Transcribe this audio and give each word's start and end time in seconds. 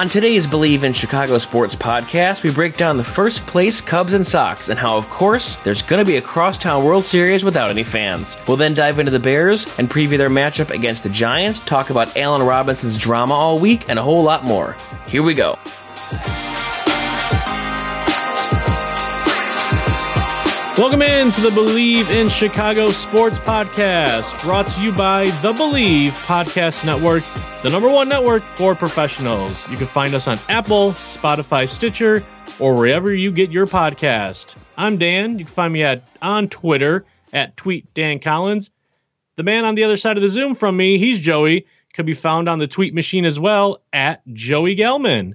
On 0.00 0.08
today's 0.08 0.46
Believe 0.46 0.82
in 0.82 0.94
Chicago 0.94 1.36
Sports 1.36 1.76
podcast, 1.76 2.42
we 2.42 2.50
break 2.50 2.78
down 2.78 2.96
the 2.96 3.04
first 3.04 3.46
place 3.46 3.82
Cubs 3.82 4.14
and 4.14 4.26
Sox 4.26 4.70
and 4.70 4.78
how, 4.78 4.96
of 4.96 5.10
course, 5.10 5.56
there's 5.56 5.82
going 5.82 6.02
to 6.02 6.10
be 6.10 6.16
a 6.16 6.22
crosstown 6.22 6.82
World 6.82 7.04
Series 7.04 7.44
without 7.44 7.68
any 7.68 7.82
fans. 7.82 8.38
We'll 8.48 8.56
then 8.56 8.72
dive 8.72 8.98
into 8.98 9.12
the 9.12 9.18
Bears 9.18 9.66
and 9.78 9.90
preview 9.90 10.16
their 10.16 10.30
matchup 10.30 10.70
against 10.70 11.02
the 11.02 11.10
Giants, 11.10 11.58
talk 11.58 11.90
about 11.90 12.16
Allen 12.16 12.40
Robinson's 12.40 12.96
drama 12.96 13.34
all 13.34 13.58
week, 13.58 13.90
and 13.90 13.98
a 13.98 14.02
whole 14.02 14.22
lot 14.22 14.42
more. 14.42 14.74
Here 15.06 15.22
we 15.22 15.34
go. 15.34 15.58
Welcome 20.78 21.02
in 21.02 21.30
to 21.32 21.42
the 21.42 21.50
Believe 21.50 22.10
in 22.10 22.30
Chicago 22.30 22.88
Sports 22.88 23.38
Podcast, 23.40 24.40
brought 24.40 24.66
to 24.68 24.80
you 24.80 24.92
by 24.92 25.28
the 25.42 25.52
Believe 25.52 26.14
Podcast 26.24 26.86
Network, 26.86 27.22
the 27.62 27.68
number 27.70 27.90
one 27.90 28.08
network 28.08 28.42
for 28.42 28.74
professionals. 28.74 29.68
You 29.68 29.76
can 29.76 29.86
find 29.86 30.14
us 30.14 30.26
on 30.26 30.38
Apple, 30.48 30.92
Spotify, 30.92 31.68
Stitcher, 31.68 32.22
or 32.58 32.74
wherever 32.74 33.12
you 33.14 33.30
get 33.30 33.50
your 33.50 33.66
podcast. 33.66 34.54
I'm 34.78 34.96
Dan. 34.96 35.38
You 35.38 35.44
can 35.44 35.54
find 35.54 35.72
me 35.72 35.82
at 35.82 36.04
on 36.22 36.48
Twitter 36.48 37.04
at 37.32 37.56
tweet 37.56 37.92
Dan 37.92 38.18
Collins. 38.18 38.70
The 39.36 39.42
man 39.42 39.64
on 39.64 39.74
the 39.74 39.84
other 39.84 39.98
side 39.98 40.16
of 40.16 40.22
the 40.22 40.28
Zoom 40.28 40.54
from 40.54 40.76
me, 40.76 40.98
he's 40.98 41.20
Joey. 41.20 41.66
Could 41.92 42.06
be 42.06 42.14
found 42.14 42.48
on 42.48 42.58
the 42.58 42.66
tweet 42.66 42.94
machine 42.94 43.24
as 43.24 43.38
well 43.38 43.82
at 43.92 44.26
Joey 44.32 44.76
Gelman. 44.76 45.34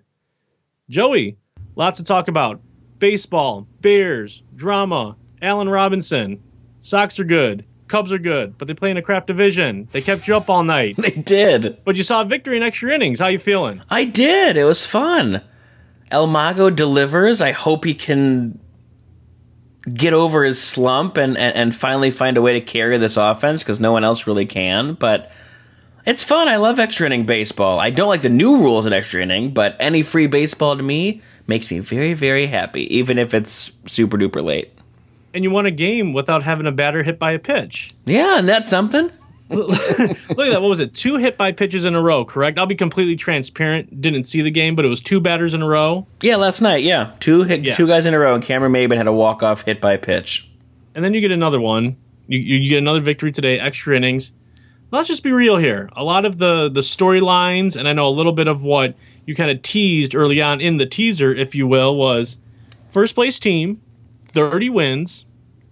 Joey, 0.89 1.37
lots 1.75 1.97
to 1.97 2.03
talk 2.03 2.27
about. 2.27 2.61
Baseball, 2.97 3.67
Bears, 3.81 4.41
drama, 4.55 5.15
Allen 5.41 5.69
Robinson. 5.69 6.41
Sox 6.79 7.19
are 7.19 7.25
good. 7.25 7.65
Cubs 7.87 8.11
are 8.11 8.17
good, 8.17 8.57
but 8.57 8.67
they 8.67 8.73
play 8.73 8.89
in 8.89 8.97
a 8.97 9.01
crap 9.01 9.27
division. 9.27 9.87
They 9.91 10.01
kept 10.01 10.27
you 10.27 10.35
up 10.35 10.49
all 10.49 10.63
night. 10.63 10.95
They 11.05 11.21
did. 11.21 11.77
But 11.83 11.97
you 11.97 12.03
saw 12.03 12.21
a 12.21 12.25
victory 12.25 12.57
in 12.57 12.63
extra 12.63 12.91
innings. 12.91 13.19
How 13.19 13.27
you 13.27 13.37
feeling? 13.37 13.81
I 13.89 14.05
did. 14.05 14.57
It 14.57 14.63
was 14.63 14.85
fun. 14.85 15.41
El 16.09 16.25
Mago 16.25 16.69
delivers. 16.69 17.41
I 17.41 17.51
hope 17.51 17.85
he 17.85 17.93
can 17.93 18.59
get 19.93 20.13
over 20.13 20.43
his 20.43 20.59
slump 20.59 21.17
and, 21.17 21.37
and, 21.37 21.55
and 21.55 21.75
finally 21.75 22.09
find 22.09 22.37
a 22.37 22.41
way 22.41 22.53
to 22.53 22.61
carry 22.61 22.97
this 22.97 23.17
offense 23.17 23.61
because 23.61 23.79
no 23.79 23.91
one 23.91 24.03
else 24.03 24.25
really 24.25 24.47
can. 24.47 24.93
But 24.93 25.31
it's 26.07 26.23
fun. 26.23 26.47
I 26.47 26.55
love 26.55 26.79
extra 26.79 27.05
inning 27.05 27.27
baseball. 27.27 27.79
I 27.79 27.91
don't 27.91 28.09
like 28.09 28.23
the 28.23 28.29
new 28.29 28.57
rules 28.57 28.87
in 28.87 28.93
extra 28.93 29.21
inning, 29.21 29.53
but 29.53 29.75
any 29.79 30.01
free 30.01 30.25
baseball 30.25 30.75
to 30.75 30.81
me 30.81 31.21
makes 31.45 31.69
me 31.69 31.79
very, 31.79 32.15
very 32.15 32.47
happy, 32.47 32.97
even 32.97 33.19
if 33.19 33.35
it's 33.35 33.71
super 33.85 34.17
duper 34.17 34.41
late 34.41 34.71
and 35.35 35.43
you 35.43 35.51
won 35.51 35.65
a 35.65 35.71
game 35.71 36.13
without 36.13 36.43
having 36.43 36.65
a 36.65 36.71
batter 36.71 37.03
hit 37.03 37.19
by 37.19 37.33
a 37.33 37.39
pitch. 37.39 37.93
Yeah, 38.05 38.39
and 38.39 38.47
that's 38.47 38.69
something. 38.69 39.11
Look 39.49 39.69
at 39.69 40.17
that. 40.27 40.61
What 40.61 40.69
was 40.69 40.79
it? 40.79 40.95
Two 40.95 41.17
hit 41.17 41.37
by 41.37 41.51
pitches 41.51 41.85
in 41.85 41.93
a 41.93 42.01
row, 42.01 42.25
correct? 42.25 42.57
I'll 42.57 42.65
be 42.65 42.75
completely 42.75 43.15
transparent. 43.15 44.01
Didn't 44.01 44.23
see 44.23 44.41
the 44.41 44.49
game, 44.49 44.75
but 44.75 44.85
it 44.85 44.87
was 44.87 45.01
two 45.01 45.19
batters 45.19 45.53
in 45.53 45.61
a 45.61 45.67
row. 45.67 46.07
Yeah, 46.21 46.37
last 46.37 46.61
night. 46.61 46.83
Yeah, 46.83 47.11
two 47.19 47.43
hit, 47.43 47.63
yeah. 47.63 47.75
two 47.75 47.85
guys 47.85 48.07
in 48.07 48.15
a 48.15 48.19
row, 48.19 48.33
and 48.33 48.43
Cameron 48.43 48.71
Maybin 48.71 48.97
had 48.97 49.05
a 49.05 49.13
walk 49.13 49.43
off 49.43 49.63
hit 49.63 49.81
by 49.81 49.97
pitch. 49.97 50.49
And 50.95 51.03
then 51.05 51.13
you 51.13 51.21
get 51.21 51.31
another 51.31 51.61
one. 51.61 51.97
You, 52.27 52.39
you 52.39 52.69
get 52.69 52.79
another 52.79 53.01
victory 53.01 53.31
today, 53.31 53.59
extra 53.59 53.95
innings. 53.95 54.31
Let's 54.89 55.09
just 55.09 55.21
be 55.21 55.31
real 55.31 55.57
here. 55.57 55.89
A 55.95 56.03
lot 56.03 56.25
of 56.25 56.37
the 56.37 56.69
the 56.69 56.81
storylines, 56.81 57.75
and 57.75 57.87
I 57.87 57.93
know 57.93 58.07
a 58.07 58.09
little 58.09 58.31
bit 58.31 58.47
of 58.47 58.63
what 58.63 58.95
you 59.25 59.35
kind 59.35 59.51
of 59.51 59.61
teased 59.61 60.15
early 60.15 60.41
on 60.41 60.61
in 60.61 60.77
the 60.77 60.85
teaser, 60.85 61.33
if 61.33 61.53
you 61.53 61.67
will, 61.67 61.95
was 61.95 62.37
first 62.91 63.13
place 63.13 63.39
team, 63.39 63.81
30 64.29 64.69
wins, 64.69 65.24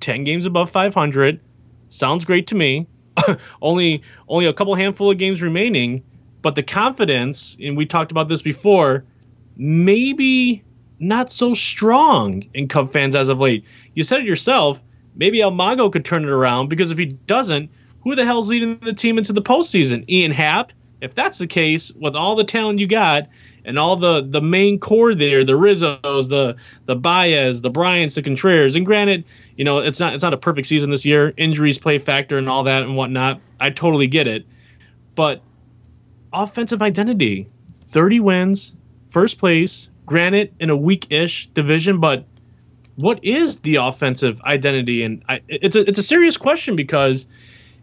10 0.04 0.26
games 0.26 0.46
above 0.46 0.70
500. 0.70 1.40
Sounds 1.90 2.26
great 2.26 2.48
to 2.48 2.56
me. 2.56 2.88
only 3.62 4.04
only 4.28 4.46
a 4.46 4.54
couple 4.54 4.76
handful 4.76 5.12
of 5.12 5.18
games 5.18 5.42
remaining, 5.42 6.04
but 6.42 6.56
the 6.56 6.64
confidence, 6.64 7.56
and 7.62 7.78
we 7.78 7.86
talked 7.86 8.12
about 8.12 8.28
this 8.28 8.42
before, 8.42 9.06
maybe 9.56 10.64
not 11.00 11.32
so 11.32 11.54
strong 11.54 12.44
in 12.54 12.68
Cub 12.68 12.92
fans 12.92 13.16
as 13.16 13.30
of 13.30 13.40
late. 13.40 13.66
You 13.94 14.04
said 14.04 14.22
it 14.22 14.26
yourself. 14.26 14.84
Maybe 15.16 15.42
El 15.42 15.52
Mago 15.52 15.90
could 15.90 16.06
turn 16.06 16.24
it 16.24 16.30
around 16.30 16.70
because 16.70 16.92
if 16.92 16.98
he 16.98 17.06
doesn't, 17.06 17.70
who 18.02 18.16
the 18.16 18.26
hell's 18.26 18.50
leading 18.50 18.80
the 18.80 18.94
team 18.94 19.18
into 19.18 19.32
the 19.34 19.42
postseason? 19.42 20.10
Ian 20.10 20.32
Happ. 20.32 20.74
If 21.02 21.14
that's 21.16 21.38
the 21.38 21.48
case, 21.48 21.92
with 21.92 22.16
all 22.16 22.36
the 22.36 22.46
talent 22.46 22.80
you 22.80 22.88
got, 22.88 23.28
and 23.66 23.78
all 23.80 23.96
the 23.96 24.22
the 24.22 24.42
main 24.42 24.80
core 24.80 25.16
there, 25.16 25.44
the 25.44 25.54
Rizzos, 25.54 26.30
the 26.30 26.56
the 26.86 26.96
Baez, 26.96 27.62
the 27.62 27.70
Bryants, 27.70 28.16
the 28.16 28.22
Contreras. 28.22 28.76
And 28.76 28.86
granted, 28.86 29.26
you 29.56 29.66
know, 29.66 29.80
it's 29.80 30.00
not 30.00 30.14
it's 30.14 30.24
not 30.24 30.34
a 30.34 30.38
perfect 30.38 30.68
season 30.68 30.90
this 30.90 31.06
year. 31.06 31.34
Injuries 31.38 31.78
play 31.78 32.00
factor 32.00 32.38
and 32.38 32.50
all 32.50 32.64
that 32.64 32.84
and 32.84 32.96
whatnot. 32.96 33.42
I 33.60 33.70
totally 33.70 34.08
get 34.08 34.28
it. 34.28 34.46
But 35.16 35.42
offensive 36.32 36.82
identity, 36.82 37.48
30 37.86 38.20
wins, 38.20 38.74
first 39.10 39.38
place, 39.38 39.90
granted 40.06 40.56
in 40.60 40.70
a 40.70 40.78
weak-ish 40.78 41.48
division, 41.48 42.00
but 42.00 42.26
what 42.96 43.24
is 43.24 43.60
the 43.60 43.76
offensive 43.76 44.42
identity? 44.42 45.04
And 45.04 45.24
I, 45.28 45.42
it's 45.48 45.76
a 45.76 45.88
it's 45.88 46.00
a 46.00 46.04
serious 46.04 46.38
question 46.38 46.76
because 46.76 47.28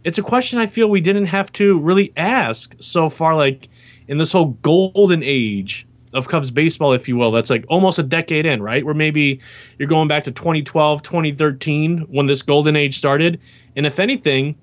it's 0.05 0.19
a 0.19 0.23
question 0.23 0.59
I 0.59 0.67
feel 0.67 0.89
we 0.89 1.01
didn't 1.01 1.27
have 1.27 1.53
to 1.55 1.79
really 1.81 2.13
ask 2.17 2.75
so 2.81 3.09
far. 3.09 3.37
Like 3.37 3.69
in 4.09 4.19
this 4.19 4.33
whole 4.33 4.47
golden 4.47 5.23
age 5.23 5.87
of 6.13 6.29
Cubs 6.29 6.51
baseball, 6.51 6.93
if 6.93 7.09
you 7.09 7.17
will, 7.17 7.31
that's 7.31 7.51
like 7.51 7.65
almost 7.69 7.99
a 7.99 8.03
decade 8.03 8.47
in, 8.47 8.63
right? 8.63 8.85
Where 8.85 8.95
maybe 8.95 9.41
you're 9.79 9.89
going 9.89 10.09
back 10.09 10.25
to 10.25 10.33
2012, 10.33 11.03
2013 11.03 11.99
when 12.11 12.27
this 12.27 12.43
golden 12.43 12.77
age 12.77 12.99
started. 12.99 13.41
And 13.77 13.87
if 13.87 13.99
anything, 13.99 14.57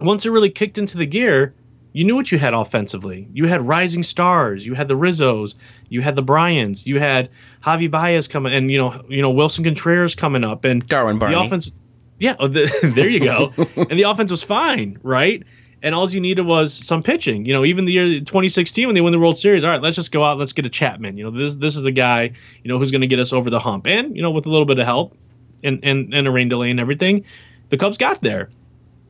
once 0.00 0.26
it 0.26 0.30
really 0.30 0.50
kicked 0.50 0.78
into 0.78 0.98
the 0.98 1.06
gear, 1.06 1.54
you 1.92 2.04
knew 2.04 2.14
what 2.14 2.30
you 2.30 2.38
had 2.38 2.52
offensively. 2.52 3.26
You 3.32 3.46
had 3.46 3.62
rising 3.62 4.02
stars. 4.02 4.66
You 4.66 4.74
had 4.74 4.86
the 4.86 4.96
Rizzos. 4.96 5.54
You 5.88 6.02
had 6.02 6.14
the 6.14 6.22
Bryants. 6.22 6.86
You 6.86 6.98
had 6.98 7.30
Javi 7.64 7.90
Baez 7.90 8.28
coming, 8.28 8.52
and 8.52 8.70
you 8.70 8.76
know, 8.76 9.02
you 9.08 9.22
know 9.22 9.32
Willson 9.32 9.64
Contreras 9.64 10.14
coming 10.14 10.44
up, 10.44 10.66
and 10.66 10.86
Darwin 10.86 11.18
Barney. 11.18 11.36
The 11.36 11.40
offense, 11.40 11.72
yeah, 12.18 12.36
oh, 12.38 12.48
the, 12.48 12.92
there 12.94 13.08
you 13.08 13.20
go. 13.20 13.54
and 13.76 13.98
the 13.98 14.02
offense 14.02 14.30
was 14.30 14.42
fine, 14.42 14.98
right? 15.02 15.44
And 15.82 15.94
all 15.94 16.10
you 16.10 16.20
needed 16.20 16.44
was 16.44 16.72
some 16.72 17.02
pitching. 17.02 17.44
You 17.44 17.52
know, 17.52 17.64
even 17.64 17.84
the 17.84 17.92
year 17.92 18.20
2016 18.20 18.86
when 18.86 18.94
they 18.94 19.00
win 19.00 19.12
the 19.12 19.18
World 19.18 19.38
Series, 19.38 19.64
all 19.64 19.70
right, 19.70 19.82
let's 19.82 19.96
just 19.96 20.12
go 20.12 20.24
out, 20.24 20.38
let's 20.38 20.52
get 20.52 20.66
a 20.66 20.70
Chapman. 20.70 21.16
You 21.16 21.24
know, 21.24 21.30
this 21.30 21.56
this 21.56 21.76
is 21.76 21.82
the 21.82 21.92
guy, 21.92 22.32
you 22.62 22.68
know, 22.68 22.78
who's 22.78 22.90
going 22.90 23.02
to 23.02 23.06
get 23.06 23.18
us 23.18 23.32
over 23.32 23.50
the 23.50 23.60
hump. 23.60 23.86
And 23.86 24.16
you 24.16 24.22
know, 24.22 24.30
with 24.30 24.46
a 24.46 24.50
little 24.50 24.66
bit 24.66 24.78
of 24.78 24.86
help 24.86 25.16
and 25.62 25.80
and 25.82 26.14
and 26.14 26.26
a 26.26 26.30
rain 26.30 26.48
delay 26.48 26.70
and 26.70 26.80
everything, 26.80 27.24
the 27.68 27.76
Cubs 27.76 27.98
got 27.98 28.20
there. 28.20 28.50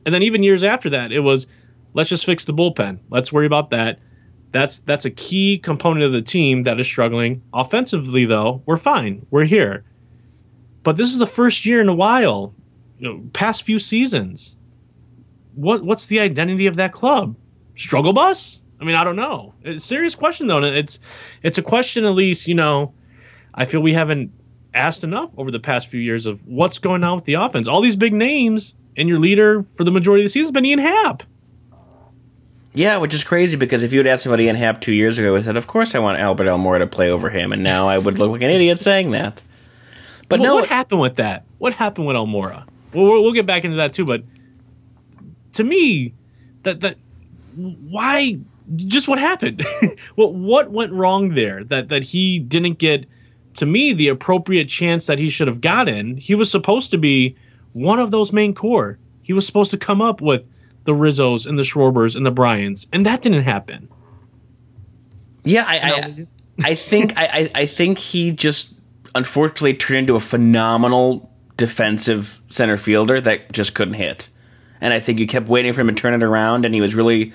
And 0.05 0.13
then 0.13 0.23
even 0.23 0.43
years 0.43 0.63
after 0.63 0.91
that, 0.91 1.11
it 1.11 1.19
was 1.19 1.47
let's 1.93 2.09
just 2.09 2.25
fix 2.25 2.45
the 2.45 2.53
bullpen. 2.53 2.99
Let's 3.09 3.31
worry 3.31 3.45
about 3.45 3.71
that. 3.71 3.99
That's 4.51 4.79
that's 4.79 5.05
a 5.05 5.11
key 5.11 5.57
component 5.57 6.05
of 6.05 6.11
the 6.11 6.21
team 6.21 6.63
that 6.63 6.79
is 6.79 6.87
struggling. 6.87 7.43
Offensively, 7.53 8.25
though, 8.25 8.61
we're 8.65 8.77
fine. 8.77 9.25
We're 9.29 9.45
here. 9.45 9.83
But 10.83 10.95
this 10.95 11.09
is 11.09 11.17
the 11.17 11.27
first 11.27 11.65
year 11.65 11.81
in 11.81 11.89
a 11.89 11.93
while, 11.93 12.53
you 12.97 13.09
know, 13.09 13.23
past 13.33 13.63
few 13.63 13.77
seasons, 13.77 14.55
what 15.57 15.83
what's 15.83 16.05
the 16.05 16.19
identity 16.19 16.67
of 16.67 16.75
that 16.77 16.93
club? 16.93 17.35
Struggle 17.75 18.13
bus? 18.13 18.61
I 18.79 18.85
mean, 18.85 18.95
I 18.95 19.03
don't 19.03 19.15
know. 19.15 19.53
It's 19.63 19.83
a 19.83 19.87
serious 19.87 20.15
question 20.15 20.47
though, 20.47 20.57
and 20.57 20.75
it's 20.75 20.99
it's 21.41 21.57
a 21.57 21.63
question 21.63 22.05
at 22.05 22.13
least, 22.13 22.47
you 22.47 22.55
know, 22.55 22.93
I 23.53 23.65
feel 23.65 23.81
we 23.81 23.93
haven't 23.93 24.31
asked 24.73 25.03
enough 25.03 25.31
over 25.37 25.49
the 25.49 25.59
past 25.59 25.87
few 25.87 25.99
years 25.99 26.27
of 26.27 26.45
what's 26.45 26.79
going 26.79 27.03
on 27.03 27.15
with 27.15 27.25
the 27.25 27.35
offense. 27.35 27.67
All 27.67 27.81
these 27.81 27.95
big 27.95 28.13
names, 28.13 28.75
and 28.95 29.09
your 29.09 29.17
leader 29.17 29.63
for 29.63 29.83
the 29.83 29.91
majority 29.91 30.23
of 30.23 30.25
the 30.25 30.29
season 30.29 30.49
has 30.49 30.51
been 30.51 30.65
Ian 30.65 30.79
Happ. 30.79 31.23
Yeah, 32.73 32.97
which 32.97 33.15
is 33.15 33.23
crazy 33.23 33.57
because 33.57 33.81
if 33.81 33.91
you 33.91 33.99
had 33.99 34.05
asked 34.05 34.27
me 34.27 34.31
about 34.31 34.41
Ian 34.41 34.55
Happ 34.55 34.79
two 34.79 34.93
years 34.93 35.17
ago, 35.17 35.35
I 35.35 35.41
said, 35.41 35.57
"Of 35.57 35.65
course, 35.65 35.95
I 35.95 35.99
want 35.99 36.19
Albert 36.19 36.45
Almora 36.45 36.79
to 36.79 36.87
play 36.87 37.09
over 37.09 37.31
him," 37.31 37.51
and 37.51 37.63
now 37.63 37.87
I 37.87 37.97
would 37.97 38.19
look 38.19 38.31
like 38.31 38.43
an 38.43 38.51
idiot 38.51 38.79
saying 38.79 39.11
that. 39.11 39.41
But 40.29 40.39
well, 40.39 40.49
no, 40.49 40.55
what 40.55 40.69
happened 40.69 41.01
with 41.01 41.15
that? 41.15 41.45
What 41.57 41.73
happened 41.73 42.05
with 42.05 42.15
Almora? 42.15 42.65
Well, 42.93 43.23
we'll 43.23 43.33
get 43.33 43.47
back 43.47 43.63
into 43.63 43.77
that 43.77 43.93
too. 43.93 44.05
But 44.05 44.23
to 45.57 45.63
me, 45.63 46.13
that 46.63 46.81
that 46.81 46.97
why 47.55 48.39
just 48.75 49.07
what 49.07 49.19
happened? 49.19 49.65
what 50.15 50.33
what 50.33 50.71
went 50.71 50.93
wrong 50.93 51.33
there? 51.33 51.63
That 51.63 51.89
that 51.89 52.03
he 52.03 52.39
didn't 52.39 52.77
get 52.77 53.05
to 53.55 53.65
me 53.65 53.93
the 53.93 54.09
appropriate 54.09 54.69
chance 54.69 55.07
that 55.07 55.19
he 55.19 55.29
should 55.29 55.47
have 55.47 55.61
gotten. 55.61 56.17
He 56.17 56.35
was 56.35 56.49
supposed 56.49 56.91
to 56.91 56.97
be 56.97 57.35
one 57.73 57.99
of 57.99 58.11
those 58.11 58.31
main 58.31 58.53
core. 58.53 58.99
He 59.21 59.33
was 59.33 59.45
supposed 59.45 59.71
to 59.71 59.77
come 59.77 60.01
up 60.01 60.21
with 60.21 60.47
the 60.83 60.93
Rizzos 60.93 61.45
and 61.47 61.57
the 61.57 61.63
Schwarbers 61.63 62.15
and 62.15 62.25
the 62.25 62.31
Bryants, 62.31 62.87
and 62.93 63.05
that 63.05 63.21
didn't 63.21 63.43
happen. 63.43 63.89
Yeah, 65.43 65.65
I 65.65 65.77
I, 65.77 66.27
I 66.63 66.75
think 66.75 67.13
I, 67.17 67.49
I 67.53 67.65
think 67.65 67.97
he 67.97 68.31
just 68.31 68.75
unfortunately 69.15 69.73
turned 69.73 69.99
into 69.99 70.15
a 70.15 70.19
phenomenal 70.19 71.31
defensive 71.55 72.39
center 72.49 72.77
fielder 72.77 73.19
that 73.19 73.51
just 73.51 73.73
couldn't 73.73 73.95
hit 73.95 74.29
and 74.81 74.93
I 74.93 74.99
think 74.99 75.19
you 75.19 75.27
kept 75.27 75.47
waiting 75.47 75.73
for 75.73 75.81
him 75.81 75.87
to 75.87 75.93
turn 75.93 76.13
it 76.13 76.23
around, 76.23 76.65
and 76.65 76.73
he 76.73 76.81
was 76.81 76.95
really, 76.95 77.33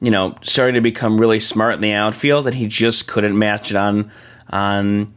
you 0.00 0.10
know, 0.10 0.36
starting 0.42 0.74
to 0.74 0.80
become 0.80 1.18
really 1.18 1.40
smart 1.40 1.74
in 1.74 1.80
the 1.80 1.92
outfield, 1.92 2.46
and 2.46 2.54
he 2.54 2.66
just 2.66 3.08
couldn't 3.08 3.38
match 3.38 3.70
it 3.70 3.76
on 3.76 4.10
on 4.50 5.14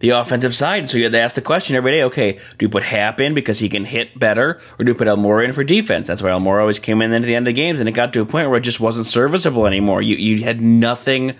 the 0.00 0.10
offensive 0.10 0.54
side. 0.54 0.90
So 0.90 0.98
you 0.98 1.04
had 1.04 1.12
to 1.12 1.20
ask 1.20 1.34
the 1.34 1.42
question 1.42 1.76
every 1.76 1.92
day: 1.92 2.02
Okay, 2.04 2.32
do 2.32 2.64
you 2.64 2.68
put 2.68 2.82
Happ 2.82 3.20
in 3.20 3.34
because 3.34 3.58
he 3.58 3.68
can 3.68 3.84
hit 3.84 4.18
better, 4.18 4.60
or 4.78 4.84
do 4.84 4.90
you 4.90 4.94
put 4.94 5.08
Almora 5.08 5.44
in 5.44 5.52
for 5.52 5.64
defense? 5.64 6.06
That's 6.06 6.22
why 6.22 6.30
Almora 6.30 6.60
always 6.60 6.78
came 6.78 7.02
in 7.02 7.12
into 7.12 7.26
the 7.26 7.34
end 7.34 7.46
of 7.46 7.54
the 7.54 7.60
games, 7.60 7.80
and 7.80 7.88
it 7.88 7.92
got 7.92 8.12
to 8.12 8.22
a 8.22 8.26
point 8.26 8.48
where 8.48 8.58
it 8.58 8.62
just 8.62 8.80
wasn't 8.80 9.06
serviceable 9.06 9.66
anymore. 9.66 10.02
You 10.02 10.16
you 10.16 10.44
had 10.44 10.60
nothing 10.60 11.36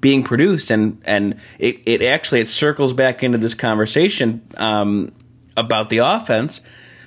being 0.00 0.22
produced 0.22 0.70
and 0.70 1.00
and 1.04 1.40
it, 1.58 1.80
it 1.86 2.02
actually 2.02 2.40
it 2.40 2.48
circles 2.48 2.92
back 2.92 3.22
into 3.22 3.38
this 3.38 3.54
conversation 3.54 4.46
um, 4.56 5.12
about 5.56 5.90
the 5.90 5.98
offense 5.98 6.60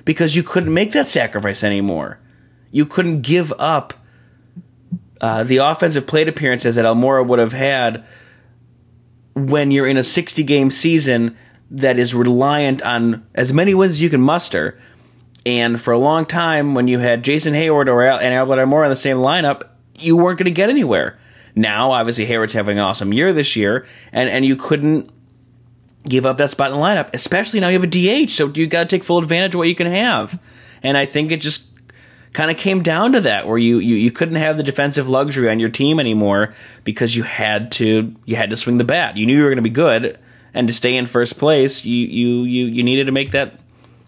because 0.05 0.35
you 0.35 0.43
couldn't 0.43 0.73
make 0.73 0.91
that 0.91 1.07
sacrifice 1.07 1.63
anymore. 1.63 2.19
You 2.71 2.85
couldn't 2.85 3.21
give 3.21 3.53
up 3.59 3.93
uh, 5.19 5.43
the 5.43 5.57
offensive 5.57 6.07
plate 6.07 6.27
appearances 6.27 6.75
that 6.75 6.85
Almora 6.85 7.25
would 7.25 7.39
have 7.39 7.53
had 7.53 8.03
when 9.35 9.71
you're 9.71 9.87
in 9.87 9.97
a 9.97 10.03
60 10.03 10.43
game 10.43 10.71
season 10.71 11.37
that 11.69 11.97
is 11.97 12.13
reliant 12.13 12.81
on 12.81 13.25
as 13.33 13.53
many 13.53 13.73
wins 13.73 13.93
as 13.93 14.01
you 14.01 14.09
can 14.09 14.21
muster. 14.21 14.79
And 15.45 15.79
for 15.79 15.91
a 15.91 15.97
long 15.97 16.25
time, 16.25 16.75
when 16.75 16.87
you 16.87 16.99
had 16.99 17.23
Jason 17.23 17.53
Heyward 17.53 17.87
or 17.87 18.03
Al- 18.03 18.19
and 18.19 18.33
Albert 18.33 18.57
Almora 18.57 18.85
in 18.85 18.89
the 18.89 18.95
same 18.95 19.17
lineup, 19.17 19.63
you 19.97 20.17
weren't 20.17 20.37
going 20.37 20.45
to 20.45 20.51
get 20.51 20.69
anywhere. 20.69 21.17
Now, 21.55 21.91
obviously, 21.91 22.25
Heyward's 22.25 22.53
having 22.53 22.77
an 22.77 22.83
awesome 22.83 23.13
year 23.13 23.33
this 23.33 23.55
year, 23.55 23.85
and, 24.11 24.29
and 24.29 24.45
you 24.45 24.55
couldn't 24.55 25.09
give 26.07 26.25
up 26.25 26.37
that 26.37 26.49
spot 26.49 26.71
in 26.71 26.77
the 26.77 26.83
lineup, 26.83 27.09
especially 27.13 27.59
now 27.59 27.67
you 27.67 27.79
have 27.79 27.83
a 27.83 28.25
DH, 28.25 28.31
so 28.31 28.47
you 28.47 28.67
got 28.67 28.81
to 28.81 28.95
take 28.95 29.03
full 29.03 29.19
advantage 29.19 29.55
of 29.55 29.59
what 29.59 29.67
you 29.67 29.75
can 29.75 29.87
have. 29.87 30.41
And 30.83 30.97
I 30.97 31.05
think 31.05 31.31
it 31.31 31.41
just 31.41 31.67
kind 32.33 32.49
of 32.49 32.57
came 32.57 32.81
down 32.81 33.11
to 33.11 33.21
that 33.21 33.45
where 33.45 33.57
you, 33.57 33.79
you 33.79 33.95
you 33.95 34.09
couldn't 34.09 34.35
have 34.35 34.57
the 34.57 34.63
defensive 34.63 35.09
luxury 35.09 35.49
on 35.49 35.59
your 35.59 35.69
team 35.69 35.99
anymore 35.99 36.53
because 36.83 37.15
you 37.15 37.23
had 37.23 37.71
to 37.73 38.15
you 38.25 38.35
had 38.35 38.49
to 38.49 38.57
swing 38.57 38.77
the 38.77 38.83
bat. 38.83 39.17
You 39.17 39.25
knew 39.25 39.35
you 39.35 39.43
were 39.43 39.49
going 39.49 39.57
to 39.57 39.61
be 39.61 39.69
good 39.69 40.17
and 40.53 40.67
to 40.67 40.73
stay 40.73 40.95
in 40.95 41.05
first 41.05 41.37
place, 41.37 41.85
you 41.85 42.05
you 42.07 42.43
you 42.43 42.65
you 42.65 42.83
needed 42.83 43.05
to 43.05 43.11
make 43.11 43.31
that 43.31 43.59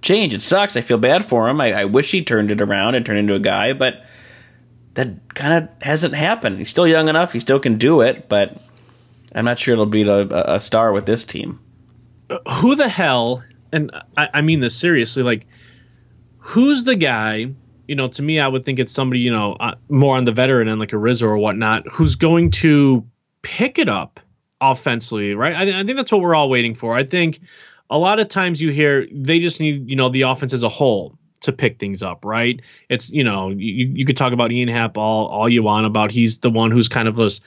change. 0.01 0.33
It 0.33 0.41
sucks. 0.41 0.75
I 0.75 0.81
feel 0.81 0.97
bad 0.97 1.25
for 1.25 1.47
him. 1.47 1.61
I, 1.61 1.73
I 1.73 1.85
wish 1.85 2.11
he 2.11 2.23
turned 2.23 2.51
it 2.51 2.61
around 2.61 2.95
and 2.95 3.05
turned 3.05 3.19
into 3.19 3.35
a 3.35 3.39
guy, 3.39 3.73
but 3.73 4.05
that 4.95 5.33
kind 5.33 5.63
of 5.63 5.83
hasn't 5.83 6.13
happened. 6.13 6.57
He's 6.57 6.69
still 6.69 6.87
young 6.87 7.07
enough. 7.07 7.33
He 7.33 7.39
still 7.39 7.59
can 7.59 7.77
do 7.77 8.01
it, 8.01 8.27
but 8.27 8.61
I'm 9.33 9.45
not 9.45 9.57
sure 9.57 9.73
it'll 9.73 9.85
be 9.85 10.03
a, 10.03 10.27
a 10.55 10.59
star 10.59 10.91
with 10.91 11.05
this 11.05 11.23
team. 11.23 11.59
Who 12.61 12.75
the 12.75 12.87
hell? 12.87 13.43
And 13.71 13.91
I, 14.17 14.29
I 14.35 14.41
mean 14.41 14.59
this 14.59 14.75
seriously. 14.75 15.23
Like, 15.23 15.47
who's 16.37 16.83
the 16.83 16.95
guy? 16.95 17.53
You 17.87 17.95
know, 17.95 18.07
to 18.07 18.21
me, 18.21 18.39
I 18.39 18.47
would 18.47 18.63
think 18.65 18.79
it's 18.79 18.91
somebody 18.91 19.19
you 19.19 19.31
know 19.31 19.53
uh, 19.59 19.75
more 19.89 20.15
on 20.15 20.25
the 20.25 20.31
veteran 20.31 20.67
end, 20.67 20.79
like 20.79 20.93
a 20.93 20.97
Rizzo 20.97 21.27
or 21.27 21.37
whatnot, 21.37 21.87
who's 21.91 22.15
going 22.15 22.51
to 22.51 23.05
pick 23.41 23.77
it 23.77 23.89
up 23.89 24.19
offensively, 24.61 25.35
right? 25.35 25.55
I, 25.55 25.81
I 25.81 25.83
think 25.83 25.97
that's 25.97 26.11
what 26.11 26.21
we're 26.21 26.35
all 26.35 26.49
waiting 26.49 26.73
for. 26.73 26.95
I 26.95 27.03
think 27.03 27.39
a 27.89 27.97
lot 27.97 28.19
of 28.19 28.29
times 28.29 28.61
you 28.61 28.71
hear 28.71 29.07
they 29.11 29.39
just 29.39 29.59
need 29.59 29.89
you 29.89 29.95
know 29.95 30.09
the 30.09 30.23
offense 30.23 30.53
as 30.53 30.63
a 30.63 30.69
whole 30.69 31.17
to 31.41 31.51
pick 31.51 31.77
things 31.77 32.01
up, 32.01 32.23
right? 32.25 32.61
It's 32.89 33.09
you 33.09 33.23
know 33.23 33.49
you, 33.49 33.91
you 33.93 34.05
could 34.05 34.17
talk 34.17 34.33
about 34.33 34.51
Ian 34.51 34.69
Happ 34.69 34.97
all 34.97 35.27
all 35.27 35.47
you 35.47 35.63
want 35.63 35.85
about 35.85 36.11
he's 36.11 36.39
the 36.39 36.49
one 36.49 36.71
who's 36.71 36.87
kind 36.87 37.07
of 37.07 37.15
this 37.15 37.41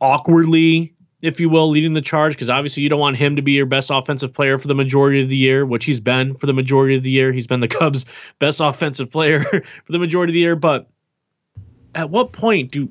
awkwardly, 0.00 0.92
if 1.22 1.38
you 1.38 1.48
will, 1.48 1.70
leading 1.70 1.94
the 1.94 2.02
charge 2.02 2.34
because 2.34 2.50
obviously 2.50 2.82
you 2.82 2.88
don't 2.88 2.98
want 2.98 3.16
him 3.16 3.36
to 3.36 3.42
be 3.42 3.52
your 3.52 3.66
best 3.66 3.90
offensive 3.90 4.34
player 4.34 4.58
for 4.58 4.66
the 4.66 4.74
majority 4.74 5.22
of 5.22 5.28
the 5.28 5.36
year, 5.36 5.64
which 5.64 5.84
he's 5.84 6.00
been 6.00 6.34
for 6.34 6.46
the 6.46 6.52
majority 6.52 6.96
of 6.96 7.04
the 7.04 7.10
year. 7.10 7.32
He's 7.32 7.46
been 7.46 7.60
the 7.60 7.68
Cubs' 7.78 8.04
best 8.40 8.60
offensive 8.60 9.10
player 9.10 9.40
for 9.84 9.92
the 9.92 10.00
majority 10.00 10.32
of 10.32 10.34
the 10.34 10.40
year, 10.40 10.56
but 10.56 10.90
at 11.94 12.10
what 12.10 12.32
point 12.32 12.72
do 12.72 12.90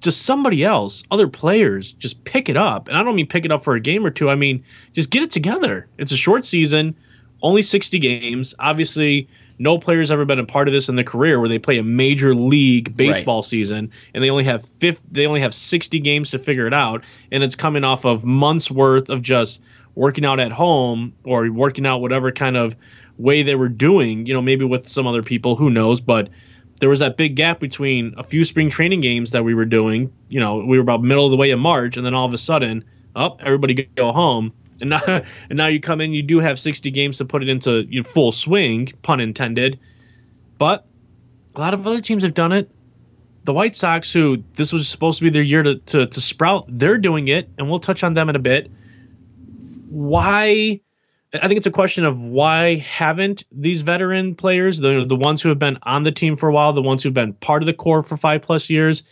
just 0.00 0.22
somebody 0.22 0.64
else, 0.64 1.04
other 1.10 1.28
players, 1.28 1.92
just 1.92 2.24
pick 2.24 2.48
it 2.48 2.56
up? 2.56 2.88
And 2.88 2.96
I 2.96 3.04
don't 3.04 3.14
mean 3.14 3.28
pick 3.28 3.44
it 3.44 3.52
up 3.52 3.64
for 3.64 3.74
a 3.74 3.80
game 3.80 4.04
or 4.04 4.10
two. 4.10 4.28
I 4.28 4.34
mean 4.34 4.64
just 4.92 5.10
get 5.10 5.22
it 5.22 5.30
together. 5.30 5.88
It's 5.96 6.12
a 6.12 6.16
short 6.16 6.44
season, 6.44 6.96
only 7.40 7.62
60 7.62 7.98
games. 8.00 8.54
Obviously, 8.58 9.28
no 9.58 9.78
player's 9.78 10.10
ever 10.10 10.24
been 10.24 10.38
a 10.38 10.46
part 10.46 10.68
of 10.68 10.74
this 10.74 10.88
in 10.88 10.96
their 10.96 11.04
career 11.04 11.38
where 11.38 11.48
they 11.48 11.58
play 11.58 11.78
a 11.78 11.82
major 11.82 12.34
league 12.34 12.96
baseball 12.96 13.38
right. 13.38 13.44
season 13.44 13.90
and 14.14 14.22
they 14.22 14.30
only 14.30 14.44
have 14.44 14.64
50, 14.64 15.02
they 15.10 15.26
only 15.26 15.40
have 15.40 15.54
60 15.54 16.00
games 16.00 16.30
to 16.30 16.38
figure 16.38 16.66
it 16.66 16.74
out 16.74 17.04
and 17.30 17.42
it's 17.42 17.56
coming 17.56 17.84
off 17.84 18.04
of 18.04 18.24
months 18.24 18.70
worth 18.70 19.10
of 19.10 19.22
just 19.22 19.60
working 19.94 20.24
out 20.24 20.40
at 20.40 20.52
home 20.52 21.14
or 21.24 21.50
working 21.50 21.86
out 21.86 22.00
whatever 22.00 22.32
kind 22.32 22.56
of 22.56 22.76
way 23.18 23.42
they 23.42 23.54
were 23.54 23.68
doing, 23.68 24.26
you 24.26 24.34
know, 24.34 24.42
maybe 24.42 24.64
with 24.64 24.88
some 24.88 25.06
other 25.06 25.22
people, 25.22 25.56
who 25.56 25.70
knows, 25.70 26.00
but 26.00 26.28
there 26.80 26.88
was 26.88 26.98
that 26.98 27.16
big 27.16 27.36
gap 27.36 27.60
between 27.60 28.14
a 28.16 28.24
few 28.24 28.44
spring 28.44 28.68
training 28.68 29.00
games 29.00 29.30
that 29.32 29.44
we 29.44 29.54
were 29.54 29.64
doing. 29.64 30.12
You 30.28 30.40
know, 30.40 30.56
we 30.56 30.76
were 30.78 30.82
about 30.82 31.02
middle 31.02 31.24
of 31.24 31.30
the 31.30 31.36
way 31.36 31.50
in 31.50 31.60
March, 31.60 31.96
and 31.96 32.04
then 32.04 32.14
all 32.14 32.26
of 32.26 32.34
a 32.34 32.38
sudden, 32.38 32.84
up, 33.14 33.40
oh, 33.40 33.44
everybody 33.44 33.88
go 33.94 34.10
home. 34.10 34.52
And 34.82 34.90
now, 34.90 35.00
and 35.48 35.56
now 35.56 35.68
you 35.68 35.80
come 35.80 36.02
in, 36.02 36.12
you 36.12 36.22
do 36.22 36.40
have 36.40 36.60
60 36.60 36.90
games 36.90 37.18
to 37.18 37.24
put 37.24 37.42
it 37.42 37.48
into 37.48 37.82
you 37.88 38.00
know, 38.00 38.04
full 38.04 38.32
swing, 38.32 38.92
pun 39.00 39.20
intended. 39.20 39.80
But 40.58 40.84
a 41.54 41.60
lot 41.60 41.72
of 41.72 41.86
other 41.86 42.00
teams 42.00 42.24
have 42.24 42.34
done 42.34 42.52
it. 42.52 42.70
The 43.44 43.54
White 43.54 43.74
Sox, 43.74 44.12
who 44.12 44.44
this 44.54 44.72
was 44.72 44.86
supposed 44.88 45.18
to 45.18 45.24
be 45.24 45.30
their 45.30 45.42
year 45.42 45.62
to, 45.62 45.76
to, 45.76 46.06
to 46.06 46.20
sprout, 46.20 46.66
they're 46.68 46.98
doing 46.98 47.28
it, 47.28 47.48
and 47.58 47.68
we'll 47.68 47.80
touch 47.80 48.04
on 48.04 48.14
them 48.14 48.28
in 48.28 48.36
a 48.36 48.40
bit. 48.40 48.70
Why 49.88 50.80
I 51.34 51.48
think 51.48 51.56
it's 51.56 51.66
a 51.66 51.72
question 51.72 52.04
of 52.04 52.22
why 52.22 52.76
haven't 52.76 53.44
these 53.50 53.82
veteran 53.82 54.34
players, 54.34 54.78
the 54.78 55.04
the 55.06 55.16
ones 55.16 55.42
who 55.42 55.48
have 55.48 55.58
been 55.58 55.78
on 55.82 56.02
the 56.02 56.12
team 56.12 56.36
for 56.36 56.48
a 56.48 56.52
while, 56.52 56.72
the 56.72 56.82
ones 56.82 57.02
who've 57.02 57.14
been 57.14 57.32
part 57.32 57.62
of 57.62 57.66
the 57.66 57.72
core 57.72 58.02
for 58.02 58.16
five 58.16 58.42
plus 58.42 58.68
years, 58.68 59.02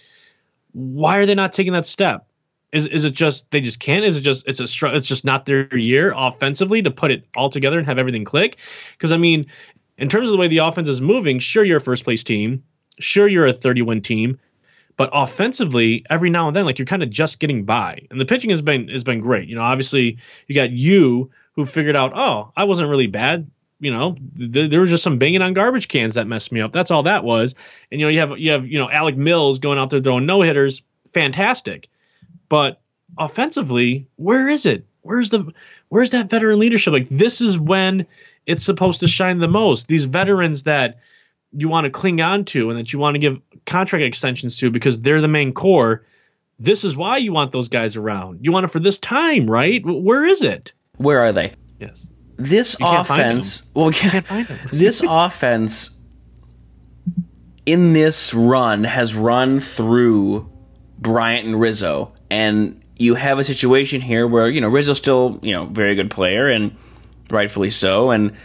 why 0.73 1.19
are 1.19 1.27
they 1.27 1.35
not 1.35 1.53
taking 1.53 1.73
that 1.73 1.87
step? 1.87 2.27
Is 2.73 2.87
is 2.87 3.05
it 3.05 3.15
just 3.15 3.51
they 3.51 3.61
just 3.61 3.81
can't? 3.81 4.05
Is 4.05 4.17
it 4.17 4.21
just 4.21 4.47
it's 4.47 4.61
a 4.61 4.95
it's 4.95 5.09
just 5.09 5.25
not 5.25 5.45
their 5.45 5.77
year 5.77 6.13
offensively 6.17 6.83
to 6.83 6.91
put 6.91 7.11
it 7.11 7.27
all 7.37 7.51
together 7.51 7.79
and 7.79 7.87
have 7.87 7.99
everything 7.99 8.25
click? 8.25 8.59
Because 8.93 9.11
I 9.11 9.17
mean, 9.17 9.47
in 9.99 10.09
terms 10.09 10.29
of 10.29 10.33
the 10.33 10.39
way 10.39 10.49
the 10.49 10.59
offense 10.59 10.89
is 10.89 11.01
moving, 11.01 11.41
sure 11.41 11.65
you're 11.65 11.79
a 11.79 11.81
first 11.81 12.05
place 12.05 12.23
team, 12.23 12.63
sure 12.99 13.27
you're 13.27 13.47
a 13.47 13.53
30 13.53 13.83
win 13.83 14.03
team, 14.03 14.39
but 14.97 15.11
offensively, 15.13 16.05
every 16.09 16.31
now 16.31 16.47
and 16.47 16.55
then, 16.55 16.65
like 16.65 16.79
you're 16.79 16.87
kind 16.87 17.03
of 17.03 17.11
just 17.11 17.41
getting 17.41 17.65
by. 17.65 18.07
And 18.11 18.21
the 18.21 18.25
pitching 18.25 18.51
has 18.51 18.63
been 18.63 18.89
has 18.89 19.03
been 19.03 19.21
great. 19.21 19.49
You 19.49 19.57
know, 19.57 19.63
obviously 19.63 20.19
you 20.47 20.55
got 20.55 20.71
Yu 20.71 21.31
who 21.55 21.67
figured 21.67 21.97
out, 21.97 22.13
oh, 22.15 22.53
I 22.57 22.65
wasn't 22.65 22.91
really 22.91 23.09
bad. 23.09 23.51
You 23.81 23.93
know, 23.93 24.15
th- 24.37 24.71
there 24.71 24.81
was 24.81 24.91
just 24.91 25.03
some 25.03 25.19
banging 25.19 25.43
on 25.43 25.55
garbage 25.55 25.89
cans 25.89 26.15
that 26.15 26.27
messed 26.27 26.53
me 26.53 26.61
up. 26.61 26.71
That's 26.71 26.91
all 26.91 27.05
that 27.05 27.25
was. 27.25 27.55
And 27.91 28.01
you 28.01 28.07
know, 28.07 28.11
you 28.11 28.21
have 28.21 28.39
you 28.39 28.53
have 28.53 28.67
you 28.69 28.79
know 28.79 28.91
Alec 28.91 29.17
Mills 29.17 29.59
going 29.59 29.79
out 29.79 29.91
there 29.91 30.01
throwing 30.01 30.27
no 30.27 30.41
hitters, 30.41 30.83
fantastic. 31.13 31.89
But 32.50 32.82
offensively, 33.17 34.08
where 34.17 34.50
is 34.50 34.67
it? 34.67 34.85
Where's 35.00 35.31
the 35.31 35.55
where's 35.88 36.11
that 36.11 36.29
veteran 36.29 36.58
leadership? 36.58 36.93
Like 36.93 37.08
this 37.08 37.41
is 37.41 37.58
when 37.58 38.06
it's 38.44 38.64
supposed 38.64 39.00
to 39.00 39.08
shine 39.08 39.38
the 39.38 39.49
most. 39.49 39.88
These 39.88 40.05
veterans 40.05 40.64
that 40.64 40.99
you 41.52 41.70
want 41.70 41.87
to 41.87 41.91
cling 41.91 42.20
on 42.20 42.44
to 42.47 42.69
and 42.69 42.79
that 42.79 42.93
you 42.93 42.99
want 42.99 43.14
to 43.14 43.19
give 43.19 43.41
contract 43.64 44.05
extensions 44.05 44.58
to 44.58 44.70
because 44.70 45.00
they're 45.00 45.23
the 45.23 45.29
main 45.29 45.55
core. 45.55 46.05
This 46.58 46.85
is 46.85 46.94
why 46.94 47.17
you 47.17 47.32
want 47.32 47.52
those 47.52 47.70
guys 47.70 47.97
around. 47.97 48.41
You 48.43 48.52
want 48.52 48.64
it 48.64 48.69
for 48.69 48.81
this 48.81 48.99
time, 48.99 49.49
right? 49.49 49.80
Where 49.83 50.26
is 50.26 50.45
it? 50.45 50.75
Where 50.99 51.21
are 51.21 51.33
they? 51.33 51.54
Yes. 51.78 52.07
This 52.37 52.76
you 52.78 52.87
offense, 52.87 53.62
well, 53.75 53.90
this 54.71 55.02
offense 55.09 55.90
in 57.64 57.92
this 57.92 58.35
run 58.35 58.85
has 58.85 59.14
run 59.14 59.61
through 59.61 60.50
Bryant 60.99 61.47
and 61.47 61.61
Rizzo, 61.61 62.12
and 62.31 62.81
you 62.97 63.15
have 63.15 63.39
a 63.39 63.45
situation 63.45 64.01
here 64.01 64.27
where 64.27 64.49
you 64.49 64.61
know 64.61 64.69
Rizzo's 64.69 64.99
still 64.99 65.39
you 65.43 65.53
know 65.53 65.67
very 65.67 65.95
good 65.95 66.11
player 66.11 66.49
and 66.49 66.77
rightfully 67.31 67.71
so, 67.71 68.11
and 68.11 68.37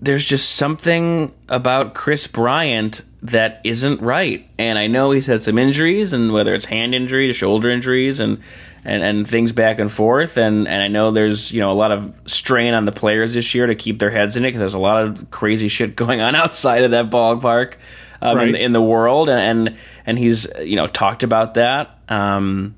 there's 0.00 0.24
just 0.24 0.56
something 0.56 1.32
about 1.48 1.94
Kris 1.94 2.26
Bryant 2.26 3.02
that 3.22 3.60
isn't 3.64 4.00
right. 4.00 4.48
And 4.58 4.78
I 4.78 4.86
know 4.86 5.10
he's 5.10 5.26
had 5.26 5.42
some 5.42 5.58
injuries, 5.58 6.12
and 6.12 6.32
whether 6.32 6.54
it's 6.54 6.64
hand 6.64 6.94
injuries, 6.94 7.36
shoulder 7.36 7.70
injuries, 7.70 8.20
and 8.20 8.40
and, 8.84 9.02
and 9.02 9.28
things 9.28 9.52
back 9.52 9.78
and 9.78 9.92
forth. 9.92 10.38
And, 10.38 10.66
and 10.66 10.82
I 10.82 10.88
know 10.88 11.10
there's 11.10 11.52
you 11.52 11.60
know 11.60 11.70
a 11.70 11.74
lot 11.74 11.92
of 11.92 12.14
strain 12.26 12.74
on 12.74 12.84
the 12.84 12.92
players 12.92 13.34
this 13.34 13.54
year 13.54 13.66
to 13.66 13.74
keep 13.74 13.98
their 13.98 14.10
heads 14.10 14.36
in 14.36 14.44
it 14.44 14.48
because 14.48 14.60
there's 14.60 14.74
a 14.74 14.78
lot 14.78 15.02
of 15.02 15.30
crazy 15.30 15.68
shit 15.68 15.96
going 15.96 16.20
on 16.20 16.34
outside 16.34 16.84
of 16.84 16.92
that 16.92 17.10
ballpark 17.10 17.74
um, 18.22 18.36
right. 18.36 18.48
in, 18.48 18.54
in, 18.54 18.72
the 18.72 18.82
world, 18.82 19.28
and, 19.28 19.68
and 19.68 19.78
and 20.06 20.18
he's 20.18 20.46
you 20.60 20.76
know 20.76 20.86
talked 20.86 21.22
about 21.22 21.54
that. 21.54 21.98
Um, 22.08 22.74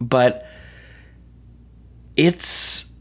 but 0.00 0.46
it's 2.16 2.92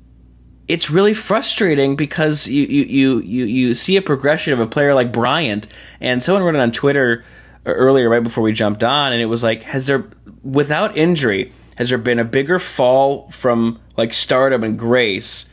it's 0.68 0.90
really 0.90 1.14
frustrating 1.14 1.96
because 1.96 2.48
you, 2.48 2.66
you, 2.66 2.84
you, 2.86 3.20
you, 3.20 3.46
you 3.46 3.76
see 3.76 3.98
a 3.98 4.02
progression 4.02 4.54
of 4.54 4.60
a 4.60 4.66
player 4.66 4.94
like 4.94 5.12
Bryant, 5.12 5.68
and 6.00 6.24
someone 6.24 6.42
wrote 6.44 6.56
it 6.56 6.62
on 6.62 6.72
Twitter 6.72 7.24
earlier, 7.66 8.10
right 8.10 8.24
before 8.24 8.44
we 8.44 8.54
jumped 8.54 8.84
on, 8.84 9.12
and 9.12 9.22
it 9.22 9.26
was 9.26 9.44
like, 9.44 9.64
has 9.64 9.88
there, 9.88 10.10
without 10.42 10.98
injury, 10.98 11.52
has 11.78 11.90
there 11.90 11.98
been 11.98 12.18
a 12.18 12.24
bigger 12.24 12.60
fall 12.60 13.30
from 13.30 13.80
like 13.98 14.14
stardom 14.14 14.64
and 14.64 14.80
grace 14.80 15.50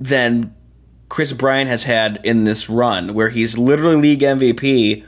than 0.00 0.54
Kris 1.08 1.32
Bryant 1.32 1.70
has 1.70 1.84
had 1.84 2.20
in 2.24 2.44
this 2.44 2.68
run, 2.68 3.14
where 3.14 3.28
he's 3.28 3.56
literally 3.56 3.96
league 3.96 4.20
MVP, 4.20 5.04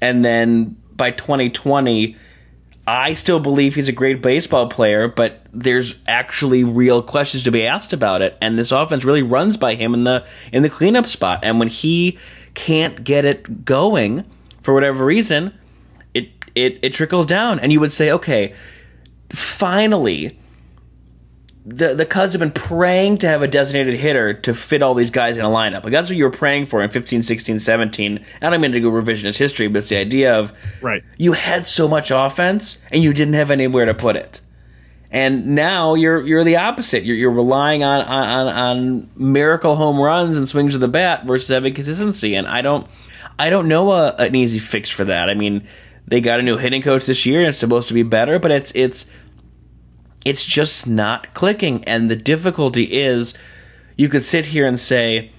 and 0.00 0.24
then 0.24 0.76
by 0.96 1.10
2020, 1.10 2.16
I 2.86 3.14
still 3.14 3.40
believe 3.40 3.74
he's 3.74 3.88
a 3.88 3.92
great 3.92 4.20
baseball 4.20 4.68
player, 4.68 5.08
but 5.08 5.46
there's 5.52 5.94
actually 6.06 6.64
real 6.64 7.02
questions 7.02 7.42
to 7.44 7.50
be 7.50 7.66
asked 7.66 7.92
about 7.92 8.20
it, 8.20 8.36
and 8.40 8.58
this 8.58 8.72
offense 8.72 9.04
really 9.04 9.22
runs 9.22 9.56
by 9.56 9.74
him 9.74 9.94
in 9.94 10.04
the 10.04 10.26
in 10.52 10.62
the 10.62 10.70
cleanup 10.70 11.06
spot, 11.06 11.40
and 11.42 11.58
when 11.58 11.68
he 11.68 12.18
can't 12.54 13.02
get 13.04 13.24
it 13.24 13.64
going 13.64 14.24
for 14.62 14.74
whatever 14.74 15.04
reason, 15.04 15.52
it 16.12 16.28
it, 16.54 16.78
it 16.82 16.92
trickles 16.92 17.26
down, 17.26 17.58
and 17.58 17.72
you 17.72 17.80
would 17.80 17.92
say, 17.92 18.10
okay 18.10 18.54
finally 19.34 20.38
the 21.66 21.94
the 21.94 22.04
Cubs 22.04 22.32
have 22.34 22.40
been 22.40 22.50
praying 22.50 23.18
to 23.18 23.28
have 23.28 23.42
a 23.42 23.48
designated 23.48 23.94
hitter 23.94 24.34
to 24.34 24.52
fit 24.52 24.82
all 24.82 24.94
these 24.94 25.10
guys 25.10 25.38
in 25.38 25.44
a 25.44 25.48
lineup. 25.48 25.84
Like 25.84 25.92
that's 25.92 26.10
what 26.10 26.16
you 26.16 26.24
were 26.24 26.30
praying 26.30 26.66
for 26.66 26.82
in 26.82 26.90
15, 26.90 27.22
16, 27.22 27.58
17. 27.58 28.24
I 28.42 28.50
don't 28.50 28.60
mean 28.60 28.72
to 28.72 28.80
go 28.80 28.90
revisionist 28.90 29.38
history, 29.38 29.68
but 29.68 29.78
it's 29.78 29.88
the 29.88 29.96
idea 29.96 30.38
of 30.38 30.52
right. 30.82 31.02
You 31.16 31.32
had 31.32 31.66
so 31.66 31.88
much 31.88 32.10
offense 32.10 32.78
and 32.90 33.02
you 33.02 33.14
didn't 33.14 33.34
have 33.34 33.50
anywhere 33.50 33.86
to 33.86 33.94
put 33.94 34.16
it. 34.16 34.42
And 35.10 35.54
now 35.54 35.94
you're 35.94 36.20
you're 36.20 36.44
the 36.44 36.56
opposite. 36.56 37.04
You're, 37.04 37.16
you're 37.16 37.30
relying 37.30 37.82
on, 37.82 38.04
on 38.04 38.48
on 38.48 39.10
miracle 39.16 39.76
home 39.76 39.98
runs 39.98 40.36
and 40.36 40.46
swings 40.46 40.74
of 40.74 40.82
the 40.82 40.88
bat 40.88 41.24
versus 41.24 41.48
having 41.48 41.72
consistency. 41.72 42.34
And 42.34 42.46
I 42.46 42.60
don't 42.60 42.86
I 43.38 43.48
don't 43.48 43.68
know 43.68 43.90
a, 43.92 44.14
an 44.18 44.34
easy 44.34 44.58
fix 44.58 44.90
for 44.90 45.04
that. 45.04 45.30
I 45.30 45.34
mean, 45.34 45.66
they 46.06 46.20
got 46.20 46.40
a 46.40 46.42
new 46.42 46.58
hitting 46.58 46.82
coach 46.82 47.06
this 47.06 47.24
year 47.24 47.40
and 47.40 47.48
it's 47.48 47.58
supposed 47.58 47.88
to 47.88 47.94
be 47.94 48.02
better, 48.02 48.38
but 48.38 48.50
it's 48.50 48.72
it's 48.74 49.06
it's 50.24 50.44
just 50.44 50.86
not 50.86 51.34
clicking. 51.34 51.84
And 51.84 52.10
the 52.10 52.16
difficulty 52.16 52.84
is 52.84 53.34
you 53.96 54.08
could 54.08 54.24
sit 54.24 54.46
here 54.46 54.66
and 54.66 54.78
say, 54.78 55.30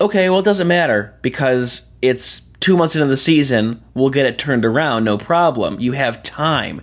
okay, 0.00 0.28
well, 0.30 0.40
it 0.40 0.44
doesn't 0.44 0.68
matter 0.68 1.16
because 1.22 1.86
it's 2.00 2.40
two 2.60 2.76
months 2.76 2.94
into 2.94 3.06
the 3.06 3.16
season. 3.16 3.82
We'll 3.94 4.10
get 4.10 4.26
it 4.26 4.38
turned 4.38 4.64
around, 4.64 5.04
no 5.04 5.18
problem. 5.18 5.80
You 5.80 5.92
have 5.92 6.22
time. 6.22 6.82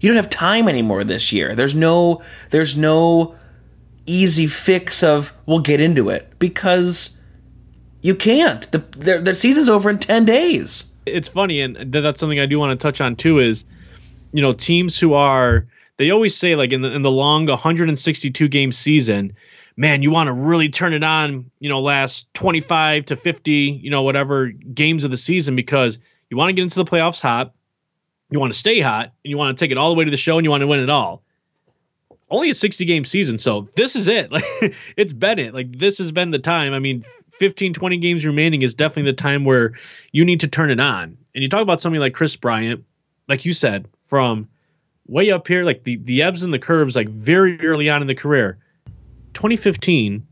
You 0.00 0.08
don't 0.08 0.16
have 0.16 0.30
time 0.30 0.68
anymore 0.68 1.04
this 1.04 1.32
year. 1.32 1.54
There's 1.54 1.74
no, 1.74 2.22
there's 2.50 2.76
no 2.76 3.34
easy 4.06 4.46
fix 4.46 5.02
of 5.02 5.32
we'll 5.46 5.60
get 5.60 5.80
into 5.80 6.08
it 6.08 6.38
because 6.38 7.16
you 8.00 8.14
can't. 8.14 8.70
The 8.70 8.78
their 9.20 9.34
season's 9.34 9.68
over 9.68 9.90
in 9.90 9.98
ten 9.98 10.24
days. 10.24 10.84
It's 11.04 11.28
funny, 11.28 11.60
and 11.60 11.92
that's 11.92 12.20
something 12.20 12.38
I 12.38 12.46
do 12.46 12.58
want 12.58 12.78
to 12.78 12.82
touch 12.82 13.00
on 13.00 13.16
too. 13.16 13.38
Is 13.38 13.64
you 14.32 14.42
know 14.42 14.52
teams 14.52 14.98
who 14.98 15.14
are 15.14 15.66
they 15.98 16.10
always 16.10 16.34
say 16.36 16.56
like 16.56 16.72
in 16.72 16.80
the 16.80 16.90
in 16.90 17.02
the 17.02 17.10
long 17.10 17.46
162 17.46 18.48
game 18.48 18.72
season, 18.72 19.34
man, 19.76 20.02
you 20.02 20.10
want 20.10 20.28
to 20.28 20.32
really 20.32 20.70
turn 20.70 20.94
it 20.94 21.02
on, 21.04 21.50
you 21.58 21.68
know, 21.68 21.80
last 21.80 22.32
25 22.34 23.06
to 23.06 23.16
50, 23.16 23.52
you 23.52 23.90
know, 23.90 24.02
whatever 24.02 24.46
games 24.46 25.04
of 25.04 25.10
the 25.10 25.16
season 25.16 25.56
because 25.56 25.98
you 26.30 26.36
want 26.36 26.48
to 26.48 26.54
get 26.54 26.62
into 26.62 26.82
the 26.82 26.84
playoffs 26.84 27.20
hot, 27.20 27.52
you 28.30 28.40
want 28.40 28.52
to 28.52 28.58
stay 28.58 28.80
hot, 28.80 29.12
and 29.24 29.30
you 29.30 29.36
want 29.36 29.56
to 29.56 29.62
take 29.62 29.72
it 29.72 29.78
all 29.78 29.90
the 29.90 29.98
way 29.98 30.04
to 30.04 30.10
the 30.10 30.16
show 30.16 30.38
and 30.38 30.44
you 30.44 30.50
want 30.50 30.62
to 30.62 30.66
win 30.66 30.80
it 30.80 30.90
all. 30.90 31.22
Only 32.30 32.50
a 32.50 32.54
60 32.54 32.84
game 32.84 33.04
season, 33.04 33.38
so 33.38 33.62
this 33.74 33.96
is 33.96 34.06
it. 34.06 34.30
Like 34.32 34.44
it's 34.96 35.12
been 35.12 35.38
it. 35.38 35.52
Like 35.52 35.72
this 35.72 35.98
has 35.98 36.12
been 36.12 36.30
the 36.30 36.38
time. 36.38 36.74
I 36.74 36.78
mean, 36.78 37.02
15 37.30 37.72
20 37.72 37.96
games 37.96 38.24
remaining 38.24 38.62
is 38.62 38.74
definitely 38.74 39.10
the 39.10 39.16
time 39.16 39.44
where 39.44 39.72
you 40.12 40.24
need 40.24 40.40
to 40.40 40.48
turn 40.48 40.70
it 40.70 40.78
on. 40.78 41.18
And 41.34 41.42
you 41.42 41.48
talk 41.48 41.62
about 41.62 41.80
something 41.80 42.00
like 42.00 42.14
Kris 42.14 42.36
Bryant, 42.36 42.84
like 43.28 43.44
you 43.44 43.52
said, 43.52 43.88
from 43.96 44.48
way 45.08 45.30
up 45.30 45.48
here, 45.48 45.64
like 45.64 45.84
the, 45.84 45.96
the 45.96 46.22
ebbs 46.22 46.42
and 46.42 46.54
the 46.54 46.58
curves, 46.58 46.94
like 46.94 47.08
very 47.08 47.60
early 47.66 47.88
on 47.88 48.02
in 48.02 48.06
the 48.06 48.14
career. 48.14 48.58
2015 49.34 50.26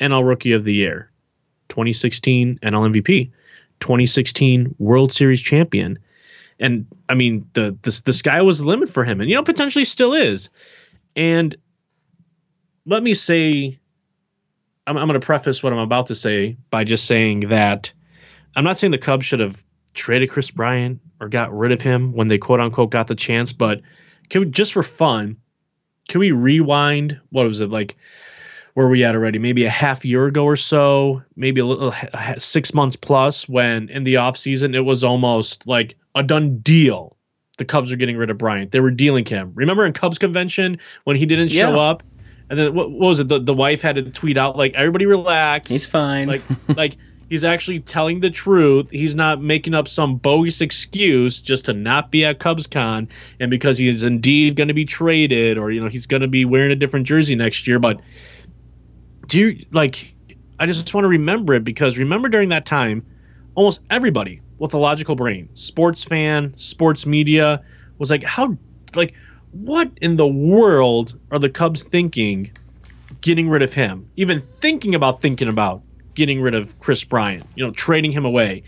NL 0.00 0.26
Rookie 0.26 0.52
of 0.52 0.64
the 0.64 0.74
Year, 0.74 1.10
2016 1.68 2.58
NL 2.62 2.92
MVP, 2.92 3.30
2016 3.80 4.74
World 4.78 5.12
Series 5.12 5.40
champion. 5.40 5.98
And 6.58 6.86
I 7.08 7.14
mean, 7.14 7.48
the, 7.54 7.76
the 7.82 8.02
the 8.04 8.12
sky 8.12 8.42
was 8.42 8.58
the 8.58 8.66
limit 8.66 8.88
for 8.88 9.04
him, 9.04 9.20
and 9.20 9.30
you 9.30 9.36
know 9.36 9.42
potentially 9.42 9.84
still 9.84 10.12
is. 10.12 10.50
And 11.16 11.56
let 12.86 13.02
me 13.02 13.14
say, 13.14 13.78
I'm, 14.86 14.96
I'm 14.96 15.06
going 15.06 15.18
to 15.18 15.24
preface 15.24 15.62
what 15.62 15.72
I'm 15.72 15.78
about 15.78 16.06
to 16.06 16.14
say 16.14 16.56
by 16.70 16.84
just 16.84 17.06
saying 17.06 17.40
that 17.48 17.92
I'm 18.54 18.64
not 18.64 18.78
saying 18.78 18.90
the 18.90 18.98
Cubs 18.98 19.24
should 19.24 19.40
have 19.40 19.62
traded 19.94 20.30
Kris 20.30 20.50
Bryant 20.50 21.00
or 21.18 21.28
got 21.28 21.56
rid 21.56 21.72
of 21.72 21.80
him 21.80 22.12
when 22.12 22.28
they 22.28 22.38
quote 22.38 22.60
unquote 22.60 22.90
got 22.90 23.06
the 23.06 23.14
chance, 23.14 23.52
but 23.52 23.80
can 24.30 24.42
we 24.42 24.46
just 24.46 24.72
for 24.72 24.82
fun, 24.82 25.36
can 26.08 26.20
we 26.20 26.32
rewind? 26.32 27.20
What 27.30 27.46
was 27.46 27.60
it 27.60 27.70
like? 27.70 27.96
Where 28.74 28.88
we 28.88 29.04
at 29.04 29.16
already? 29.16 29.40
Maybe 29.40 29.64
a 29.64 29.70
half 29.70 30.04
year 30.04 30.26
ago 30.26 30.44
or 30.44 30.56
so, 30.56 31.22
maybe 31.34 31.60
a 31.60 31.66
little 31.66 31.92
six 32.38 32.72
months 32.72 32.94
plus. 32.94 33.48
When 33.48 33.88
in 33.88 34.04
the 34.04 34.18
off 34.18 34.36
season, 34.36 34.76
it 34.76 34.84
was 34.84 35.02
almost 35.02 35.66
like 35.66 35.96
a 36.14 36.22
done 36.22 36.58
deal. 36.58 37.16
The 37.58 37.64
Cubs 37.64 37.92
are 37.92 37.96
getting 37.96 38.16
rid 38.16 38.30
of 38.30 38.38
Bryant. 38.38 38.70
They 38.70 38.80
were 38.80 38.92
dealing 38.92 39.24
him. 39.26 39.52
Remember 39.54 39.84
in 39.84 39.92
Cubs 39.92 40.18
convention 40.18 40.78
when 41.04 41.16
he 41.16 41.26
didn't 41.26 41.48
show 41.48 41.74
yeah. 41.74 41.80
up, 41.80 42.04
and 42.48 42.58
then 42.58 42.74
what, 42.74 42.90
what 42.90 43.08
was 43.08 43.20
it? 43.20 43.28
The, 43.28 43.40
the 43.40 43.52
wife 43.52 43.82
had 43.82 43.96
to 43.96 44.02
tweet 44.02 44.38
out 44.38 44.56
like, 44.56 44.74
"Everybody 44.74 45.06
relax. 45.06 45.68
He's 45.68 45.86
fine." 45.86 46.28
Like, 46.28 46.42
like 46.68 46.96
He's 47.30 47.44
actually 47.44 47.78
telling 47.78 48.18
the 48.18 48.28
truth. 48.28 48.90
He's 48.90 49.14
not 49.14 49.40
making 49.40 49.72
up 49.72 49.86
some 49.86 50.16
bogus 50.16 50.60
excuse 50.60 51.40
just 51.40 51.66
to 51.66 51.72
not 51.72 52.10
be 52.10 52.24
at 52.24 52.40
CubsCon 52.40 53.08
and 53.38 53.50
because 53.50 53.78
he 53.78 53.86
is 53.86 54.02
indeed 54.02 54.56
going 54.56 54.66
to 54.66 54.74
be 54.74 54.84
traded 54.84 55.56
or 55.56 55.70
you 55.70 55.80
know 55.80 55.88
he's 55.88 56.06
going 56.06 56.22
to 56.22 56.28
be 56.28 56.44
wearing 56.44 56.72
a 56.72 56.76
different 56.76 57.06
jersey 57.06 57.36
next 57.36 57.68
year. 57.68 57.78
But 57.78 58.00
do 59.28 59.38
you 59.38 59.66
like? 59.70 60.12
I 60.58 60.66
just 60.66 60.92
want 60.92 61.04
to 61.04 61.08
remember 61.08 61.54
it 61.54 61.62
because 61.62 61.98
remember 61.98 62.28
during 62.28 62.48
that 62.48 62.66
time, 62.66 63.06
almost 63.54 63.80
everybody 63.88 64.42
with 64.58 64.74
a 64.74 64.78
logical 64.78 65.14
brain, 65.14 65.50
sports 65.54 66.02
fan, 66.02 66.56
sports 66.56 67.06
media, 67.06 67.62
was 67.96 68.10
like, 68.10 68.24
how 68.24 68.58
like 68.96 69.14
what 69.52 69.88
in 70.00 70.16
the 70.16 70.26
world 70.26 71.16
are 71.30 71.38
the 71.38 71.48
Cubs 71.48 71.84
thinking 71.84 72.50
getting 73.20 73.48
rid 73.48 73.62
of 73.62 73.72
him? 73.72 74.10
Even 74.16 74.40
thinking 74.40 74.96
about 74.96 75.22
thinking 75.22 75.46
about 75.46 75.82
getting 76.14 76.40
rid 76.40 76.54
of 76.54 76.78
Kris 76.80 77.04
Bryant, 77.04 77.46
you 77.54 77.64
know, 77.64 77.72
trading 77.72 78.12
him 78.12 78.24
away. 78.24 78.62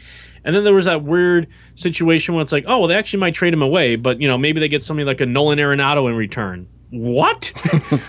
And 0.45 0.55
then 0.55 0.65
there 0.65 0.75
was 0.75 0.87
that 0.87 1.03
weird 1.03 1.49
situation 1.75 2.35
where 2.35 2.43
it's 2.43 2.53
like, 2.53 2.65
oh, 2.67 2.81
well, 2.81 2.89
they 2.89 2.97
actually 2.97 3.21
might 3.21 3.35
trade 3.35 3.53
him 3.53 3.63
away, 3.63 3.97
but 3.97 4.21
you 4.21 4.29
know, 4.29 4.39
maybe 4.39 4.61
they 4.61 4.69
get 4.69 4.83
something 4.83 5.07
like 5.07 5.21
a 5.21 5.27
Nolan 5.27 5.59
Arenado 5.59 6.09
in 6.09 6.17
return. 6.17 6.69
What? 6.91 7.53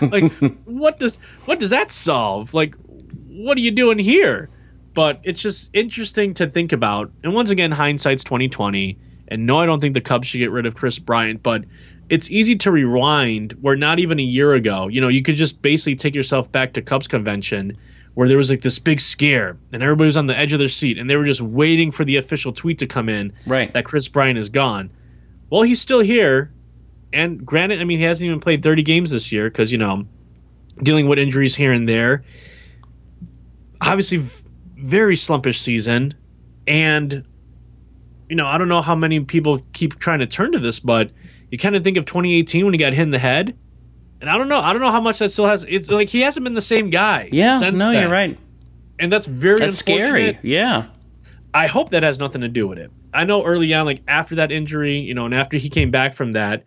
like, 0.00 0.32
what 0.64 0.98
does 0.98 1.16
what 1.46 1.58
does 1.58 1.70
that 1.70 1.90
solve? 1.90 2.52
Like, 2.52 2.74
what 3.28 3.56
are 3.56 3.60
you 3.60 3.70
doing 3.70 3.98
here? 3.98 4.50
But 4.92 5.20
it's 5.24 5.40
just 5.40 5.70
interesting 5.72 6.34
to 6.34 6.48
think 6.48 6.72
about. 6.72 7.12
And 7.22 7.32
once 7.32 7.50
again, 7.50 7.70
hindsight's 7.70 8.24
twenty 8.24 8.48
twenty. 8.48 8.98
And 9.26 9.46
no, 9.46 9.58
I 9.58 9.64
don't 9.64 9.80
think 9.80 9.94
the 9.94 10.02
Cubs 10.02 10.28
should 10.28 10.38
get 10.38 10.50
rid 10.50 10.66
of 10.66 10.74
Kris 10.74 10.98
Bryant, 10.98 11.42
but 11.42 11.64
it's 12.10 12.30
easy 12.30 12.56
to 12.56 12.70
rewind 12.70 13.52
where 13.52 13.76
not 13.76 13.98
even 13.98 14.20
a 14.20 14.22
year 14.22 14.52
ago, 14.52 14.88
you 14.88 15.00
know, 15.00 15.08
you 15.08 15.22
could 15.22 15.36
just 15.36 15.62
basically 15.62 15.96
take 15.96 16.14
yourself 16.14 16.52
back 16.52 16.74
to 16.74 16.82
Cubs 16.82 17.08
convention 17.08 17.78
where 18.14 18.28
there 18.28 18.36
was 18.36 18.48
like 18.50 18.60
this 18.60 18.78
big 18.78 19.00
scare 19.00 19.56
and 19.72 19.82
everybody 19.82 20.06
was 20.06 20.16
on 20.16 20.26
the 20.26 20.38
edge 20.38 20.52
of 20.52 20.58
their 20.58 20.68
seat 20.68 20.98
and 20.98 21.10
they 21.10 21.16
were 21.16 21.24
just 21.24 21.40
waiting 21.40 21.90
for 21.90 22.04
the 22.04 22.16
official 22.16 22.52
tweet 22.52 22.78
to 22.78 22.86
come 22.86 23.08
in 23.08 23.32
right. 23.46 23.72
that 23.72 23.84
Kris 23.84 24.08
Bryant 24.08 24.38
is 24.38 24.48
gone. 24.48 24.90
Well, 25.50 25.62
he's 25.62 25.80
still 25.80 26.00
here. 26.00 26.52
And 27.12 27.44
granted, 27.44 27.80
I 27.80 27.84
mean, 27.84 27.98
he 27.98 28.04
hasn't 28.04 28.26
even 28.26 28.40
played 28.40 28.62
30 28.62 28.82
games 28.82 29.10
this 29.10 29.30
year 29.30 29.48
because, 29.48 29.70
you 29.70 29.78
know, 29.78 30.06
dealing 30.82 31.08
with 31.08 31.18
injuries 31.18 31.54
here 31.54 31.72
and 31.72 31.88
there. 31.88 32.24
Obviously, 33.80 34.22
very 34.76 35.14
slumpish 35.14 35.58
season. 35.58 36.14
And, 36.66 37.24
you 38.28 38.36
know, 38.36 38.46
I 38.46 38.58
don't 38.58 38.68
know 38.68 38.82
how 38.82 38.94
many 38.94 39.20
people 39.20 39.60
keep 39.72 39.98
trying 39.98 40.20
to 40.20 40.26
turn 40.26 40.52
to 40.52 40.58
this, 40.58 40.80
but 40.80 41.10
you 41.50 41.58
kind 41.58 41.76
of 41.76 41.84
think 41.84 41.96
of 41.96 42.04
2018 42.04 42.64
when 42.64 42.74
he 42.74 42.78
got 42.78 42.92
hit 42.92 43.02
in 43.02 43.10
the 43.10 43.18
head 43.18 43.56
and 44.24 44.30
I 44.30 44.38
don't 44.38 44.48
know. 44.48 44.58
I 44.58 44.72
don't 44.72 44.80
know 44.80 44.90
how 44.90 45.02
much 45.02 45.18
that 45.18 45.32
still 45.32 45.46
has. 45.46 45.66
It's 45.68 45.90
like 45.90 46.08
he 46.08 46.22
hasn't 46.22 46.44
been 46.44 46.54
the 46.54 46.62
same 46.62 46.88
guy. 46.88 47.28
Yeah, 47.30 47.58
no, 47.58 47.70
then. 47.70 47.92
you're 47.92 48.08
right. 48.08 48.38
And 48.98 49.12
that's 49.12 49.26
very 49.26 49.58
that's 49.58 49.76
scary. 49.76 50.38
Yeah. 50.40 50.86
I 51.52 51.66
hope 51.66 51.90
that 51.90 52.04
has 52.04 52.18
nothing 52.18 52.40
to 52.40 52.48
do 52.48 52.66
with 52.66 52.78
it. 52.78 52.90
I 53.12 53.24
know 53.24 53.44
early 53.44 53.74
on, 53.74 53.84
like 53.84 54.00
after 54.08 54.36
that 54.36 54.50
injury, 54.50 55.00
you 55.00 55.12
know, 55.12 55.26
and 55.26 55.34
after 55.34 55.58
he 55.58 55.68
came 55.68 55.90
back 55.90 56.14
from 56.14 56.32
that, 56.32 56.64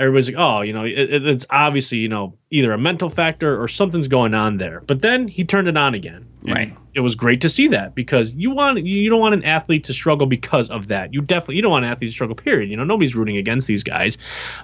everybody's 0.00 0.30
like, 0.30 0.38
oh, 0.38 0.62
you 0.62 0.72
know, 0.72 0.84
it, 0.84 1.26
it's 1.26 1.44
obviously, 1.50 1.98
you 1.98 2.08
know, 2.08 2.34
either 2.50 2.72
a 2.72 2.78
mental 2.78 3.10
factor 3.10 3.62
or 3.62 3.68
something's 3.68 4.08
going 4.08 4.32
on 4.32 4.56
there. 4.56 4.80
But 4.80 5.02
then 5.02 5.28
he 5.28 5.44
turned 5.44 5.68
it 5.68 5.76
on 5.76 5.94
again. 5.94 6.26
Right. 6.42 6.74
It 6.94 7.00
was 7.00 7.16
great 7.16 7.42
to 7.42 7.50
see 7.50 7.68
that 7.68 7.94
because 7.94 8.32
you 8.32 8.52
want 8.52 8.84
you 8.84 9.10
don't 9.10 9.20
want 9.20 9.34
an 9.34 9.44
athlete 9.44 9.84
to 9.84 9.92
struggle 9.92 10.26
because 10.26 10.70
of 10.70 10.88
that. 10.88 11.12
You 11.12 11.20
definitely 11.20 11.56
you 11.56 11.62
don't 11.62 11.70
want 11.70 11.84
an 11.84 11.90
athlete 11.90 12.08
to 12.08 12.14
struggle. 12.14 12.34
Period. 12.34 12.70
You 12.70 12.78
know, 12.78 12.84
nobody's 12.84 13.14
rooting 13.14 13.36
against 13.36 13.66
these 13.68 13.82
guys. 13.82 14.16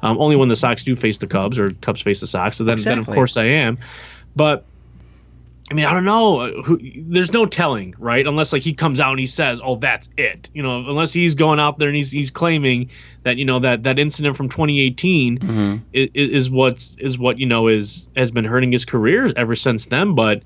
Um, 0.02 0.18
only 0.18 0.36
when 0.36 0.48
the 0.48 0.56
Sox 0.56 0.84
do 0.84 0.96
face 0.96 1.18
the 1.18 1.26
Cubs 1.26 1.58
or 1.58 1.70
Cubs 1.70 2.00
face 2.00 2.20
the 2.20 2.26
Sox. 2.26 2.56
So 2.56 2.64
then, 2.64 2.74
exactly. 2.74 3.02
then 3.02 3.10
of 3.10 3.14
course 3.14 3.36
I 3.36 3.44
am. 3.44 3.78
But 4.34 4.64
I 5.68 5.74
mean, 5.74 5.84
I 5.84 5.92
don't 5.92 6.04
know. 6.04 6.62
Who, 6.62 6.78
there's 6.80 7.32
no 7.32 7.44
telling, 7.44 7.96
right? 7.98 8.24
Unless 8.24 8.52
like 8.52 8.62
he 8.62 8.72
comes 8.72 9.00
out 9.00 9.10
and 9.10 9.18
he 9.18 9.26
says, 9.26 9.60
"Oh, 9.62 9.76
that's 9.76 10.08
it," 10.16 10.48
you 10.54 10.62
know. 10.62 10.78
Unless 10.78 11.12
he's 11.12 11.34
going 11.34 11.58
out 11.58 11.78
there 11.78 11.88
and 11.88 11.96
he's 11.96 12.10
he's 12.10 12.30
claiming 12.30 12.90
that 13.24 13.36
you 13.36 13.44
know 13.44 13.58
that 13.58 13.82
that 13.82 13.98
incident 13.98 14.36
from 14.36 14.48
2018 14.48 15.38
mm-hmm. 15.38 15.76
is, 15.92 16.10
is 16.14 16.50
what's 16.50 16.94
is 16.96 17.18
what 17.18 17.40
you 17.40 17.46
know 17.46 17.66
is 17.66 18.06
has 18.16 18.30
been 18.30 18.44
hurting 18.44 18.70
his 18.70 18.84
career 18.84 19.28
ever 19.36 19.56
since 19.56 19.86
then. 19.86 20.14
But 20.14 20.44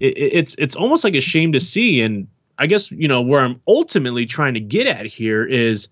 it, 0.00 0.18
it's 0.18 0.54
it's 0.58 0.76
almost 0.76 1.02
like 1.02 1.14
a 1.14 1.22
shame 1.22 1.52
to 1.52 1.60
see. 1.60 2.02
And 2.02 2.28
I 2.58 2.66
guess 2.66 2.90
you 2.90 3.08
know 3.08 3.22
where 3.22 3.40
I'm 3.40 3.62
ultimately 3.66 4.26
trying 4.26 4.54
to 4.54 4.60
get 4.60 4.86
at 4.86 5.06
here 5.06 5.46
is, 5.46 5.88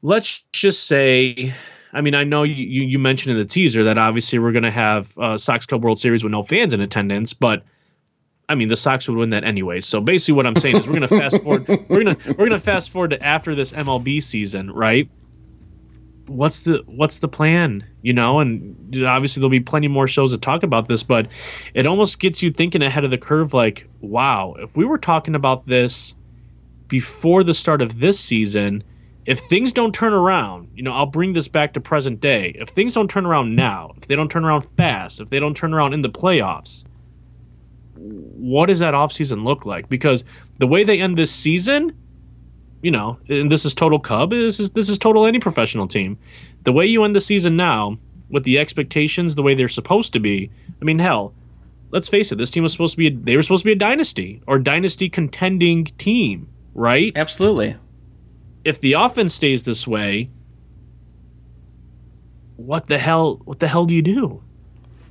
let's 0.00 0.42
just 0.52 0.84
say 0.86 1.52
I 1.92 2.00
mean, 2.00 2.14
I 2.14 2.24
know 2.24 2.42
you, 2.42 2.54
you 2.54 2.98
mentioned 2.98 3.32
in 3.32 3.38
the 3.38 3.44
teaser 3.44 3.84
that 3.84 3.98
obviously 3.98 4.38
we're 4.38 4.52
going 4.52 4.62
to 4.62 4.70
have 4.70 5.16
uh, 5.18 5.36
Sox 5.36 5.66
Cub 5.66 5.84
World 5.84 6.00
Series 6.00 6.24
with 6.24 6.30
no 6.30 6.42
fans 6.42 6.72
in 6.72 6.80
attendance, 6.80 7.34
but 7.34 7.64
I 8.48 8.54
mean, 8.54 8.68
the 8.68 8.76
Sox 8.76 9.08
would 9.08 9.16
win 9.16 9.30
that 9.30 9.44
anyway. 9.44 9.80
So 9.80 10.00
basically, 10.00 10.34
what 10.34 10.46
I'm 10.46 10.56
saying 10.56 10.76
is 10.76 10.86
we're 10.86 10.98
going 10.98 11.08
to 11.08 11.18
fast 11.18 11.42
forward. 11.42 11.68
We're 11.88 12.04
going 12.04 12.16
to 12.16 12.28
we're 12.28 12.48
going 12.48 12.50
to 12.50 12.60
fast 12.60 12.90
forward 12.90 13.10
to 13.10 13.22
after 13.22 13.54
this 13.54 13.72
MLB 13.72 14.22
season, 14.22 14.70
right? 14.70 15.08
what's 16.26 16.60
the 16.60 16.82
what's 16.86 17.18
the 17.18 17.28
plan 17.28 17.84
you 18.00 18.12
know 18.12 18.40
and 18.40 18.96
obviously 19.04 19.40
there'll 19.40 19.50
be 19.50 19.60
plenty 19.60 19.88
more 19.88 20.06
shows 20.06 20.32
to 20.32 20.38
talk 20.38 20.62
about 20.62 20.88
this 20.88 21.02
but 21.02 21.28
it 21.74 21.86
almost 21.86 22.18
gets 22.18 22.42
you 22.42 22.50
thinking 22.50 22.82
ahead 22.82 23.04
of 23.04 23.10
the 23.10 23.18
curve 23.18 23.52
like 23.52 23.88
wow 24.00 24.54
if 24.58 24.76
we 24.76 24.84
were 24.84 24.98
talking 24.98 25.34
about 25.34 25.66
this 25.66 26.14
before 26.88 27.42
the 27.44 27.54
start 27.54 27.82
of 27.82 27.98
this 27.98 28.20
season 28.20 28.84
if 29.24 29.38
things 29.38 29.72
don't 29.72 29.94
turn 29.94 30.12
around 30.12 30.70
you 30.74 30.82
know 30.82 30.92
i'll 30.92 31.06
bring 31.06 31.32
this 31.32 31.48
back 31.48 31.74
to 31.74 31.80
present 31.80 32.20
day 32.20 32.54
if 32.58 32.68
things 32.68 32.94
don't 32.94 33.10
turn 33.10 33.26
around 33.26 33.54
now 33.54 33.92
if 33.96 34.06
they 34.06 34.16
don't 34.16 34.30
turn 34.30 34.44
around 34.44 34.62
fast 34.76 35.20
if 35.20 35.30
they 35.30 35.40
don't 35.40 35.56
turn 35.56 35.72
around 35.74 35.94
in 35.94 36.02
the 36.02 36.10
playoffs 36.10 36.84
what 37.94 38.66
does 38.66 38.80
that 38.80 38.94
offseason 38.94 39.44
look 39.44 39.64
like 39.64 39.88
because 39.88 40.24
the 40.58 40.66
way 40.66 40.84
they 40.84 41.00
end 41.00 41.16
this 41.16 41.30
season 41.30 41.96
you 42.82 42.90
know, 42.90 43.18
and 43.28 43.50
this 43.50 43.64
is 43.64 43.74
total 43.74 44.00
Cub. 44.00 44.30
This 44.30 44.58
is 44.58 44.70
this 44.70 44.88
is 44.88 44.98
total 44.98 45.24
any 45.24 45.38
professional 45.38 45.86
team. 45.86 46.18
The 46.64 46.72
way 46.72 46.86
you 46.86 47.04
end 47.04 47.14
the 47.14 47.20
season 47.20 47.56
now, 47.56 47.98
with 48.28 48.44
the 48.44 48.58
expectations 48.58 49.34
the 49.34 49.42
way 49.42 49.54
they're 49.54 49.68
supposed 49.68 50.14
to 50.14 50.20
be, 50.20 50.50
I 50.80 50.84
mean, 50.84 50.98
hell, 50.98 51.32
let's 51.90 52.08
face 52.08 52.32
it, 52.32 52.38
this 52.38 52.50
team 52.50 52.64
was 52.64 52.72
supposed 52.72 52.94
to 52.94 52.98
be 52.98 53.06
a, 53.06 53.10
they 53.10 53.36
were 53.36 53.42
supposed 53.42 53.62
to 53.62 53.66
be 53.66 53.72
a 53.72 53.76
dynasty 53.76 54.42
or 54.46 54.58
dynasty 54.58 55.08
contending 55.08 55.84
team, 55.84 56.48
right? 56.74 57.12
Absolutely. 57.14 57.76
If 58.64 58.80
the 58.80 58.94
offense 58.94 59.34
stays 59.34 59.62
this 59.64 59.86
way, 59.86 60.30
what 62.56 62.86
the 62.86 62.98
hell? 62.98 63.40
What 63.44 63.58
the 63.58 63.68
hell 63.68 63.86
do 63.86 63.94
you 63.94 64.02
do? 64.02 64.42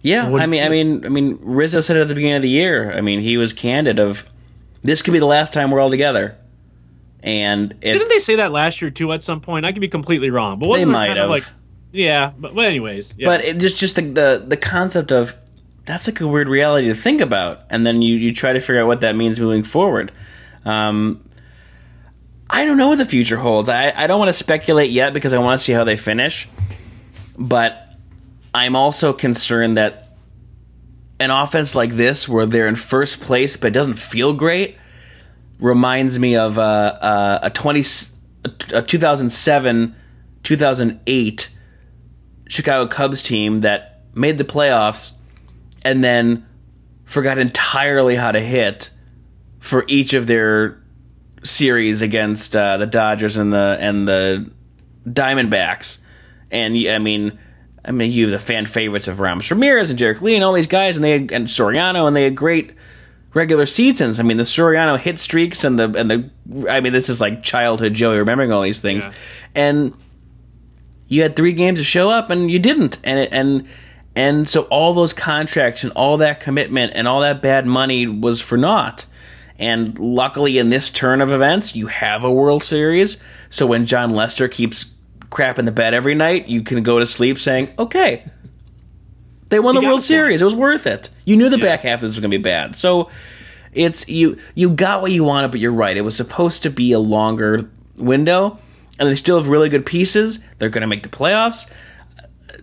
Yeah, 0.04 0.26
I 0.26 0.48
mean, 0.48 0.64
I 0.64 0.70
mean, 0.70 1.06
I 1.06 1.10
mean, 1.10 1.38
Rizzo 1.42 1.80
said 1.80 1.96
it 1.96 2.02
at 2.02 2.08
the 2.08 2.16
beginning 2.16 2.38
of 2.38 2.42
the 2.42 2.50
year. 2.50 2.92
I 2.92 3.02
mean, 3.02 3.20
he 3.20 3.38
was 3.38 3.54
candid 3.54 4.00
of 4.00 4.26
this 4.82 5.02
could 5.02 5.12
be 5.12 5.20
the 5.20 5.26
last 5.26 5.54
time 5.54 5.70
we're 5.70 5.80
all 5.80 5.92
together. 5.92 6.38
And 7.24 7.80
didn't 7.80 8.10
they 8.10 8.18
say 8.18 8.38
that 8.38 8.52
last 8.52 8.82
year 8.82 8.90
too? 8.90 9.12
At 9.12 9.22
some 9.22 9.42
point, 9.42 9.66
I 9.66 9.72
could 9.72 9.82
be 9.82 9.88
completely 9.88 10.32
wrong, 10.32 10.58
but 10.58 10.70
wasn't 10.70 10.90
they 10.90 10.94
might 10.94 11.08
kind 11.08 11.20
have. 11.20 11.26
of 11.26 11.32
like, 11.32 11.44
yeah, 11.92 12.34
but, 12.36 12.56
but 12.56 12.66
anyways, 12.66 13.14
yeah. 13.16 13.28
But 13.28 13.46
it 13.46 13.60
just 13.60 13.78
just 13.78 13.96
the, 13.96 14.02
the 14.02 14.44
the 14.48 14.58
concept 14.58 15.12
of 15.12 15.38
that's 15.86 16.08
like 16.08 16.20
a 16.20 16.28
weird 16.28 16.50
reality 16.50 16.88
to 16.88 16.96
think 16.96 17.22
about, 17.22 17.62
and 17.70 17.86
then 17.86 18.02
you 18.02 18.16
you 18.16 18.34
try 18.34 18.54
to 18.54 18.60
figure 18.60 18.82
out 18.82 18.88
what 18.88 19.02
that 19.02 19.16
means 19.16 19.40
moving 19.40 19.62
forward. 19.62 20.12
Um, 20.66 21.24
I 22.54 22.66
don't 22.66 22.78
know 22.78 22.90
what 22.90 22.98
the 22.98 23.06
future 23.06 23.38
holds. 23.38 23.70
I 23.70 23.94
I 23.96 24.08
don't 24.08 24.20
want 24.20 24.30
to 24.30 24.34
speculate 24.34 24.92
yet 24.92 25.14
because 25.14 25.32
I 25.32 25.40
want 25.40 25.60
to 25.60 25.64
see 25.64 25.72
how 25.72 25.86
they 25.86 25.96
finish, 25.96 26.50
but 27.40 27.96
I'm 28.54 28.76
also 28.76 29.14
concerned 29.14 29.78
that 29.78 30.10
an 31.20 31.32
offense 31.32 31.76
like 31.76 31.94
this, 31.94 32.28
where 32.28 32.46
they're 32.46 32.68
in 32.68 32.76
first 32.76 33.22
place 33.22 33.56
but 33.56 33.68
it 33.68 33.74
doesn't 33.74 33.94
feel 33.94 34.34
great, 34.34 34.78
reminds 35.60 36.20
me 36.20 36.36
of 36.36 36.60
uh, 36.60 36.62
uh, 36.62 37.40
a 37.44 37.50
twenty 37.50 37.84
a 38.74 38.82
2007 38.82 39.96
2008 40.44 41.50
Chicago 42.50 42.88
Cubs 42.88 43.22
team 43.22 43.62
that 43.62 44.02
made 44.14 44.38
the 44.38 44.44
playoffs 44.44 45.14
and 45.86 46.04
then 46.04 46.46
forgot 47.06 47.38
entirely 47.38 48.16
how 48.16 48.32
to 48.32 48.40
hit 48.40 48.90
for 49.60 49.86
each 49.88 50.14
of 50.14 50.26
their 50.28 50.81
series 51.44 52.02
against 52.02 52.56
uh, 52.56 52.78
the 52.78 52.86
Dodgers 52.88 53.38
and 53.38 53.52
the 53.52 53.78
and 53.80 54.08
the 54.08 54.50
Diamondbacks. 55.08 56.00
And 56.52 56.76
I 56.90 56.98
mean, 57.00 57.40
I 57.84 57.92
mean, 57.92 58.12
you 58.12 58.30
have 58.30 58.32
the 58.40 58.46
fan 58.46 58.66
favorites 58.66 59.08
of 59.08 59.20
Aramis 59.20 59.50
Ramirez 59.50 59.90
and 59.90 59.98
Derrek 59.98 60.22
Lee 60.22 60.36
and 60.36 60.44
all 60.44 60.54
these 60.54 60.68
guys, 60.68 60.98
and 60.98 61.04
they 61.04 61.16
and 61.16 61.48
Soriano, 61.48 62.08
and 62.08 62.16
they 62.16 62.24
had 62.26 62.36
great 62.36 62.72
regular 63.34 63.66
seasons. 63.66 64.20
I 64.20 64.24
mean, 64.24 64.38
the 64.38 64.44
Soriano 64.44 65.00
hit 65.00 65.18
streaks 65.20 65.64
and 65.64 65.80
the 65.80 65.86
and 65.98 66.12
the. 66.12 66.70
I 66.70 66.82
mean, 66.82 66.94
this 66.94 67.10
is 67.10 67.22
like 67.22 67.44
childhood 67.44 67.94
Joey 67.94 68.18
remembering 68.18 68.52
all 68.52 68.62
these 68.62 68.80
things, 68.82 69.06
Yeah. 69.06 69.14
and 69.56 69.94
you 71.08 71.24
had 71.24 71.36
three 71.36 71.54
games 71.54 71.80
to 71.80 71.84
show 71.84 72.10
up 72.10 72.30
and 72.30 72.50
you 72.52 72.60
didn't, 72.60 72.98
and 73.04 73.20
it, 73.20 73.30
and 73.32 73.68
and 74.16 74.48
so 74.50 74.64
all 74.64 74.94
those 74.94 75.14
contracts 75.14 75.84
and 75.86 75.94
all 75.94 76.18
that 76.18 76.42
commitment 76.42 76.92
and 76.96 77.08
all 77.08 77.22
that 77.22 77.42
bad 77.42 77.66
money 77.66 78.06
was 78.08 78.42
for 78.42 78.58
naught. 78.58 79.06
And 79.62 79.98
luckily, 80.00 80.58
in 80.58 80.70
this 80.70 80.90
turn 80.90 81.22
of 81.22 81.32
events, 81.32 81.76
you 81.76 81.88
have 81.88 82.24
a 82.24 82.32
World 82.32 82.64
Series. 82.64 83.22
So 83.50 83.68
when 83.68 83.86
Jon 83.86 84.12
Lester 84.12 84.48
keeps 84.48 84.92
crapping 85.30 85.66
the 85.66 85.72
bed 85.72 85.94
every 85.94 86.16
night, 86.16 86.50
you 86.50 86.64
can 86.64 86.82
go 86.84 86.98
to 87.00 87.06
sleep 87.06 87.38
saying, 87.38 87.70
"Okay, 87.78 88.24
they 89.50 89.60
won 89.60 89.76
the 89.76 89.82
World. 89.82 90.04
Series. 90.04 90.42
It 90.42 90.46
was 90.46 90.56
worth 90.56 90.88
it." 90.88 91.10
You 91.26 91.38
knew 91.38 91.48
the 91.50 91.58
Yeah. 91.58 91.64
back 91.64 91.84
half 91.84 92.00
of 92.00 92.02
this 92.02 92.10
was 92.16 92.20
going 92.20 92.32
to 92.32 92.38
be 92.38 92.42
bad. 92.42 92.76
So 92.76 93.10
it's 93.72 94.10
you 94.10 94.38
you 94.56 94.72
got 94.72 95.02
what 95.04 95.12
you 95.12 95.24
wanted, 95.24 95.52
but 95.52 95.60
you're 95.60 95.72
right. 95.72 95.96
It 95.96 96.02
was 96.02 96.16
supposed 96.16 96.64
to 96.64 96.70
be 96.72 96.92
a 96.92 97.00
longer 97.00 97.70
window, 97.98 98.58
and 99.00 99.08
they 99.10 99.16
still 99.16 99.38
have 99.38 99.48
really 99.48 99.70
good 99.70 99.86
pieces. 99.86 100.40
They're 100.58 100.70
going 100.70 100.82
to 100.82 100.88
make 100.88 101.04
the 101.04 101.10
playoffs, 101.10 101.70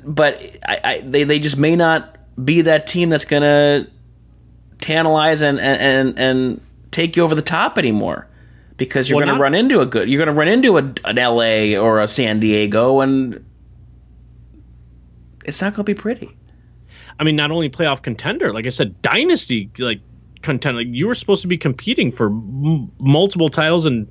but 0.04 0.42
I, 0.66 0.78
I 0.82 1.00
they 1.06 1.22
they 1.22 1.38
just 1.38 1.56
may 1.58 1.76
not 1.76 2.16
be 2.44 2.62
that 2.62 2.86
team 2.88 3.08
that's 3.08 3.24
going 3.24 3.42
to 3.42 3.88
tantalize 4.80 5.42
and 5.42 5.60
and 5.60 5.80
and, 5.80 6.18
and 6.18 6.60
take 6.98 7.16
you 7.16 7.22
over 7.22 7.34
the 7.34 7.42
top 7.42 7.78
anymore. 7.78 8.26
Because 8.76 9.08
you're 9.08 9.16
Well, 9.18 9.26
going 9.26 9.36
to 9.36 9.42
run 9.42 9.54
into 9.54 9.80
a 9.80 9.86
good, 9.86 10.08
you're 10.08 10.24
going 10.24 10.34
to 10.34 10.38
run 10.38 10.48
into 10.48 10.78
a, 10.78 10.82
an 11.04 11.16
LA 11.16 11.80
or 11.80 12.00
a 12.00 12.06
San 12.08 12.38
Diego, 12.38 13.00
and 13.00 13.44
it's 15.44 15.60
not 15.60 15.74
going 15.74 15.84
to 15.84 15.94
be 15.94 16.00
pretty. 16.00 16.36
I 17.18 17.24
mean, 17.24 17.34
not 17.34 17.50
only 17.50 17.70
playoff 17.70 18.02
contender, 18.02 18.52
like 18.52 18.66
I 18.66 18.70
said, 18.70 19.02
dynasty 19.02 19.70
like 19.78 20.00
contender. 20.42 20.78
Like 20.80 20.88
you 20.90 21.08
were 21.08 21.14
supposed 21.14 21.42
to 21.42 21.48
be 21.48 21.58
competing 21.58 22.12
for 22.12 22.26
m- 22.28 22.92
multiple 23.00 23.48
titles 23.48 23.86
and 23.86 24.06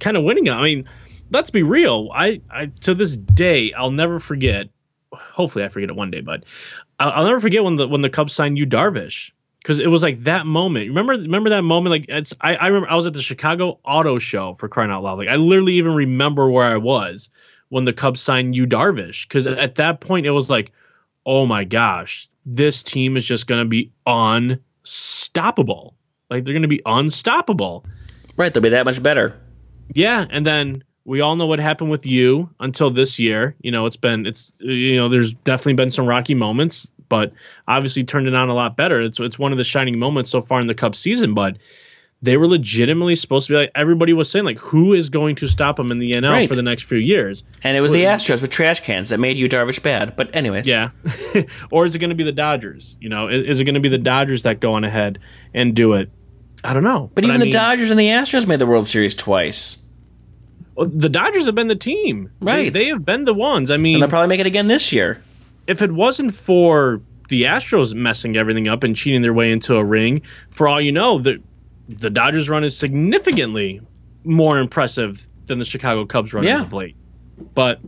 kind 0.00 0.16
of 0.16 0.24
winning 0.24 0.44
them. 0.44 0.58
I 0.58 0.62
mean, 0.62 0.88
let's 1.30 1.50
be 1.50 1.62
real. 1.62 2.08
I, 2.14 2.40
I 2.50 2.66
to 2.82 2.94
this 2.94 3.16
day, 3.16 3.74
I'll 3.74 3.90
never 3.90 4.18
forget. 4.18 4.68
Hopefully, 5.12 5.64
I 5.66 5.68
forget 5.68 5.90
it 5.90 5.96
one 5.96 6.10
day, 6.10 6.20
but 6.22 6.44
I'll, 6.98 7.10
I'll 7.10 7.24
never 7.24 7.40
forget 7.40 7.62
when 7.62 7.76
the 7.76 7.86
when 7.86 8.00
the 8.00 8.10
Cubs 8.10 8.32
signed 8.32 8.56
Yu 8.56 8.66
Darvish, 8.66 9.32
because 9.66 9.80
it 9.80 9.88
was 9.88 10.00
like 10.00 10.18
that 10.18 10.46
moment. 10.46 10.86
Remember, 10.86 11.14
remember 11.14 11.50
that 11.50 11.62
moment? 11.62 11.90
Like 11.90 12.04
it's 12.08 12.32
I, 12.40 12.54
I 12.54 12.66
remember 12.68 12.88
I 12.88 12.94
was 12.94 13.08
at 13.08 13.14
the 13.14 13.22
Chicago 13.22 13.80
Auto 13.84 14.20
Show 14.20 14.54
for 14.60 14.68
crying 14.68 14.92
out 14.92 15.02
loud. 15.02 15.18
Like 15.18 15.26
I 15.26 15.34
literally 15.34 15.72
even 15.74 15.92
remember 15.92 16.48
where 16.48 16.64
I 16.64 16.76
was 16.76 17.30
when 17.68 17.84
the 17.84 17.92
Cubs 17.92 18.20
signed 18.20 18.54
Yu 18.54 18.68
Darvish, 18.68 19.26
because 19.26 19.48
at 19.48 19.74
that 19.74 20.00
point 20.00 20.24
it 20.24 20.30
was 20.30 20.48
like 20.48 20.70
oh 21.26 21.46
my 21.46 21.64
gosh, 21.64 22.28
this 22.44 22.84
team 22.84 23.16
is 23.16 23.26
just 23.26 23.48
going 23.48 23.60
to 23.60 23.68
be 23.68 23.90
unstoppable. 24.06 25.96
Like 26.30 26.44
they're 26.44 26.54
going 26.54 26.62
to 26.62 26.68
be 26.68 26.82
unstoppable. 26.86 27.84
Right, 28.36 28.54
they'll 28.54 28.62
be 28.62 28.68
that 28.68 28.86
much 28.86 29.02
better. 29.02 29.36
Yeah, 29.92 30.24
and 30.30 30.46
then 30.46 30.84
we 31.04 31.22
all 31.22 31.34
know 31.34 31.46
what 31.46 31.58
happened 31.58 31.90
with 31.90 32.06
Yu 32.06 32.48
until 32.60 32.90
this 32.90 33.18
year. 33.18 33.56
You 33.62 33.72
know, 33.72 33.86
it's 33.86 33.96
been 33.96 34.26
it's 34.26 34.52
you 34.58 34.94
know, 34.94 35.08
there's 35.08 35.34
definitely 35.34 35.74
been 35.74 35.90
some 35.90 36.06
rocky 36.06 36.34
moments, 36.34 36.86
but 37.08 37.32
obviously 37.68 38.04
turned 38.04 38.26
it 38.28 38.34
on 38.34 38.48
a 38.48 38.54
lot 38.54 38.76
better. 38.76 39.00
It's 39.00 39.18
it's 39.20 39.38
one 39.38 39.52
of 39.52 39.58
the 39.58 39.64
shining 39.64 39.98
moments 39.98 40.30
so 40.30 40.40
far 40.40 40.60
in 40.60 40.66
the 40.66 40.74
Cub 40.74 40.94
season, 40.96 41.34
but 41.34 41.56
they 42.22 42.38
were 42.38 42.48
legitimately 42.48 43.14
supposed 43.14 43.46
to 43.46 43.52
be 43.52 43.56
like 43.58 43.70
everybody 43.74 44.14
was 44.14 44.30
saying 44.30 44.44
like 44.46 44.58
who 44.58 44.94
is 44.94 45.10
going 45.10 45.36
to 45.36 45.46
stop 45.46 45.76
them 45.76 45.92
in 45.92 45.98
the 45.98 46.12
NL 46.12 46.30
Right. 46.30 46.48
for 46.48 46.54
the 46.54 46.62
next 46.62 46.84
few 46.84 46.96
years? 46.98 47.42
And 47.62 47.76
it 47.76 47.82
was 47.82 47.92
the 47.92 48.04
Astros 48.04 48.40
with 48.40 48.50
trash 48.50 48.80
cans 48.80 49.10
that 49.10 49.18
made 49.20 49.36
Yu 49.36 49.48
Darvish 49.50 49.82
bad. 49.82 50.16
But 50.16 50.34
anyways, 50.34 50.66
Yeah. 50.66 50.90
or 51.70 51.84
is 51.84 51.94
it 51.94 51.98
going 51.98 52.08
to 52.10 52.16
be 52.16 52.24
the 52.24 52.32
Dodgers? 52.32 52.96
You 53.00 53.10
know, 53.10 53.28
is, 53.28 53.46
is 53.46 53.60
it 53.60 53.64
going 53.64 53.74
to 53.74 53.80
be 53.80 53.90
the 53.90 53.98
Dodgers 53.98 54.44
that 54.44 54.60
go 54.60 54.72
on 54.72 54.84
ahead 54.84 55.18
and 55.52 55.74
do 55.76 55.92
it? 55.92 56.10
I 56.64 56.72
don't 56.72 56.84
know. 56.84 57.10
But, 57.14 57.24
even 57.24 57.36
I 57.36 57.38
the 57.38 57.44
mean, 57.44 57.52
Dodgers 57.52 57.90
and 57.90 58.00
the 58.00 58.08
Astros 58.08 58.46
made 58.46 58.58
the 58.60 58.66
World 58.66 58.88
Series 58.88 59.14
twice, 59.14 59.76
well, 60.74 60.86
the 60.86 61.10
Dodgers 61.10 61.44
have 61.46 61.54
been 61.54 61.68
the 61.68 61.76
team. 61.76 62.30
They- 62.40 62.46
Right. 62.46 62.72
They, 62.72 62.86
have 62.86 63.04
been 63.04 63.24
the 63.26 63.34
ones. 63.34 63.70
I 63.70 63.76
mean, 63.76 63.96
and 63.96 64.02
they'll 64.02 64.08
probably 64.10 64.28
make 64.28 64.40
it 64.40 64.46
again 64.46 64.68
this 64.68 64.90
year. 64.90 65.22
If 65.66 65.82
it 65.82 65.90
wasn't 65.92 66.34
for 66.34 67.00
the 67.28 67.44
Astros 67.44 67.92
messing 67.94 68.36
everything 68.36 68.68
up 68.68 68.84
and 68.84 68.94
cheating 68.94 69.22
their 69.22 69.34
way 69.34 69.50
into 69.50 69.74
a 69.76 69.84
ring, 69.84 70.22
for 70.50 70.68
all 70.68 70.80
you 70.80 70.92
know, 70.92 71.18
the 71.18 71.42
the 71.88 72.10
Dodgers 72.10 72.48
run 72.48 72.64
is 72.64 72.76
significantly 72.76 73.80
more 74.24 74.58
impressive 74.58 75.26
than 75.46 75.58
the 75.58 75.64
Chicago 75.64 76.04
Cubs 76.04 76.34
run 76.34 76.44
Yeah. 76.44 76.56
as 76.56 76.62
of 76.62 76.72
late. 76.72 76.96
But 77.54 77.80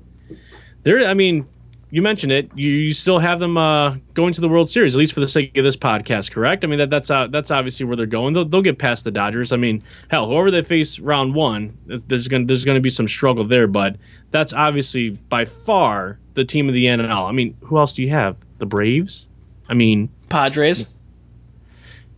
there, 0.84 1.04
I 1.08 1.14
mean, 1.14 1.46
you 1.90 2.02
mentioned 2.02 2.32
it. 2.32 2.50
You, 2.54 2.70
you 2.70 2.92
still 2.92 3.18
have 3.18 3.40
them 3.40 3.56
uh, 3.56 3.96
going 4.14 4.34
to 4.34 4.40
the 4.40 4.48
World 4.48 4.68
Series, 4.68 4.94
at 4.94 4.98
least 4.98 5.14
for 5.14 5.20
the 5.20 5.26
sake 5.28 5.56
of 5.56 5.64
this 5.64 5.76
podcast, 5.76 6.30
correct? 6.32 6.62
I 6.64 6.68
mean, 6.68 6.78
that 6.78 6.90
that's 6.90 7.10
uh, 7.10 7.26
that's 7.28 7.50
obviously 7.50 7.86
where 7.86 7.96
they're 7.96 8.06
going. 8.06 8.34
They'll, 8.34 8.44
they'll 8.44 8.62
get 8.62 8.78
past 8.78 9.04
the 9.04 9.10
Dodgers. 9.10 9.52
I 9.52 9.56
mean, 9.56 9.82
hell, 10.08 10.28
whoever 10.28 10.50
they 10.50 10.62
face 10.62 10.98
round 10.98 11.34
one, 11.34 11.76
there's 11.86 12.28
gonna 12.28 12.44
there's 12.44 12.64
going 12.64 12.76
to 12.76 12.82
be 12.82 12.90
some 12.90 13.08
struggle 13.08 13.44
there, 13.44 13.66
but 13.66 13.96
that's 14.30 14.52
obviously 14.52 15.10
by 15.10 15.46
far 15.46 16.18
the 16.38 16.44
team 16.44 16.68
of 16.68 16.74
the 16.74 16.86
NL. 16.86 17.28
I 17.28 17.32
mean, 17.32 17.56
who 17.60 17.78
else 17.78 17.92
do 17.92 18.02
you 18.02 18.10
have? 18.10 18.36
The 18.58 18.66
Braves. 18.66 19.28
I 19.68 19.74
mean, 19.74 20.08
Padres. 20.30 20.88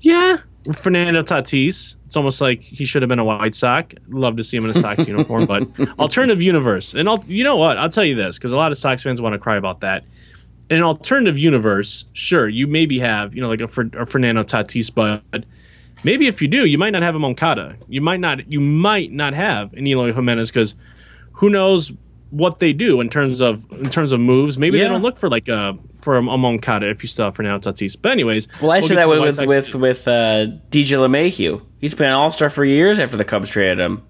yeah, 0.01 0.39
Fernando 0.73 1.23
Tatis. 1.23 1.97
It's 2.07 2.17
almost 2.17 2.41
like 2.41 2.63
he 2.63 2.85
should 2.85 3.03
have 3.03 3.09
been 3.09 3.19
a 3.19 3.25
White 3.25 3.55
Sox. 3.55 3.95
Love 4.09 4.37
to 4.37 4.45
see 4.45 4.57
him 4.57 4.65
in 4.65 4.71
a 4.71 4.75
Sox 4.75 5.07
uniform, 5.09 5.47
but 5.47 5.69
alternative 5.99 6.43
universe. 6.43 6.95
And 6.95 7.09
I'll, 7.09 7.25
you 7.27 7.45
know 7.45 7.57
what? 7.57 7.79
I'll 7.79 7.89
tell 7.89 8.05
you 8.05 8.15
this 8.15 8.39
because 8.39 8.53
a 8.53 8.57
lot 8.57 8.73
of 8.73 8.79
Sox 8.79 9.03
fans 9.03 9.21
want 9.21 9.33
to 9.33 9.39
cry 9.39 9.57
about 9.57 9.81
that. 9.81 10.05
In 10.69 10.77
an 10.77 10.83
alternative 10.85 11.39
universe, 11.39 12.05
sure, 12.13 12.49
you 12.49 12.67
maybe 12.69 13.01
have 13.01 13.35
you 13.35 13.41
know 13.41 13.49
like 13.49 13.61
a, 13.61 14.01
a 14.01 14.07
Fernando 14.07 14.43
Tatis, 14.45 14.93
but 14.95 15.45
maybe 16.05 16.27
if 16.27 16.41
you 16.43 16.49
do, 16.49 16.67
you 16.67 16.79
might 16.79 16.91
not 16.91 17.03
have 17.03 17.15
a 17.15 17.19
Moncada. 17.19 17.77
You 17.89 18.01
might 18.01 18.21
not. 18.21 18.51
You 18.51 18.61
might 18.61 19.11
not 19.11 19.35
have 19.35 19.73
an 19.73 19.87
Eloy 19.87 20.13
Jimenez 20.13 20.51
because 20.51 20.75
who 21.33 21.51
knows 21.51 21.91
what 22.31 22.59
they 22.61 22.73
do 22.73 23.01
in 23.01 23.09
terms 23.11 23.41
of 23.41 23.65
in 23.73 23.91
terms 23.91 24.13
of 24.13 24.21
moves. 24.21 24.57
Maybe 24.59 24.79
Yeah. 24.79 24.85
they 24.85 24.89
don't 24.91 25.03
look 25.03 25.19
for 25.19 25.29
like 25.29 25.49
a 25.49 25.77
for 26.01 26.17
a, 26.17 26.21
a 26.21 26.39
Moncada 26.39 26.89
if 26.91 27.03
you 27.03 27.09
still 27.09 27.27
have 27.27 27.37
Fernando 27.37 27.71
Tatis. 27.71 27.97
But 28.01 28.13
anyways, 28.13 28.49
Well, 28.61 28.71
I 28.71 28.79
we'll 28.81 28.89
said 28.89 28.99
that 28.99 29.09
with 29.09 29.39
with 29.39 29.47
with, 29.49 29.75
with 29.75 30.09
uh, 30.09 30.47
DJ 30.71 30.97
LeMahieu. 30.99 31.63
He's 31.81 31.95
been 31.95 32.07
an 32.07 32.13
All 32.15 32.31
Star 32.31 32.49
for 32.51 32.65
years 32.65 32.99
after 32.99 33.17
the 33.17 33.25
Cubs 33.25 33.51
traded 33.51 33.81
him 33.81 34.03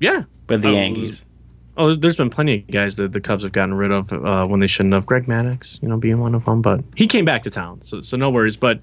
yeah. 0.00 0.24
with 0.48 0.62
the 0.62 0.68
Oh, 0.68 0.72
Yankees. 0.72 1.24
Oh, 1.74 1.94
there's 1.94 2.16
been 2.16 2.28
plenty 2.28 2.56
of 2.56 2.66
guys 2.70 2.96
that 2.96 3.12
the 3.12 3.20
Cubs 3.22 3.44
have 3.44 3.52
gotten 3.52 3.72
rid 3.72 3.92
of 3.92 4.12
uh, 4.12 4.46
when 4.46 4.60
they 4.60 4.66
shouldn't 4.66 4.92
have. 4.94 5.06
Greg 5.06 5.24
Maddux, 5.26 5.80
you 5.80 5.88
know, 5.88 5.96
being 5.96 6.18
one 6.18 6.34
of 6.34 6.44
them, 6.44 6.60
but 6.60 6.84
he 6.96 7.06
came 7.06 7.24
back 7.24 7.44
to 7.44 7.50
town, 7.50 7.80
so 7.80 8.02
so 8.02 8.18
no 8.18 8.28
worries. 8.30 8.58
But, 8.58 8.82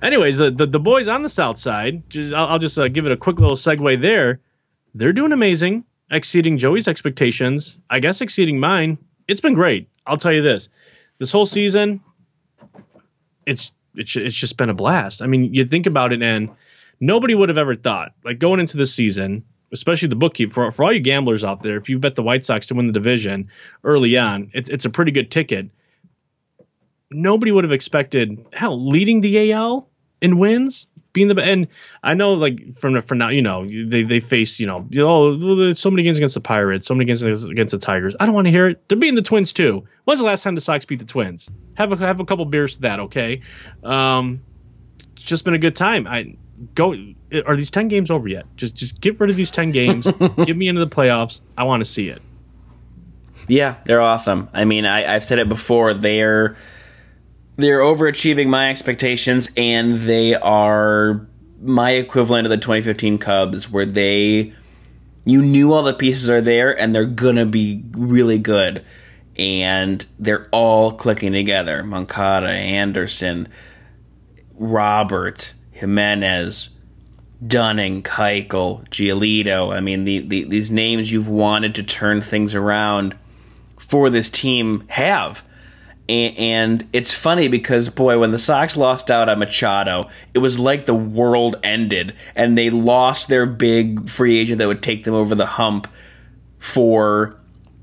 anyways, 0.00 0.38
the 0.38 0.52
the, 0.52 0.66
the 0.66 0.78
boys 0.78 1.08
on 1.08 1.22
the 1.24 1.28
south 1.28 1.58
side, 1.58 2.08
just, 2.08 2.32
I'll, 2.32 2.46
I'll 2.46 2.58
just 2.60 2.78
uh, 2.78 2.86
give 2.86 3.06
it 3.06 3.12
a 3.12 3.16
quick 3.16 3.40
little 3.40 3.56
segue 3.56 4.00
there. 4.00 4.40
They're 4.94 5.12
doing 5.12 5.32
amazing, 5.32 5.82
exceeding 6.10 6.58
Joey's 6.58 6.88
expectations. 6.88 7.78
I 7.88 8.00
guess 8.00 8.20
exceeding 8.20 8.60
mine. 8.60 8.98
It's 9.26 9.40
been 9.40 9.54
great. 9.54 9.88
I'll 10.06 10.16
tell 10.16 10.32
you 10.32 10.42
this: 10.42 10.68
this 11.18 11.32
whole 11.32 11.46
season, 11.46 12.00
it's 13.46 13.72
it's 13.94 14.16
it's 14.16 14.36
just 14.36 14.56
been 14.56 14.70
a 14.70 14.74
blast. 14.74 15.22
I 15.22 15.26
mean, 15.26 15.54
you 15.54 15.64
think 15.64 15.86
about 15.86 16.12
it, 16.12 16.22
and 16.22 16.50
nobody 17.00 17.34
would 17.34 17.48
have 17.48 17.58
ever 17.58 17.76
thought, 17.76 18.12
like 18.24 18.38
going 18.38 18.60
into 18.60 18.76
this 18.76 18.94
season, 18.94 19.44
especially 19.72 20.08
the 20.08 20.16
bookkeep 20.16 20.52
for 20.52 20.70
for 20.72 20.84
all 20.84 20.92
you 20.92 21.00
gamblers 21.00 21.44
out 21.44 21.62
there, 21.62 21.76
if 21.76 21.88
you 21.88 21.98
bet 21.98 22.14
the 22.14 22.22
White 22.22 22.44
Sox 22.44 22.66
to 22.66 22.74
win 22.74 22.86
the 22.86 22.92
division 22.92 23.50
early 23.84 24.16
on, 24.16 24.50
it, 24.54 24.68
it's 24.68 24.84
a 24.84 24.90
pretty 24.90 25.12
good 25.12 25.30
ticket. 25.30 25.70
Nobody 27.10 27.52
would 27.52 27.64
have 27.64 27.72
expected 27.72 28.46
hell 28.52 28.78
leading 28.78 29.20
the 29.20 29.52
AL 29.52 29.88
in 30.20 30.38
wins, 30.38 30.86
being 31.12 31.28
the 31.28 31.42
and 31.42 31.68
I 32.02 32.14
know 32.14 32.34
like 32.34 32.74
from 32.74 33.00
from 33.02 33.18
now 33.18 33.28
you 33.28 33.42
know 33.42 33.66
they 33.66 34.02
they 34.02 34.20
face 34.20 34.60
you 34.60 34.66
know 34.66 34.86
there's 34.90 35.80
so 35.80 35.90
many 35.90 36.02
games 36.02 36.18
against 36.18 36.34
the 36.34 36.40
Pirates, 36.40 36.86
so 36.86 36.94
many 36.94 37.06
games 37.06 37.22
against 37.22 37.72
the 37.72 37.78
Tigers. 37.78 38.14
I 38.20 38.26
don't 38.26 38.34
want 38.34 38.46
to 38.46 38.50
hear 38.50 38.68
it. 38.68 38.88
They're 38.88 38.98
beating 38.98 39.14
the 39.14 39.22
Twins 39.22 39.52
too. 39.52 39.84
When's 40.04 40.20
the 40.20 40.26
last 40.26 40.42
time 40.42 40.54
the 40.54 40.60
Sox 40.60 40.84
beat 40.84 40.98
the 40.98 41.04
Twins? 41.04 41.48
Have 41.74 41.92
a 41.92 41.96
have 41.96 42.20
a 42.20 42.24
couple 42.24 42.44
beers 42.44 42.76
to 42.76 42.82
that, 42.82 43.00
okay? 43.00 43.42
Um, 43.82 44.42
it's 45.16 45.24
just 45.24 45.44
been 45.44 45.54
a 45.54 45.58
good 45.58 45.76
time. 45.76 46.06
I 46.06 46.36
go. 46.74 46.94
Are 47.46 47.56
these 47.56 47.70
ten 47.70 47.88
games 47.88 48.10
over 48.10 48.28
yet? 48.28 48.44
Just 48.56 48.74
just 48.74 49.00
get 49.00 49.18
rid 49.20 49.30
of 49.30 49.36
these 49.36 49.50
ten 49.50 49.70
games. 49.70 50.06
get 50.44 50.56
me 50.56 50.68
into 50.68 50.84
the 50.84 50.90
playoffs. 50.90 51.40
I 51.56 51.64
want 51.64 51.80
to 51.80 51.84
see 51.84 52.08
it. 52.08 52.22
Yeah, 53.46 53.76
they're 53.84 54.02
awesome. 54.02 54.50
I 54.52 54.64
mean, 54.66 54.84
I, 54.84 55.14
I've 55.14 55.24
said 55.24 55.38
it 55.38 55.48
before. 55.48 55.94
They're 55.94 56.56
they're 57.58 57.80
overachieving 57.80 58.46
my 58.48 58.70
expectations, 58.70 59.50
and 59.56 59.98
they 60.00 60.34
are 60.34 61.26
my 61.60 61.90
equivalent 61.90 62.46
of 62.46 62.50
the 62.50 62.56
2015 62.56 63.18
Cubs, 63.18 63.68
where 63.68 63.84
they 63.84 64.54
you 65.24 65.42
knew 65.42 65.74
all 65.74 65.82
the 65.82 65.92
pieces 65.92 66.30
are 66.30 66.40
there, 66.40 66.78
and 66.80 66.94
they're 66.94 67.04
gonna 67.04 67.44
be 67.44 67.82
really 67.92 68.38
good, 68.38 68.84
and 69.36 70.06
they're 70.18 70.48
all 70.52 70.92
clicking 70.92 71.32
together. 71.32 71.82
Moncada, 71.82 72.48
Anderson, 72.48 73.48
Robert, 74.54 75.52
Jimenez. 75.72 76.70
Dunning, 77.46 78.02
Keuchel, 78.02 78.88
Giolito. 78.88 79.72
I 79.72 79.78
mean, 79.78 80.02
the, 80.02 80.26
the, 80.26 80.42
these 80.42 80.72
names 80.72 81.12
you've 81.12 81.28
wanted 81.28 81.76
to 81.76 81.84
turn 81.84 82.20
things 82.20 82.52
around 82.52 83.16
for 83.78 84.10
this 84.10 84.28
team 84.28 84.82
have. 84.88 85.44
And, 86.08 86.38
and 86.38 86.88
it's 86.92 87.12
funny 87.12 87.48
because, 87.48 87.88
boy, 87.90 88.18
when 88.18 88.30
the 88.30 88.38
Sox 88.38 88.76
lost 88.76 89.10
out 89.10 89.28
on 89.28 89.38
Machado, 89.38 90.08
it 90.34 90.38
was 90.38 90.58
like 90.58 90.86
the 90.86 90.94
world 90.94 91.56
ended, 91.62 92.14
and 92.34 92.56
they 92.56 92.70
lost 92.70 93.28
their 93.28 93.46
big 93.46 94.08
free 94.08 94.38
agent 94.38 94.58
that 94.58 94.68
would 94.68 94.82
take 94.82 95.04
them 95.04 95.14
over 95.14 95.34
the 95.34 95.46
hump 95.46 95.86
for 96.58 97.38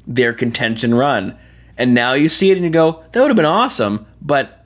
their 0.08 0.34
contention 0.34 0.96
run. 0.96 1.38
And 1.78 1.94
now 1.94 2.14
you 2.14 2.30
see 2.30 2.52
it 2.52 2.58
and 2.58 2.66
you 2.66 2.72
go, 2.72 3.04
that 3.12 3.22
would 3.22 3.30
have 3.30 3.36
been 3.36 3.46
awesome, 3.46 4.08
but 4.22 4.66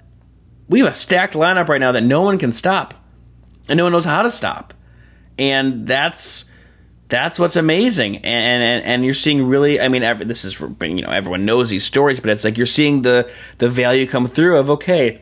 we 0.68 0.80
have 0.80 0.88
a 0.88 0.94
stacked 0.94 1.34
lineup 1.34 1.68
right 1.68 1.82
now 1.82 1.92
that 1.92 2.04
no 2.04 2.22
one 2.22 2.38
can 2.38 2.54
stop, 2.54 2.94
and 3.68 3.78
no 3.78 3.84
one 3.84 3.92
knows 3.92 4.06
how 4.06 4.22
to 4.22 4.32
stop 4.32 4.74
and 5.40 5.88
that's 5.88 6.49
that's 7.10 7.40
what's 7.40 7.56
amazing. 7.56 8.18
And 8.18 8.64
and, 8.64 8.86
and 8.86 9.06
you're 9.06 9.14
seeing 9.14 9.48
really 9.48 9.82
i 9.82 9.88
mean 9.88 10.04
every, 10.04 10.26
this 10.26 10.46
is 10.46 10.54
for, 10.54 10.74
you 10.86 11.02
know 11.02 11.10
everyone 11.10 11.44
knows 11.46 11.70
these 11.70 11.84
stories 11.84 12.20
but 12.20 12.30
it's 12.30 12.44
like 12.44 12.58
you're 12.58 12.66
seeing 12.66 13.02
the 13.02 13.30
the 13.58 13.68
value 13.68 14.08
come 14.08 14.26
through 14.26 14.58
of 14.58 14.70
okay 14.70 15.22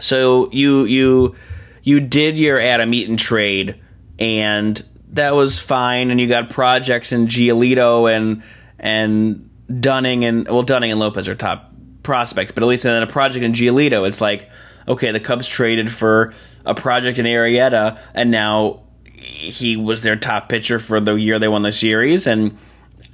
so 0.00 0.50
you 0.52 0.84
you 0.84 1.34
you 1.82 2.00
did 2.00 2.38
your 2.38 2.60
adam 2.60 2.94
eaton 2.94 3.16
trade 3.16 3.80
and 4.18 4.84
that 5.10 5.34
was 5.34 5.58
fine 5.58 6.10
and 6.10 6.20
you 6.20 6.28
got 6.28 6.50
projects 6.50 7.12
in 7.12 7.26
giolito 7.26 8.14
and 8.14 8.42
and 8.78 9.50
dunning 9.80 10.24
and 10.24 10.48
well 10.48 10.62
dunning 10.62 10.90
and 10.90 11.00
lopez 11.00 11.28
are 11.28 11.34
top 11.34 11.72
prospects 12.02 12.52
but 12.52 12.62
at 12.62 12.66
least 12.66 12.84
in 12.84 13.02
a 13.02 13.06
project 13.06 13.44
in 13.44 13.52
giolito 13.52 14.06
it's 14.06 14.20
like 14.20 14.50
okay 14.86 15.10
the 15.10 15.20
cubs 15.20 15.48
traded 15.48 15.90
for 15.90 16.32
a 16.64 16.74
project 16.74 17.18
in 17.18 17.26
arrieta 17.26 17.98
and 18.14 18.30
now 18.30 18.83
he 19.24 19.76
was 19.76 20.02
their 20.02 20.16
top 20.16 20.48
pitcher 20.48 20.78
for 20.78 21.00
the 21.00 21.14
year 21.14 21.38
they 21.38 21.48
won 21.48 21.62
the 21.62 21.72
series, 21.72 22.26
and 22.26 22.56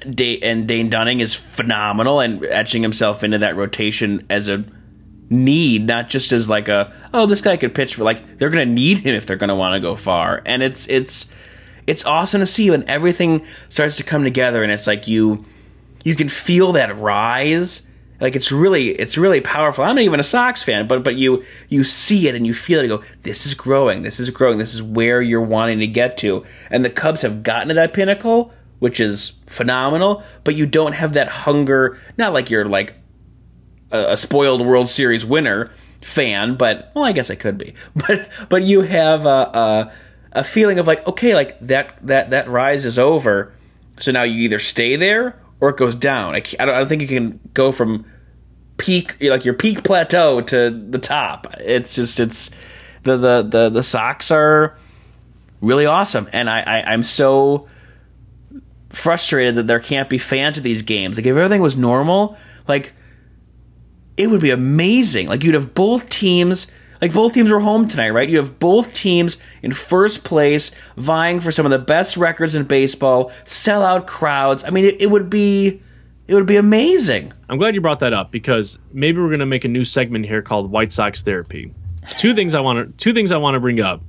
Da- 0.09 0.41
and 0.43 0.67
Dane 0.67 0.89
Dunning 0.89 1.21
is 1.21 1.35
phenomenal 1.35 2.21
and 2.21 2.45
etching 2.45 2.83
himself 2.83 3.23
into 3.23 3.39
that 3.39 3.57
rotation 3.57 4.27
as 4.31 4.49
a 4.49 4.65
need, 5.29 5.87
not 5.87 6.09
just 6.09 6.33
as 6.33 6.49
like 6.51 6.69
a 6.69 6.93
oh 7.15 7.27
this 7.27 7.41
guy 7.41 7.57
could 7.57 7.75
pitch 7.75 7.95
for 7.95 8.05
like 8.05 8.39
they're 8.39 8.51
gonna 8.51 8.67
need 8.67 8.99
him 8.99 9.15
if 9.15 9.27
they're 9.27 9.37
gonna 9.37 9.57
want 9.57 9.75
to 9.75 9.81
go 9.81 9.95
far, 9.95 10.43
and 10.47 10.63
it's 10.63 10.89
it's 10.89 11.31
it's 11.87 12.05
awesome 12.05 12.41
to 12.41 12.47
see 12.47 12.71
when 12.71 12.89
everything 12.89 13.45
starts 13.69 13.97
to 13.97 14.03
come 14.03 14.23
together 14.23 14.63
and 14.63 14.71
it's 14.71 14.87
like 14.87 15.09
you 15.09 15.45
you 16.05 16.15
can 16.15 16.29
feel 16.29 16.73
that 16.73 16.97
rise 16.99 17.83
like 18.21 18.37
it's 18.37 18.53
really 18.53 18.91
it's 18.91 19.17
really 19.17 19.41
powerful. 19.41 19.83
I'm 19.83 19.97
not 19.97 20.03
even 20.03 20.21
a 20.21 20.25
Sox 20.25 20.63
fan, 20.63 20.87
but 20.87 21.03
but 21.03 21.17
you 21.17 21.43
you 21.69 21.85
see 21.85 22.29
it 22.29 22.35
and 22.35 22.47
you 22.47 22.53
feel 22.53 22.81
it. 22.81 22.91
And 22.91 23.01
go, 23.01 23.09
this 23.23 23.47
is 23.47 23.55
growing. 23.55 24.03
This 24.03 24.21
is 24.21 24.31
growing. 24.31 24.59
This 24.59 24.75
is 24.75 24.83
where 24.83 25.23
you're 25.23 25.41
wanting 25.41 25.79
to 25.79 25.87
get 25.87 26.17
to. 26.19 26.45
And 26.71 26.85
the 26.85 26.91
Cubs 26.91 27.23
have 27.23 27.43
gotten 27.43 27.69
to 27.69 27.75
that 27.75 27.95
pinnacle, 27.95 28.53
which 28.79 29.01
is 29.01 29.31
phenomenal. 29.47 30.23
But 30.45 30.55
you 30.55 30.67
don't 30.67 30.93
have 30.93 31.15
that 31.15 31.29
hunger. 31.29 31.99
Not 32.19 32.33
like 32.33 32.51
you're 32.51 32.67
like 32.67 32.95
a, 33.91 34.13
a 34.13 34.17
spoiled 34.17 34.65
World 34.65 34.89
Series 34.89 35.25
winner 35.25 35.71
fan, 36.03 36.57
but 36.57 36.93
well, 36.95 37.05
I 37.05 37.13
guess 37.13 37.31
I 37.31 37.37
could 37.37 37.57
be. 37.57 37.75
But 37.95 38.31
but 38.51 38.63
you 38.63 38.83
have 38.83 39.25
a, 39.25 39.29
a 39.29 39.93
a 40.33 40.45
feeling 40.45 40.79
of 40.79 40.87
like 40.87 41.07
okay, 41.09 41.35
like 41.35 41.59
that 41.61 42.07
that 42.07 42.31
that 42.31 42.49
rise 42.49 42.85
is 42.85 42.99
over. 42.99 43.55
So 43.97 44.13
now 44.13 44.23
you 44.23 44.43
either 44.43 44.59
stay 44.59 44.97
there 44.97 45.37
or 45.61 45.71
it 45.71 45.77
goes 45.77 45.95
down. 45.95 46.35
I, 46.35 46.39
I, 46.39 46.65
don't, 46.65 46.75
I 46.75 46.79
don't 46.79 46.89
think 46.89 47.03
you 47.03 47.09
can 47.09 47.41
go 47.55 47.73
from 47.73 48.07
peak 48.79 49.19
like 49.21 49.45
your 49.45 49.55
peak 49.55 49.85
plateau 49.85 50.41
to 50.41 50.71
the 50.71 50.99
top. 50.99 51.47
It's 51.59 51.95
just 51.95 52.19
it's 52.19 52.51
the 53.03 53.17
the 53.17 53.43
the, 53.43 53.69
the 53.71 53.83
Sox 53.83 54.31
are 54.31 54.77
really 55.61 55.87
awesome, 55.87 56.29
and 56.33 56.49
I, 56.49 56.61
I 56.61 56.83
I'm 56.93 57.03
so 57.03 57.69
frustrated 58.89 59.55
that 59.55 59.67
there 59.67 59.81
can't 59.81 60.09
be 60.09 60.19
fans 60.19 60.59
of 60.59 60.65
these 60.65 60.83
games. 60.83 61.17
Like 61.17 61.27
if 61.27 61.37
everything 61.37 61.63
was 61.63 61.77
normal, 61.77 62.37
like 62.67 62.95
it 64.17 64.29
would 64.29 64.41
be 64.41 64.51
amazing. 64.51 65.29
Like 65.29 65.45
you'd 65.45 65.55
have 65.55 65.75
both 65.75 66.09
teams. 66.09 66.67
Like 67.01 67.13
both 67.13 67.35
teams 67.35 67.51
were 67.51 67.61
home 67.61 67.89
tonight, 67.89 68.11
right? 68.11 68.29
You 68.29 68.39
have 68.39 68.59
both 68.59 68.95
teams 68.95 69.37
in 69.63 69.73
first 69.73 70.25
place, 70.25 70.71
vying 70.97 71.41
for 71.41 71.51
some 71.51 71.65
of 71.67 71.71
the 71.71 71.79
best 71.79 72.17
records 72.17 72.55
in 72.55 72.65
baseball, 72.65 73.31
sellout 73.45 74.07
crowds. 74.07 74.65
I 74.65 74.71
mean, 74.71 74.85
it, 74.85 75.01
it 75.01 75.11
would 75.11 75.31
be, 75.31 75.81
it 76.29 76.35
would 76.35 76.47
be 76.47 76.57
amazing. 76.57 77.33
I'm 77.49 77.59
glad 77.59 77.75
you 77.75 77.81
brought 77.81 78.01
that 78.01 78.13
up 78.13 78.31
because 78.31 78.79
maybe 78.93 79.21
we're 79.21 79.31
gonna 79.31 79.47
make 79.47 79.65
a 79.65 79.69
new 79.69 79.85
segment 79.85 80.27
here 80.27 80.43
called 80.43 80.71
White 80.71 80.93
Sox 80.93 81.23
Therapy. 81.23 81.73
Two 82.19 82.35
things 82.35 82.55
I 82.55 82.61
want 82.61 82.97
to 82.97 83.03
two 83.03 83.13
things 83.13 83.33
I 83.33 83.37
want 83.37 83.55
to 83.55 83.61
bring 83.61 83.81
up. 83.81 84.03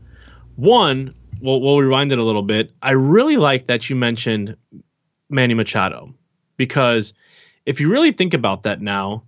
One, 0.56 1.14
we'll, 1.42 1.62
we'll 1.62 1.80
rewind 1.80 2.12
it 2.12 2.20
a 2.20 2.24
little 2.24 2.44
bit. 2.44 2.72
I 2.82 2.92
really 2.92 3.38
like 3.38 3.68
that 3.68 3.90
you 3.90 3.96
mentioned 3.96 4.56
Manny 5.30 5.54
Machado 5.54 6.14
because 6.58 7.14
if 7.66 7.80
you 7.80 7.90
really 7.90 8.12
think 8.12 8.34
about 8.34 8.64
that 8.64 8.82
now, 8.82 9.24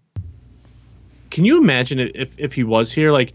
can 1.34 1.46
you 1.46 1.58
imagine 1.58 2.00
if 2.00 2.36
if 2.38 2.54
he 2.54 2.64
was 2.64 2.94
here? 2.94 3.12
Like 3.12 3.34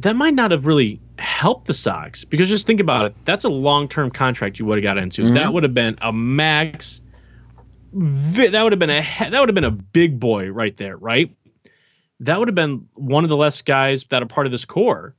that 0.00 0.14
might 0.14 0.34
not 0.34 0.50
have 0.50 0.66
really 0.66 1.00
helped 1.18 1.66
the 1.66 1.74
Sox 1.74 2.24
because 2.24 2.48
just 2.48 2.66
think 2.66 2.78
about 2.78 3.06
it. 3.06 3.14
That's 3.24 3.44
a 3.44 3.48
long 3.48 3.88
term 3.88 4.10
contract 4.10 4.58
you 4.58 4.66
would 4.66 4.76
have 4.76 4.84
got 4.84 4.98
into. 4.98 5.22
Mm-hmm. 5.22 5.34
That 5.34 5.52
would 5.52 5.62
have 5.62 5.72
been 5.72 5.96
a 6.02 6.12
max. 6.12 7.00
That 7.94 8.62
would 8.62 8.72
have 8.72 8.78
been 8.78 8.90
a 8.90 9.00
that 9.00 9.40
would 9.40 9.48
have 9.48 9.54
been 9.54 9.64
a 9.64 9.70
big 9.70 10.20
boy 10.20 10.50
right 10.50 10.76
there, 10.76 10.96
right? 10.96 11.34
That 12.20 12.38
would 12.38 12.48
have 12.48 12.54
been 12.54 12.86
one 12.94 13.24
of 13.24 13.30
the 13.30 13.36
less 13.36 13.62
guys 13.62 14.04
that 14.10 14.22
are 14.22 14.26
part 14.26 14.46
of 14.46 14.52
this 14.52 14.66
core 14.66 15.16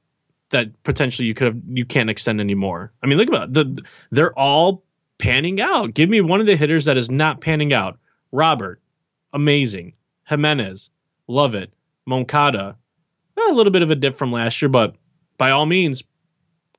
that 0.52 0.84
potentially 0.84 1.28
you 1.28 1.34
could 1.34 1.48
have 1.48 1.62
you 1.68 1.84
can't 1.84 2.12
extend 2.12 2.40
anymore. 2.40 2.94
I 3.02 3.08
mean, 3.08 3.18
look 3.18 3.28
about 3.28 3.50
it. 3.50 3.54
the 3.54 3.84
they're 4.12 4.38
all 4.38 4.84
panning 5.18 5.60
out. 5.60 5.96
Give 5.96 6.10
me 6.10 6.22
one 6.22 6.42
of 6.42 6.46
the 6.46 6.56
hitters 6.56 6.86
that 6.86 6.96
is 6.96 7.10
not 7.10 7.42
panning 7.42 7.74
out. 7.74 7.98
Robert, 8.32 8.82
amazing. 9.34 9.94
Jimenez, 10.26 10.92
love 11.28 11.56
it. 11.56 11.74
Moncada, 12.06 12.78
eh, 13.38 13.50
a 13.50 13.54
little 13.54 13.72
bit 13.72 13.82
of 13.82 13.92
a 13.92 13.96
dip 13.96 14.16
from 14.16 14.32
last 14.32 14.62
year, 14.62 14.70
but 14.70 14.96
by 15.38 15.52
all 15.52 15.66
means, 15.66 16.04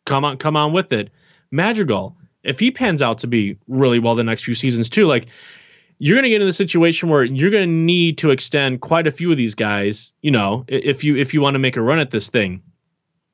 come 0.05 0.25
on, 0.25 0.39
come 0.39 0.57
on 0.57 0.73
with 0.73 0.93
it. 0.93 1.11
Madrigal, 1.51 2.17
if 2.43 2.61
he 2.61 2.71
pans 2.71 3.03
out 3.03 3.19
to 3.19 3.27
be 3.27 3.59
really 3.69 3.99
well 3.99 4.15
the 4.15 4.25
next 4.25 4.45
few 4.45 4.55
seasons 4.55 4.91
too, 4.91 5.07
like 5.07 5.29
you're 5.99 6.17
going 6.17 6.25
to 6.25 6.31
get 6.31 6.43
in 6.43 6.49
a 6.49 6.53
situation 6.53 7.09
where 7.09 7.25
you're 7.25 7.51
going 7.51 7.69
to 7.69 7.75
need 7.75 8.19
to 8.19 8.31
extend 8.31 8.81
quite 8.81 9.07
a 9.07 9.13
few 9.13 9.31
of 9.31 9.37
these 9.37 9.55
guys. 9.55 10.13
You 10.21 10.33
know, 10.33 10.65
if 10.69 11.05
you 11.05 11.17
if 11.17 11.35
you 11.35 11.41
want 11.41 11.55
to 11.55 11.59
make 11.59 11.77
a 11.77 11.83
run 11.83 11.99
at 11.99 12.11
this 12.11 12.29
thing, 12.29 12.63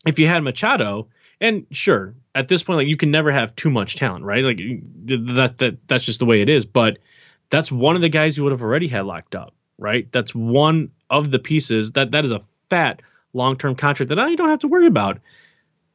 if 0.06 0.18
you 0.18 0.26
had 0.26 0.42
Machado, 0.42 1.08
and 1.40 1.66
sure, 1.70 2.14
at 2.34 2.48
this 2.48 2.62
point, 2.62 2.78
like 2.78 2.86
you 2.86 2.96
can 2.96 3.10
never 3.10 3.32
have 3.32 3.56
too 3.56 3.70
much 3.70 3.96
talent, 3.96 4.24
right? 4.24 4.44
Like 4.44 4.58
that 4.58 5.58
that 5.58 5.88
that's 5.88 6.04
just 6.04 6.20
the 6.20 6.26
way 6.26 6.42
it 6.42 6.48
is. 6.48 6.66
But 6.66 6.98
that's 7.48 7.72
one 7.72 7.96
of 7.96 8.02
the 8.02 8.08
guys 8.08 8.36
you 8.36 8.44
would 8.44 8.52
have 8.52 8.62
already 8.62 8.88
had 8.88 9.06
locked 9.06 9.34
up, 9.34 9.54
right? 9.78 10.10
That's 10.12 10.34
one 10.34 10.90
of 11.10 11.30
the 11.30 11.38
pieces 11.38 11.92
that 11.92 12.12
that 12.12 12.24
is 12.24 12.32
a 12.32 12.42
fat 12.70 13.02
long 13.32 13.56
term 13.56 13.74
contract 13.74 14.10
that 14.10 14.18
I 14.18 14.34
don't 14.34 14.48
have 14.48 14.60
to 14.60 14.68
worry 14.68 14.86
about. 14.86 15.18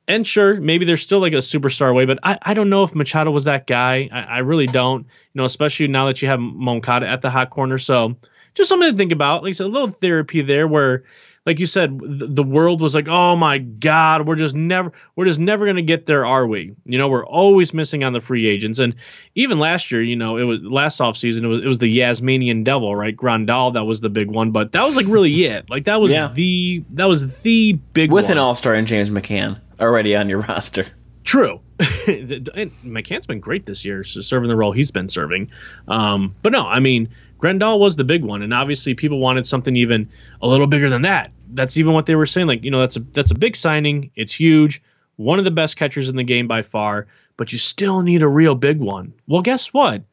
And 0.08 0.26
sure, 0.28 0.60
maybe 0.60 0.86
there's 0.86 1.02
still 1.02 1.20
like 1.20 1.34
a 1.34 1.38
superstar 1.38 1.96
way, 1.96 2.06
but 2.06 2.20
I, 2.22 2.38
I 2.42 2.54
don't 2.54 2.70
know 2.70 2.84
if 2.84 2.94
Machado 2.94 3.32
was 3.32 3.46
that 3.46 3.66
guy. 3.66 4.08
I, 4.12 4.22
I 4.22 4.38
really 4.40 4.68
don't, 4.68 5.04
you 5.04 5.40
know, 5.40 5.46
especially 5.46 5.88
now 5.88 6.06
that 6.06 6.22
you 6.22 6.28
have 6.28 6.40
Moncada 6.40 7.08
at 7.08 7.24
the 7.24 7.32
hot 7.32 7.50
corner. 7.50 7.80
So 7.80 8.16
just 8.54 8.70
something 8.70 8.92
to 8.92 8.98
think 8.98 9.12
about. 9.12 9.42
Like 9.42 9.50
I 9.50 9.54
said, 9.54 9.66
a 9.66 9.70
little 9.70 9.90
therapy 9.90 10.42
there 10.42 10.68
where 10.68 11.06
like 11.46 11.60
you 11.60 11.68
said, 11.68 12.00
the 12.02 12.44
world 12.44 12.82
was 12.82 12.96
like, 12.96 13.08
oh 13.08 13.36
my 13.36 13.60
God, 13.60 14.28
we're 14.28 14.36
just 14.36 14.56
never, 14.56 14.92
we're 15.16 15.26
just 15.26 15.40
never 15.40 15.66
going 15.66 15.76
to 15.76 15.84
get 15.84 16.08
there, 16.08 16.26
are 16.26 16.48
we? 16.48 16.74
You 16.86 16.98
know, 16.98 17.08
we're 17.08 17.26
always 17.26 17.72
missing 17.72 18.04
on 18.04 18.14
the 18.14 18.22
free 18.22 18.48
agents. 18.48 18.80
And 18.80 18.96
even 19.36 19.60
last 19.60 19.92
year, 19.92 20.02
you 20.02 20.16
know, 20.16 20.38
it 20.38 20.44
was 20.44 20.62
last 20.64 21.00
offseason, 21.00 21.44
it 21.44 21.48
was, 21.48 21.64
it 21.64 21.68
was 21.68 21.78
the 21.78 22.00
Yasmanian 22.00 22.64
devil, 22.64 22.96
right? 22.96 23.16
Grandal, 23.16 23.74
that 23.74 23.86
was 23.86 24.02
the 24.02 24.10
big 24.10 24.30
one, 24.30 24.52
but 24.52 24.72
that 24.72 24.84
was 24.84 24.96
like 24.96 25.06
really 25.08 25.32
it. 25.46 25.70
Like 25.70 25.86
that 25.86 26.02
was 26.02 26.12
yeah. 26.12 26.32
the, 26.34 26.84
that 26.92 27.06
was 27.06 27.28
the 27.42 27.74
big 27.94 28.12
With 28.12 28.26
one. 28.26 28.32
an 28.34 28.38
all 28.40 28.56
star 28.56 28.74
in 28.74 28.88
James 28.88 29.12
McCann 29.12 29.60
already 29.80 30.16
on 30.16 30.30
your 30.30 30.42
roster. 30.50 30.88
True. 31.24 31.60
and 31.80 32.72
McCann's 32.84 33.28
been 33.28 33.40
great 33.40 33.66
this 33.66 33.84
year, 33.84 34.04
so 34.04 34.22
serving 34.22 34.48
the 34.48 34.56
role 34.56 34.72
he's 34.72 34.92
been 34.92 35.10
serving. 35.10 35.52
Um, 35.88 36.36
but 36.42 36.52
no, 36.52 36.66
I 36.66 36.80
mean, 36.80 37.10
Grandal 37.46 37.80
was 37.80 37.96
the 37.96 38.04
big 38.04 38.24
one, 38.24 38.42
and 38.42 38.54
obviously 38.54 38.96
people 38.96 39.20
wanted 39.20 39.46
something 39.46 39.76
even 39.76 40.10
a 40.42 40.48
little 40.48 40.66
bigger 40.66 40.90
than 40.90 41.04
that. 41.04 41.32
That's 41.54 41.78
even 41.78 41.94
what 41.94 42.08
they 42.08 42.16
were 42.16 42.26
saying. 42.26 42.48
Like, 42.48 42.64
you 42.64 42.72
know, 42.72 42.80
that's 42.80 42.98
a 42.98 43.02
that's 43.02 43.30
a 43.30 43.36
big 43.36 43.56
signing. 43.56 44.10
It's 44.16 44.34
huge. 44.34 44.82
One 45.18 45.38
of 45.38 45.46
the 45.46 45.52
best 45.52 45.78
catchers 45.78 46.10
in 46.10 46.16
the 46.16 46.24
game 46.24 46.48
by 46.48 46.64
far, 46.64 47.06
but 47.38 47.52
you 47.52 47.60
still 47.60 48.02
need 48.02 48.24
a 48.24 48.28
real 48.28 48.56
big 48.56 48.80
one. 48.80 49.14
Well, 49.28 49.44
guess 49.44 49.68
what? 49.68 50.04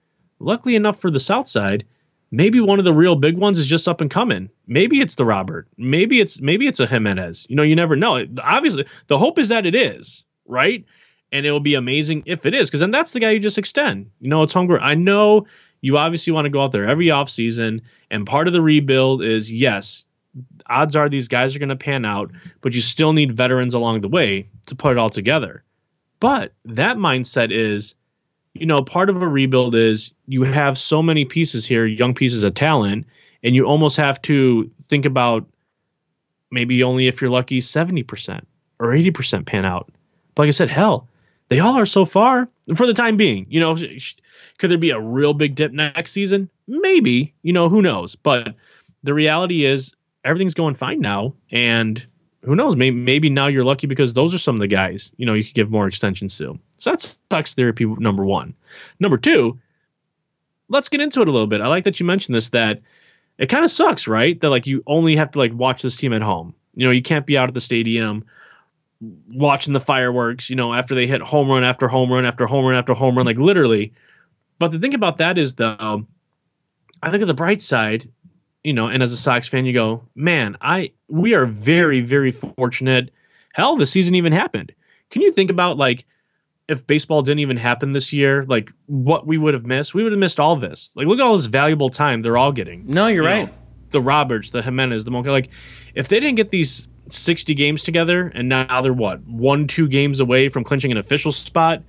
Luckily 0.41 0.77
enough 0.77 1.01
for 1.01 1.11
the 1.11 1.19
South 1.19 1.49
Side, 1.49 1.87
maybe 2.31 2.61
one 2.61 2.79
of 2.79 2.85
the 2.85 2.93
real 2.93 3.17
big 3.17 3.39
ones 3.39 3.59
is 3.59 3.67
just 3.67 3.89
up 3.89 4.03
and 4.03 4.11
coming. 4.11 4.51
Maybe 4.67 5.01
it's 5.01 5.15
the 5.15 5.25
Robert. 5.25 5.69
Maybe 5.79 6.21
it's 6.21 6.39
maybe 6.39 6.67
it's 6.67 6.81
a 6.81 6.87
Jimenez. 6.87 7.47
You 7.49 7.57
know, 7.57 7.63
you 7.63 7.77
never 7.77 7.97
know. 7.97 8.27
Obviously, 8.43 8.85
the 9.07 9.19
hope 9.19 9.39
is 9.39 9.49
that 9.49 9.65
it 9.65 9.75
is 9.75 10.25
right, 10.47 10.85
and 11.33 11.47
it 11.47 11.51
will 11.51 11.61
be 11.61 11.77
amazing 11.77 12.25
if 12.27 12.45
it 12.45 12.53
is, 12.53 12.69
because 12.69 12.81
then 12.81 12.91
that's 12.91 13.15
the 13.15 13.21
guy 13.21 13.31
you 13.31 13.41
just 13.41 13.57
extend. 13.57 14.11
You 14.21 14.29
know, 14.29 14.43
it's 14.43 14.53
hungry. 14.53 14.81
I 14.81 14.97
know 14.97 15.47
you 15.83 15.99
obviously 15.99 16.33
want 16.33 16.47
to 16.47 16.51
go 16.51 16.63
out 16.63 16.73
there 16.73 16.89
every 16.89 17.09
offseason. 17.09 17.83
And 18.11 18.25
part 18.27 18.47
of 18.47 18.55
the 18.55 18.63
rebuild 18.63 19.23
is 19.23 19.53
yes, 19.53 20.05
odds 20.67 20.97
are 20.97 21.09
these 21.09 21.29
guys 21.29 21.55
are 21.55 21.59
going 21.59 21.69
to 21.69 21.77
pan 21.77 22.07
out, 22.07 22.31
but 22.63 22.75
you 22.75 22.81
still 22.81 23.13
need 23.13 23.37
veterans 23.37 23.75
along 23.75 24.01
the 24.01 24.09
way 24.09 24.49
to 24.67 24.75
put 24.75 24.93
it 24.93 24.99
all 24.99 25.11
together. 25.11 25.63
But 26.21 26.53
that 26.65 26.97
mindset 26.97 27.51
is, 27.51 27.95
you 28.55 28.65
know, 28.65 28.83
part 28.83 29.11
of 29.11 29.21
a 29.21 29.29
rebuild 29.29 29.75
is 29.75 30.13
you 30.27 30.45
have 30.45 30.79
so 30.79 31.03
many 31.03 31.25
pieces 31.25 31.67
here, 31.67 31.85
young 31.85 32.15
pieces 32.15 32.45
of 32.45 32.55
talent, 32.55 33.07
and 33.43 33.55
you 33.57 33.65
almost 33.67 33.97
have 33.97 34.23
to 34.23 34.71
think 34.85 35.05
about 35.05 35.47
maybe 36.51 36.83
only 36.85 37.09
if 37.09 37.21
you're 37.21 37.31
lucky 37.31 37.61
70% 37.61 38.45
or 38.79 38.89
80% 38.89 39.47
pan 39.47 39.65
out. 39.65 39.91
But 40.35 40.43
like 40.43 40.49
I 40.49 40.53
said, 40.53 40.71
hell, 40.71 41.09
they 41.49 41.59
all 41.59 41.77
are 41.77 41.87
so 41.87 42.05
far 42.05 42.49
for 42.77 42.87
the 42.87 42.95
time 42.95 43.17
being. 43.17 43.47
You 43.49 43.61
know, 43.61 43.77
could 44.59 44.71
there 44.71 44.79
be 44.79 44.91
a 44.91 45.01
real 45.01 45.35
big 45.35 45.55
dip 45.55 45.73
next 45.73 46.13
season? 46.13 46.49
Maybe. 46.67 47.35
You 47.43 47.53
know, 47.53 47.69
who 47.69 47.83
knows? 47.83 48.15
But 48.15 48.55
the 49.03 49.15
reality 49.15 49.65
is 49.65 49.93
everything's 50.25 50.55
going 50.55 50.75
fine 50.75 51.01
now, 51.01 51.35
and 51.51 52.05
who 52.45 52.57
knows? 52.57 52.77
Maybe, 52.77 52.97
maybe 52.97 53.31
now 53.31 53.47
you're 53.47 53.65
lucky 53.65 53.87
because 53.87 54.13
those 54.13 54.35
are 54.35 54.39
some 54.39 54.57
of 54.57 54.61
the 54.61 54.69
guys 54.69 55.13
you 55.17 55.27
know 55.27 55.35
you 55.35 55.45
could 55.45 55.55
give 55.55 55.71
more 55.71 55.87
extensions 55.87 56.37
to. 56.39 56.59
So 56.79 56.91
that's 56.91 57.17
sucks 57.31 57.55
therapy 57.55 57.85
number 57.85 58.25
one. 58.25 58.55
Number 59.01 59.17
two, 59.17 59.59
let's 60.69 60.89
get 60.89 61.01
into 61.01 61.23
it 61.23 61.29
a 61.29 61.33
little 61.33 61.47
bit. 61.47 61.61
I 61.61 61.69
like 61.69 61.85
that 61.85 62.01
you 62.01 62.07
mentioned 62.07 62.35
this 62.35 62.51
that 62.51 62.81
it 63.39 63.49
kind 63.49 63.65
of 63.65 63.71
sucks, 63.71 64.07
right? 64.07 64.41
That 64.41 64.51
like 64.51 64.67
you 64.67 64.83
only 64.87 65.17
have 65.17 65.31
to 65.33 65.39
like 65.39 65.53
watch 65.55 65.83
this 65.83 65.97
team 65.97 66.13
at 66.13 66.23
home. 66.23 66.55
You 66.75 66.87
know, 66.87 66.93
you 66.93 67.03
can't 67.03 67.27
be 67.27 67.39
out 67.39 67.49
at 67.49 67.55
the 67.55 67.61
stadium 67.61 68.25
watching 69.35 69.73
the 69.73 69.81
fireworks, 69.81 70.49
you 70.49 70.57
know, 70.57 70.73
after 70.73 70.95
they 70.95 71.07
hit 71.07 71.21
home 71.21 71.49
run 71.49 71.65
after 71.65 71.89
home 71.89 72.11
run 72.11 72.25
after 72.25 72.47
home 72.47 72.65
run 72.65 72.77
after 72.77 72.95
home 72.95 73.17
run, 73.17 73.27
like 73.27 73.39
literally. 73.39 73.93
But 74.63 74.71
the 74.71 74.79
thing 74.79 74.95
about 74.95 75.19
that 75.19 75.39
is, 75.39 75.55
though, 75.55 76.07
I 77.03 77.11
think 77.11 77.21
of 77.21 77.27
the 77.27 77.35
bright 77.35 77.61
side, 77.61 78.09
you 78.63 78.73
know, 78.73 78.87
and 78.87 79.03
as 79.03 79.13
a 79.13 79.17
Sox 79.17 79.49
fan, 79.49 79.67
you 79.67 79.73
go, 79.73 80.05
man, 80.15 80.57
I 80.61 80.93
we 81.09 81.35
are 81.35 81.47
very, 81.47 82.01
very 82.01 82.31
fortunate. 82.31 83.11
Hell, 83.53 83.75
the 83.75 83.87
season 83.87 84.15
even 84.15 84.31
happened. 84.31 84.73
Can 85.11 85.23
you 85.23 85.33
think 85.33 85.51
about 85.51 85.79
like 85.79 86.07
if 86.69 86.87
baseball 86.87 87.23
didn't 87.23 87.41
even 87.41 87.57
happen 87.57 87.91
this 87.91 88.13
year, 88.13 88.45
like 88.45 88.71
what 88.87 89.27
we 89.27 89.37
would 89.37 89.55
have 89.55 89.67
missed? 89.67 89.95
We 89.95 90.05
would 90.05 90.13
have 90.13 90.21
missed 90.21 90.39
all 90.39 90.55
this. 90.55 90.91
Like, 90.95 91.09
look 91.09 91.19
at 91.19 91.25
all 91.25 91.37
this 91.37 91.47
valuable 91.47 91.91
time 91.91 92.21
they're 92.21 92.39
all 92.39 92.53
getting. 92.53 92.87
No, 92.87 93.09
you're 93.09 93.25
you 93.25 93.29
right. 93.29 93.47
Know, 93.49 93.55
the 93.91 94.01
Roberts, 94.01 94.51
the 94.51 94.63
Jimenez, 94.63 95.05
the 95.05 95.11
Monk. 95.11 95.27
Like, 95.27 95.51
if 95.97 96.07
they 96.07 96.21
didn't 96.21 96.37
get 96.37 96.53
these 96.53 96.87
60 97.09 97.57
games 97.57 97.83
together, 97.83 98.31
and 98.33 98.49
now 98.49 98.81
they're 98.81 98.93
what 98.93 99.27
one, 99.27 99.67
two 99.67 99.89
games 99.89 100.21
away 100.21 100.51
from 100.51 100.63
clinching 100.63 100.93
an 100.93 100.99
official 100.99 101.33
spot 101.33 101.83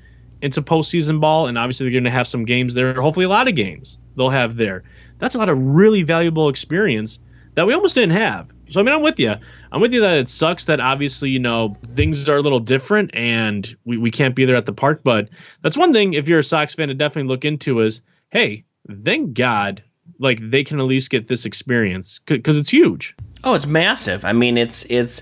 into 0.44 0.62
postseason 0.62 1.22
ball, 1.22 1.48
and 1.48 1.58
obviously 1.58 1.86
they're 1.86 1.94
going 1.94 2.04
to 2.04 2.12
have 2.12 2.28
some 2.28 2.44
games 2.44 2.74
there. 2.74 2.94
Hopefully, 3.02 3.26
a 3.26 3.30
lot 3.30 3.48
of 3.48 3.56
games 3.56 3.98
they'll 4.16 4.30
have 4.30 4.58
there. 4.58 4.84
That's 5.18 5.36
a 5.36 5.38
lot 5.38 5.48
of 5.48 5.58
really 5.58 6.04
valuable 6.04 6.50
experience 6.50 7.20
that 7.56 7.66
we 7.66 7.74
almost 7.74 7.96
didn't 7.96 8.18
have. 8.18 8.50
So 8.70 8.80
I 8.80 8.84
mean, 8.84 8.94
I'm 8.94 9.02
with 9.02 9.20
you. 9.20 9.36
I'm 9.72 9.80
with 9.80 9.94
you 9.94 10.02
that 10.02 10.18
it 10.18 10.30
sucks 10.30 10.66
that 10.66 10.82
obviously 10.82 11.30
you 11.30 11.40
know 11.40 11.78
things 11.86 12.28
are 12.28 12.36
a 12.36 12.42
little 12.42 12.60
different 12.60 13.12
and 13.14 13.76
we, 13.86 13.98
we 13.98 14.12
can't 14.12 14.36
be 14.36 14.44
there 14.46 14.58
at 14.58 14.66
the 14.66 14.74
park. 14.74 15.02
But 15.04 15.30
that's 15.62 15.78
one 15.78 15.94
thing 15.94 16.14
if 16.14 16.28
you're 16.28 16.40
a 16.40 16.44
Sox 16.44 16.74
fan 16.74 16.90
to 16.90 16.94
definitely 16.94 17.30
look 17.30 17.46
into 17.46 17.80
is 17.80 18.02
hey, 18.30 18.66
thank 19.04 19.34
God 19.34 19.82
like 20.20 20.40
they 20.42 20.66
can 20.66 20.80
at 20.80 20.86
least 20.86 21.10
get 21.10 21.28
this 21.28 21.46
experience 21.46 22.20
because 22.26 22.58
it's 22.58 22.70
huge. 22.70 23.16
Oh, 23.46 23.54
it's 23.54 23.68
massive. 23.68 24.26
I 24.26 24.34
mean, 24.34 24.58
it's 24.58 24.86
it's 24.90 25.22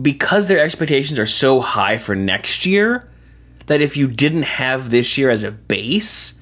because 0.00 0.48
their 0.48 0.60
expectations 0.60 1.18
are 1.18 1.26
so 1.26 1.60
high 1.60 1.96
for 1.96 2.14
next 2.14 2.66
year 2.66 3.08
that 3.66 3.80
if 3.80 3.96
you 3.96 4.08
didn't 4.08 4.42
have 4.42 4.90
this 4.90 5.16
year 5.16 5.30
as 5.30 5.42
a 5.42 5.50
base, 5.50 6.38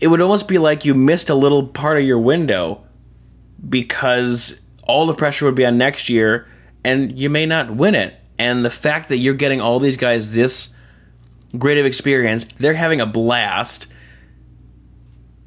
it 0.00 0.08
would 0.08 0.20
almost 0.20 0.48
be 0.48 0.58
like 0.58 0.84
you 0.84 0.94
missed 0.94 1.30
a 1.30 1.34
little 1.34 1.66
part 1.66 1.98
of 1.98 2.04
your 2.04 2.18
window 2.18 2.84
because 3.68 4.60
all 4.84 5.06
the 5.06 5.14
pressure 5.14 5.44
would 5.46 5.54
be 5.54 5.66
on 5.66 5.78
next 5.78 6.08
year 6.08 6.46
and 6.84 7.18
you 7.18 7.28
may 7.28 7.46
not 7.46 7.74
win 7.74 7.94
it. 7.94 8.14
And 8.38 8.64
the 8.64 8.70
fact 8.70 9.08
that 9.08 9.18
you're 9.18 9.34
getting 9.34 9.60
all 9.60 9.80
these 9.80 9.96
guys 9.96 10.32
this 10.32 10.74
great 11.56 11.78
of 11.78 11.86
experience, 11.86 12.44
they're 12.58 12.74
having 12.74 13.00
a 13.00 13.06
blast. 13.06 13.86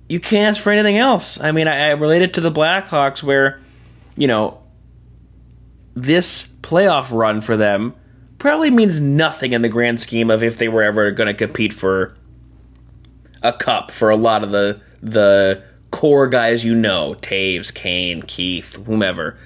You 0.10 0.20
can't 0.20 0.56
ask 0.56 0.64
for 0.64 0.72
anything 0.72 0.98
else. 0.98 1.40
I 1.40 1.52
mean, 1.52 1.68
I, 1.68 1.90
I 1.90 1.92
relate 1.92 2.24
it 2.24 2.34
to 2.34 2.42
the 2.42 2.52
Blackhawks 2.52 3.22
where, 3.22 3.62
you 4.16 4.28
know, 4.28 4.62
this 5.96 6.48
playoff 6.62 7.16
run 7.16 7.42
for 7.42 7.56
them 7.56 7.94
probably 8.40 8.72
means 8.72 9.00
nothing 9.00 9.54
in 9.54 9.62
the 9.62 9.70
grand 9.70 10.00
scheme 10.00 10.32
of 10.32 10.42
if 10.42 10.58
they 10.58 10.68
were 10.68 10.82
ever 10.82 11.12
going 11.12 11.28
to 11.28 11.34
compete 11.34 11.74
for 11.74 12.16
a 13.44 13.54
cup 13.54 13.92
for 13.92 14.10
a 14.10 14.16
lot 14.16 14.44
of 14.44 14.52
the 14.52 14.82
the 15.02 15.64
core 15.92 16.28
guys 16.28 16.64
you 16.64 16.76
know, 16.76 17.16
Toews, 17.22 17.74
Kane, 17.74 18.22
Keith, 18.24 18.76
whomever. 18.86 19.38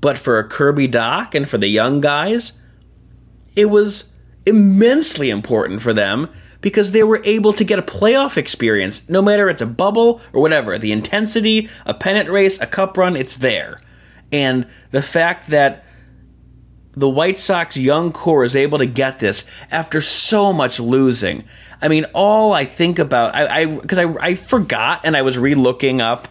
But 0.00 0.18
for 0.18 0.42
Kirby 0.44 0.88
Dach 0.88 1.34
and 1.34 1.48
for 1.48 1.58
the 1.58 1.68
young 1.68 2.00
guys, 2.00 2.60
it 3.54 3.66
was 3.66 4.12
immensely 4.46 5.30
important 5.30 5.80
for 5.82 5.92
them 5.92 6.28
because 6.60 6.92
they 6.92 7.02
were 7.02 7.20
able 7.24 7.52
to 7.52 7.64
get 7.64 7.78
a 7.78 7.82
playoff 7.82 8.36
experience, 8.36 9.08
no 9.08 9.20
matter 9.20 9.48
it's 9.48 9.60
a 9.60 9.66
bubble 9.66 10.20
or 10.32 10.40
whatever. 10.40 10.78
The 10.78 10.92
intensity, 10.92 11.68
a 11.84 11.94
pennant 11.94 12.30
race, 12.30 12.60
a 12.60 12.66
cup 12.66 12.96
run, 12.96 13.16
it's 13.16 13.36
there. 13.36 13.80
And 14.30 14.66
the 14.90 15.02
fact 15.02 15.48
that 15.48 15.84
the 16.94 17.08
White 17.08 17.38
Sox 17.38 17.76
young 17.76 18.12
core 18.12 18.44
is 18.44 18.54
able 18.54 18.78
to 18.78 18.86
get 18.86 19.18
this 19.18 19.44
after 19.70 20.00
so 20.00 20.52
much 20.52 20.78
losing. 20.78 21.44
I 21.80 21.88
mean, 21.88 22.04
all 22.12 22.52
I 22.52 22.64
think 22.64 22.98
about, 22.98 23.34
I 23.34 23.66
because 23.66 23.98
I, 23.98 24.04
I, 24.04 24.16
I 24.20 24.34
forgot 24.34 25.00
and 25.04 25.16
I 25.16 25.22
was 25.22 25.38
re-looking 25.38 26.00
up 26.00 26.28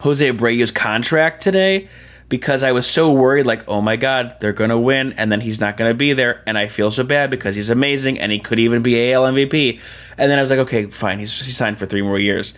Jose 0.00 0.26
Abreu's 0.26 0.72
contract 0.72 1.42
today 1.42 1.88
because 2.28 2.62
I 2.62 2.72
was 2.72 2.86
so 2.86 3.12
worried, 3.12 3.44
like, 3.44 3.68
oh 3.68 3.80
my 3.80 3.96
God, 3.96 4.36
they're 4.40 4.52
gonna 4.52 4.78
win, 4.78 5.12
and 5.14 5.30
then 5.30 5.40
he's 5.40 5.60
not 5.60 5.76
gonna 5.76 5.94
be 5.94 6.12
there, 6.12 6.42
and 6.46 6.56
I 6.56 6.68
feel 6.68 6.90
so 6.90 7.04
bad 7.04 7.28
because 7.28 7.56
he's 7.56 7.70
amazing 7.70 8.18
and 8.20 8.32
he 8.32 8.38
could 8.38 8.58
even 8.58 8.82
be 8.82 9.12
AL 9.12 9.24
MVP. 9.24 9.80
And 10.16 10.30
then 10.30 10.38
I 10.38 10.42
was 10.42 10.50
like, 10.50 10.60
okay, 10.60 10.86
fine, 10.86 11.18
he's 11.18 11.38
he 11.40 11.52
signed 11.52 11.76
for 11.76 11.86
three 11.86 12.02
more 12.02 12.18
years. 12.18 12.54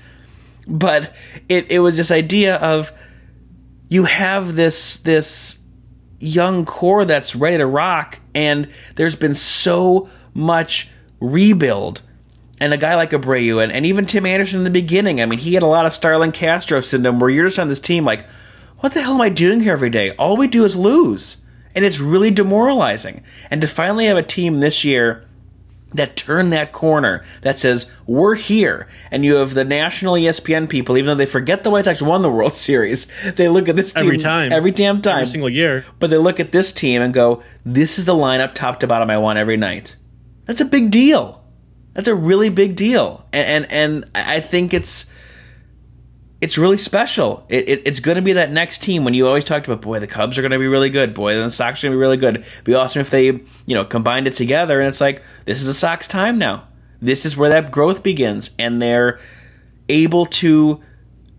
But 0.69 1.15
it 1.49 1.71
it 1.71 1.81
was 1.81 1.97
this 1.97 2.11
idea 2.13 2.57
of 2.57 2.93
you 3.89 4.05
have 4.05 4.55
this 4.55 4.99
this 4.99 5.59
young 6.23 6.65
core 6.65 7.05
that's 7.05 7.35
ready 7.35 7.59
to 7.59 7.67
rock, 7.67 8.21
and 8.35 8.69
there's 8.95 9.17
been 9.17 9.35
so 9.35 10.09
much 10.35 10.89
rebuild. 11.21 12.03
and 12.61 12.73
a 12.73 12.77
guy 12.77 12.95
like 12.95 13.11
Abreu 13.11 13.61
and, 13.61 13.73
and 13.73 13.85
even 13.85 14.07
Tim 14.07 14.25
Anderson 14.25 14.59
in 14.59 14.65
the 14.65 14.71
beginning. 14.71 15.21
I 15.21 15.27
mean, 15.27 15.41
he 15.41 15.55
had 15.55 15.65
a 15.65 15.67
lot 15.67 15.85
of 15.85 15.93
Starlin 15.93 16.31
Castro 16.31 16.81
syndrome 16.81 17.19
where 17.19 17.29
you're 17.29 17.47
just 17.47 17.59
on 17.59 17.69
this 17.69 17.81
team 17.81 18.05
like, 18.05 18.25
what 18.79 18.93
the 18.93 19.03
hell 19.03 19.15
am 19.15 19.21
I 19.21 19.31
doing 19.31 19.61
here 19.61 19.73
every 19.73 19.91
day? 19.91 20.13
All 20.13 20.37
we 20.37 20.47
do 20.47 20.65
is 20.65 20.77
lose. 20.77 21.45
And 21.75 21.85
it's 21.85 21.99
really 21.99 22.31
demoralizing. 22.31 23.25
And 23.51 23.61
to 23.63 23.67
finally 23.67 24.07
have 24.07 24.17
a 24.17 24.23
team 24.23 24.61
this 24.61 24.85
year 24.85 25.27
that 25.95 26.17
turn 26.17 26.51
that 26.51 26.73
corner 26.73 27.25
that 27.43 27.59
says 27.59 27.91
we're 28.07 28.35
here. 28.35 28.89
And 29.11 29.25
you 29.25 29.37
have 29.37 29.55
the 29.55 29.65
national 29.65 30.15
espn 30.15 30.69
people 30.69 30.97
even 30.97 31.07
though 31.07 31.15
they 31.15 31.27
forget 31.27 31.65
the 31.65 31.71
white 31.71 31.85
sox 31.85 32.03
won 32.03 32.23
the 32.23 32.31
world 32.31 32.55
series 32.69 33.07
they 33.33 33.49
look 33.49 33.69
at 33.69 33.77
this 33.77 33.93
team 33.93 34.05
every 34.05 34.19
time. 34.19 34.53
every 34.53 34.71
damn 34.71 35.03
time. 35.03 35.17
every 35.17 35.27
single 35.27 35.51
year. 35.51 35.85
But 35.99 36.11
they 36.11 36.19
look 36.19 36.41
at 36.41 36.53
this 36.53 36.73
team 36.73 37.03
and 37.03 37.13
go 37.13 37.43
this 37.65 37.99
is 37.99 38.05
the 38.05 38.15
lineup 38.15 38.55
top 38.55 38.81
to 38.81 38.87
bottom 38.87 39.11
i 39.11 39.19
want 39.19 39.39
every 39.39 39.57
night. 39.57 39.97
That's 40.47 40.61
a 40.61 40.65
big 40.65 40.91
deal. 40.91 41.45
That's 41.95 42.09
a 42.09 42.15
really 42.15 42.49
big 42.51 42.77
deal. 42.77 43.27
And 43.33 43.67
and, 43.67 44.05
and 44.05 44.11
i 44.15 44.41
think 44.41 44.75
it's 44.75 45.11
it's 46.43 46.59
really 46.59 46.77
special. 46.77 47.47
It, 47.49 47.69
it, 47.69 47.83
it's 47.87 48.01
going 48.01 48.17
to 48.17 48.23
be 48.23 48.33
that 48.33 48.51
next 48.51 48.83
team 48.83 49.05
when 49.05 49.15
you 49.15 49.29
always 49.29 49.45
talked 49.45 49.69
about, 49.69 49.81
boy, 49.81 50.01
the 50.01 50.09
Cubs 50.09 50.37
are 50.37 50.43
going 50.43 50.51
to 50.51 50.59
be 50.59 50.67
really 50.67 50.91
good. 50.91 51.15
Boy, 51.15 51.37
the 51.37 51.49
Sox 51.51 51.83
are 51.83 51.87
going 51.87 51.93
to 51.93 51.97
be 51.97 52.01
really 52.01 52.17
good. 52.17 52.39
It'd 52.39 52.65
be 52.65 52.75
awesome 52.75 52.99
if 52.99 53.11
they, 53.11 53.27
you 53.27 53.75
know, 53.77 53.85
combined 53.85 54.27
it 54.27 54.35
together. 54.35 54.81
And 54.81 54.89
it's 54.89 55.01
like, 55.01 55.23
this 55.45 55.61
is 55.61 55.67
the 55.67 55.73
Sox 55.73 56.09
time 56.09 56.39
now. 56.39 56.67
This 57.01 57.25
is 57.25 57.37
where 57.37 57.51
that 57.51 57.71
growth 57.71 58.03
begins. 58.03 58.51
And 58.59 58.83
they're 58.83 59.21
able 59.89 60.27
to 60.27 60.83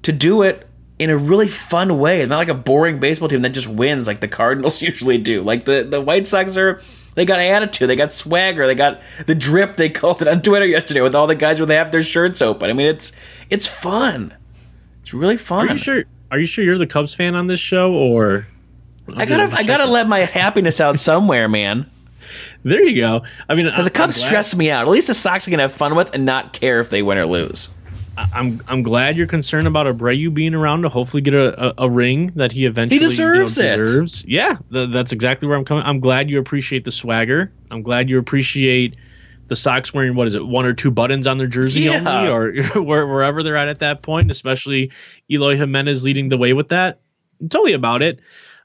to 0.03 0.11
do 0.11 0.41
it 0.41 0.67
in 0.99 1.09
a 1.09 1.17
really 1.17 1.49
fun 1.49 1.99
way. 1.99 2.25
Not 2.25 2.37
like 2.37 2.47
a 2.47 2.53
boring 2.53 3.01
baseball 3.01 3.27
team 3.27 3.41
that 3.41 3.49
just 3.49 3.67
wins 3.67 4.07
like 4.07 4.21
the 4.21 4.29
Cardinals 4.29 4.81
usually 4.81 5.17
do. 5.17 5.43
Like 5.43 5.65
the, 5.65 5.83
the 5.83 5.99
White 5.99 6.27
Sox 6.27 6.55
are 6.55 6.79
they 7.15 7.25
got 7.25 7.39
attitude, 7.39 7.89
they 7.89 7.97
got 7.97 8.13
swagger, 8.13 8.67
they 8.67 8.75
got 8.75 9.01
the 9.25 9.35
drip 9.35 9.75
they 9.75 9.89
called 9.89 10.21
it 10.21 10.29
on 10.29 10.41
Twitter 10.41 10.65
yesterday 10.65 11.01
with 11.01 11.13
all 11.13 11.27
the 11.27 11.35
guys 11.35 11.59
where 11.59 11.67
they 11.67 11.75
have 11.75 11.91
their 11.91 12.03
shirts 12.03 12.41
open. 12.41 12.69
I 12.69 12.73
mean 12.73 12.87
it's 12.87 13.11
it's 13.49 13.67
fun. 13.67 14.33
It's 15.03 15.13
really 15.13 15.37
fun. 15.37 15.67
Are 15.67 15.71
you 15.71 15.77
sure? 15.77 16.03
Are 16.31 16.39
you 16.39 16.45
sure 16.47 16.65
you're 16.65 16.79
the 16.79 16.87
Cubs 16.87 17.13
fan 17.13 17.35
on 17.35 17.45
this 17.45 17.59
show, 17.59 17.93
or 17.93 18.47
I 19.15 19.25
gotta 19.25 19.55
I 19.55 19.63
gotta 19.63 19.85
let 19.85 20.07
my 20.07 20.19
happiness 20.19 20.81
out 20.81 20.99
somewhere, 20.99 21.47
man. 21.47 21.89
There 22.65 22.81
you 22.81 22.95
go. 22.95 23.23
I 23.49 23.55
mean, 23.55 23.65
because 23.65 23.83
the 23.83 23.91
Cubs 23.91 24.15
stress 24.15 24.55
me 24.55 24.71
out. 24.71 24.83
At 24.83 24.87
least 24.87 25.07
the 25.07 25.13
Sox 25.13 25.45
I 25.47 25.51
can 25.51 25.59
have 25.59 25.73
fun 25.73 25.95
with 25.95 26.15
and 26.15 26.25
not 26.25 26.53
care 26.53 26.79
if 26.79 26.89
they 26.89 27.03
win 27.03 27.17
or 27.17 27.25
lose. 27.25 27.67
I'm 28.17 28.61
I'm 28.69 28.83
glad 28.83 29.17
you're 29.17 29.27
concerned 29.27 29.67
about 29.67 29.85
Abreu 29.85 30.33
being 30.33 30.53
around 30.53 30.83
to 30.83 30.89
hopefully 30.89 31.21
get 31.21 31.33
a, 31.33 31.81
a, 31.81 31.85
a 31.85 31.89
ring 31.89 32.27
that 32.35 32.51
he 32.53 32.65
eventually 32.65 32.99
he 32.99 33.05
deserves, 33.05 33.57
you 33.57 33.63
know, 33.63 33.75
deserves. 33.77 34.21
it. 34.21 34.29
Yeah, 34.29 34.57
th- 34.71 34.89
that's 34.91 35.11
exactly 35.11 35.47
where 35.47 35.57
I'm 35.57 35.65
coming. 35.65 35.83
I'm 35.83 35.99
glad 35.99 36.29
you 36.29 36.39
appreciate 36.39 36.85
the 36.85 36.91
swagger. 36.91 37.51
I'm 37.69 37.81
glad 37.81 38.09
you 38.09 38.17
appreciate 38.17 38.95
the 39.47 39.55
Sox 39.55 39.93
wearing 39.93 40.15
what 40.15 40.27
is 40.27 40.35
it, 40.35 40.45
one 40.45 40.65
or 40.65 40.73
two 40.73 40.91
buttons 40.91 41.27
on 41.27 41.37
their 41.37 41.47
jersey 41.47 41.81
yeah. 41.81 42.03
only, 42.05 42.29
or 42.29 42.81
wherever 42.83 43.43
they're 43.43 43.57
at 43.57 43.67
at 43.67 43.79
that 43.79 44.01
point. 44.01 44.31
Especially 44.31 44.91
Eloy 45.29 45.55
Jimenez 45.57 46.03
leading 46.03 46.29
the 46.29 46.37
way 46.37 46.53
with 46.53 46.69
that. 46.69 47.01
I'm 47.41 47.49
totally 47.49 47.73
about 47.73 48.01
it. 48.01 48.19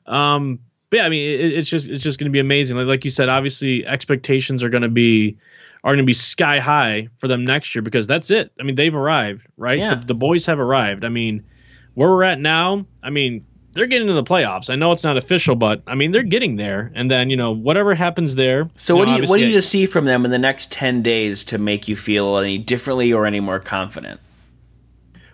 Um, 0.07 0.61
but 0.91 0.99
yeah, 0.99 1.07
I 1.07 1.09
mean, 1.09 1.27
it, 1.27 1.53
it's 1.53 1.69
just 1.69 1.89
it's 1.89 2.03
just 2.03 2.19
going 2.19 2.31
to 2.31 2.33
be 2.33 2.41
amazing. 2.41 2.77
Like, 2.77 2.87
like 2.87 3.05
you 3.05 3.11
said, 3.11 3.29
obviously 3.29 3.87
expectations 3.87 4.63
are 4.63 4.71
going 4.71 4.83
to 4.83 4.89
be 4.89 5.39
are 5.85 5.93
going 5.93 6.05
to 6.05 6.05
be 6.05 6.15
sky 6.15 6.59
high 6.59 7.09
for 7.19 7.29
them 7.29 7.45
next 7.45 7.75
year 7.75 7.83
because 7.83 8.07
that's 8.07 8.31
it. 8.31 8.53
I 8.59 8.63
mean, 8.63 8.75
they've 8.75 8.95
arrived, 8.95 9.47
right? 9.57 9.79
Yeah. 9.79 9.97
The, 9.97 10.07
the 10.07 10.15
boys 10.15 10.47
have 10.47 10.59
arrived. 10.59 11.05
I 11.05 11.09
mean, 11.09 11.45
where 11.95 12.11
we're 12.11 12.25
at 12.25 12.41
now, 12.41 12.87
I 13.03 13.11
mean, 13.11 13.47
they're 13.79 13.87
getting 13.87 14.09
to 14.09 14.15
the 14.15 14.25
playoffs. 14.25 14.71
I 14.71 14.75
know 14.75 14.91
it's 14.91 15.05
not 15.05 15.17
official, 15.17 15.55
but 15.55 15.83
I 15.87 15.95
mean 15.95 16.11
they're 16.11 16.25
getting 16.25 16.57
there. 16.57 16.91
And 16.95 17.11
then 17.11 17.31
you 17.31 17.37
know 17.37 17.53
whatever 17.53 17.95
happens 17.95 18.35
there. 18.35 18.69
So 18.77 18.95
you 18.95 18.99
what 18.99 19.05
know, 19.07 19.17
do 19.17 19.23
you 19.23 19.29
what 19.29 19.39
do 19.39 19.47
you 19.47 19.63
see 19.63 19.87
from 19.87 20.05
them 20.05 20.25
in 20.25 20.31
the 20.31 20.39
next 20.39 20.73
ten 20.73 21.03
days 21.03 21.45
to 21.45 21.59
make 21.59 21.87
you 21.89 21.97
feel 21.97 22.37
any 22.39 22.59
differently 22.59 23.13
or 23.13 23.25
any 23.25 23.41
more 23.41 23.61
confident? 23.61 24.21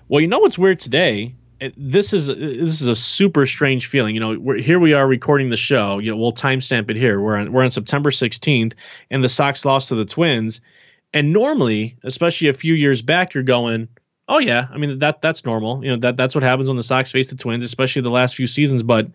Well, 0.09 0.21
you 0.21 0.29
know 0.29 0.41
what's 0.41 0.59
weird 0.59 0.79
today. 0.79 1.35
This 1.77 2.13
is 2.13 2.27
this 2.27 2.83
is 2.83 2.87
a 2.87 2.97
super 2.97 3.47
strange 3.47 3.87
feeling. 3.87 4.15
You 4.15 4.21
know, 4.21 4.53
here 4.53 4.79
we 4.79 4.93
are 4.93 5.07
recording 5.07 5.49
the 5.49 5.57
show. 5.57 5.99
You 5.99 6.11
know, 6.11 6.19
we'll 6.19 6.33
timestamp 6.33 6.91
it 6.91 6.97
here. 6.97 7.19
We're 7.19 7.37
on 7.37 7.51
we're 7.51 7.65
on 7.65 7.71
September 7.71 8.11
16th, 8.11 8.75
and 9.11 9.25
the 9.25 9.29
Sox 9.31 9.65
lost 9.65 9.89
to 9.89 9.95
the 9.95 10.05
Twins. 10.05 10.61
And 11.15 11.33
normally, 11.33 11.97
especially 12.03 12.49
a 12.49 12.53
few 12.53 12.75
years 12.75 13.01
back, 13.01 13.35
you're 13.35 13.45
going, 13.45 13.89
Oh 14.29 14.39
yeah, 14.39 14.69
I 14.73 14.79
mean 14.79 14.99
that 15.01 15.21
that's 15.21 15.45
normal. 15.45 15.85
You 15.85 15.91
know 15.91 15.97
that 15.99 16.17
that's 16.17 16.35
what 16.35 16.45
happens 16.45 16.69
when 16.69 16.77
the 16.77 16.83
Sox 16.83 17.11
face 17.11 17.31
the 17.31 17.37
Twins, 17.37 17.65
especially 17.65 18.03
the 18.03 18.11
last 18.11 18.37
few 18.37 18.47
seasons. 18.47 18.83
But 18.83 19.09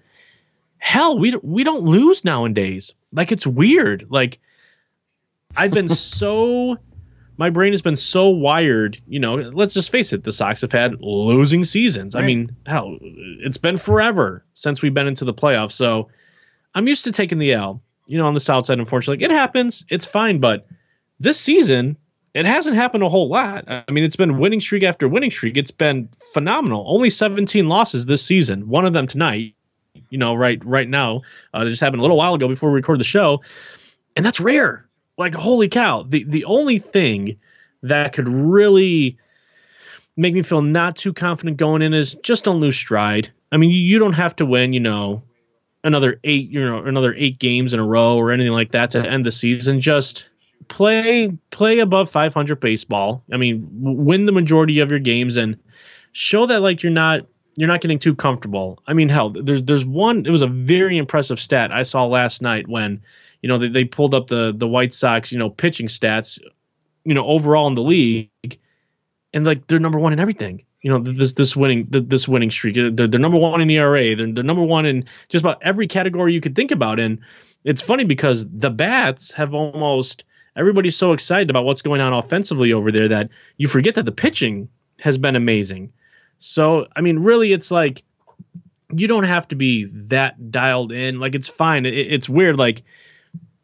hell, 0.78 1.18
we 1.18 1.36
we 1.42 1.64
don't 1.64 1.84
lose 1.84 2.24
nowadays. 2.24 2.94
Like 3.12 3.32
it's 3.32 3.48
weird. 3.48 4.08
Like 4.10 4.40
I've 5.58 5.72
been 5.72 5.90
so 5.90 6.78
my 7.38 7.50
brain 7.50 7.74
has 7.74 7.82
been 7.82 7.96
so 7.96 8.30
wired. 8.30 9.02
You 9.08 9.20
know, 9.20 9.36
let's 9.36 9.74
just 9.74 9.92
face 9.92 10.14
it, 10.14 10.24
the 10.24 10.32
Sox 10.32 10.62
have 10.62 10.72
had 10.72 11.02
losing 11.02 11.64
seasons. 11.64 12.14
Right. 12.14 12.24
I 12.24 12.28
mean, 12.28 12.56
hell, 12.66 12.98
it's 13.02 13.58
been 13.58 13.78
forever 13.78 14.46
since 14.54 14.82
we've 14.82 14.94
been 14.94 15.08
into 15.08 15.26
the 15.26 15.34
playoffs. 15.34 15.72
So 15.72 16.10
I'm 16.76 16.88
used 16.88 17.06
to 17.06 17.12
taking 17.12 17.40
the 17.40 17.54
L. 17.54 17.82
You 18.06 18.18
know, 18.18 18.28
on 18.28 18.34
the 18.34 18.40
South 18.40 18.66
side, 18.66 18.80
unfortunately, 18.80 19.24
it 19.24 19.32
happens. 19.32 19.86
It's 19.88 20.06
fine, 20.06 20.40
but 20.40 20.68
this 21.20 21.40
season 21.40 21.98
it 22.34 22.46
hasn't 22.46 22.76
happened 22.76 23.04
a 23.04 23.10
whole 23.10 23.30
lot. 23.30 23.66
I 23.68 23.92
mean, 23.92 24.04
it's 24.04 24.16
been 24.16 24.38
winning 24.38 24.62
streak 24.62 24.84
after 24.84 25.08
winning 25.08 25.32
streak. 25.32 25.58
It's 25.58 25.72
been 25.72 26.10
phenomenal. 26.34 26.86
Only 26.88 27.10
17 27.10 27.68
losses 27.68 28.06
this 28.06 28.24
season. 28.24 28.68
One 28.68 28.86
of 28.86 28.94
them 28.94 29.08
tonight. 29.08 29.56
You 30.10 30.18
know, 30.18 30.36
right 30.36 30.64
right 30.64 30.88
now. 30.88 31.22
Uh, 31.54 31.66
it 31.66 31.70
just 31.70 31.82
happened 31.82 32.00
a 32.00 32.04
little 32.04 32.18
while 32.18 32.36
ago 32.36 32.48
before 32.48 32.70
we 32.70 32.76
record 32.76 33.00
the 33.00 33.04
show, 33.04 33.42
and 34.16 34.26
that's 34.26 34.40
rare. 34.40 34.88
Like 35.18 35.34
holy 35.34 35.68
cow! 35.68 36.04
The 36.04 36.24
the 36.24 36.46
only 36.46 36.80
thing 36.80 37.40
that 37.84 38.14
could 38.14 38.30
really 38.30 39.18
make 40.16 40.34
me 40.34 40.42
feel 40.42 40.62
not 40.62 40.96
too 40.96 41.14
confident 41.14 41.58
going 41.58 41.82
in 41.82 41.94
is 41.94 42.16
just 42.24 42.44
don't 42.44 42.60
lose 42.60 42.78
stride. 42.78 43.32
I 43.52 43.58
mean, 43.58 43.72
you, 43.72 43.82
you 43.82 44.00
don't 44.00 44.14
have 44.14 44.36
to 44.38 44.46
win. 44.46 44.74
You 44.74 44.80
know, 44.80 45.24
another 45.84 46.20
eight, 46.24 46.50
you 46.50 46.64
know, 46.64 46.84
another 46.84 47.14
eight 47.18 47.40
games 47.40 47.74
in 47.74 47.80
a 47.80 47.86
row 47.86 48.16
or 48.16 48.32
anything 48.32 48.54
like 48.54 48.72
that 48.72 48.92
to 48.92 49.06
end 49.06 49.26
the 49.26 49.32
season. 49.32 49.82
Just 49.82 50.28
play 50.68 51.38
play 51.52 51.80
above 51.80 52.10
500 52.10 52.60
baseball. 52.60 53.24
I 53.32 53.38
mean, 53.38 53.68
win 53.72 54.26
the 54.26 54.32
majority 54.32 54.80
of 54.80 54.90
your 54.90 55.00
games 55.00 55.38
and 55.38 55.58
show 56.12 56.46
that 56.48 56.62
like 56.62 56.84
you're 56.84 56.92
not 56.92 57.22
you're 57.58 57.68
not 57.68 57.82
getting 57.82 58.00
too 58.00 58.16
comfortable. 58.16 58.82
I 58.88 58.94
mean, 58.94 59.10
hell, 59.10 59.30
there's 59.30 59.64
there's 59.64 59.86
one. 59.86 60.26
It 60.26 60.32
was 60.32 60.42
a 60.42 60.48
very 60.48 60.98
impressive 60.98 61.40
stat 61.40 61.72
I 61.72 61.84
saw 61.84 62.06
last 62.06 62.42
night 62.42 62.68
when 62.68 63.02
you 63.42 63.50
know 63.50 63.58
they, 63.58 63.70
they 63.70 63.86
pulled 63.86 64.14
up 64.14 64.28
the 64.28 64.54
the 64.56 64.68
White 64.68 64.94
Sox 64.94 65.32
you 65.32 65.40
know 65.40 65.50
pitching 65.50 65.88
stats, 65.88 66.40
you 67.04 67.14
know 67.14 67.26
overall 67.26 67.68
in 67.68 67.76
the 67.76 67.84
league, 67.84 68.60
and 69.34 69.46
like 69.46 69.68
they're 69.68 69.80
number 69.80 70.00
one 70.00 70.14
in 70.14 70.20
everything. 70.20 70.64
You 70.82 70.92
know 70.92 71.00
this 71.00 71.34
this 71.34 71.56
winning 71.56 71.88
this 71.90 72.28
winning 72.28 72.52
streak. 72.52 72.76
They're, 72.76 73.08
they're 73.08 73.20
number 73.20 73.38
one 73.38 73.60
in 73.60 73.70
ERA. 73.70 74.16
They're, 74.16 74.32
they're 74.32 74.44
number 74.44 74.64
one 74.64 74.86
in 74.86 75.06
just 75.28 75.44
about 75.44 75.62
every 75.62 75.88
category 75.88 76.34
you 76.34 76.42
could 76.42 76.56
think 76.56 76.72
about. 76.72 77.00
And 77.00 77.20
it's 77.66 77.82
funny 77.82 78.06
because 78.06 78.46
the 78.50 78.70
bats 78.70 79.32
have 79.34 79.54
almost 79.54 80.24
everybody's 80.60 80.98
so 80.98 81.14
excited 81.14 81.50
about 81.50 81.64
what's 81.66 81.82
going 81.82 82.02
on 82.02 82.14
offensively 82.14 82.74
over 82.74 82.92
there 82.92 83.08
that 83.08 83.30
you 83.58 83.68
forget 83.68 83.96
that 83.96 84.06
the 84.06 84.12
pitching 84.12 84.70
has 85.00 85.18
been 85.18 85.36
amazing. 85.36 85.94
So, 86.38 86.88
I 86.96 87.02
mean, 87.02 87.20
really, 87.20 87.54
it's 87.54 87.72
like 87.72 88.04
you 88.92 89.08
don't 89.08 89.24
have 89.24 89.48
to 89.50 89.56
be 89.56 89.86
that 90.10 90.52
dialed 90.52 90.92
in. 90.92 91.20
Like, 91.20 91.36
it's 91.36 91.48
fine. 91.48 91.86
It, 91.86 91.94
it's 91.94 92.30
weird. 92.30 92.58
Like, 92.58 92.84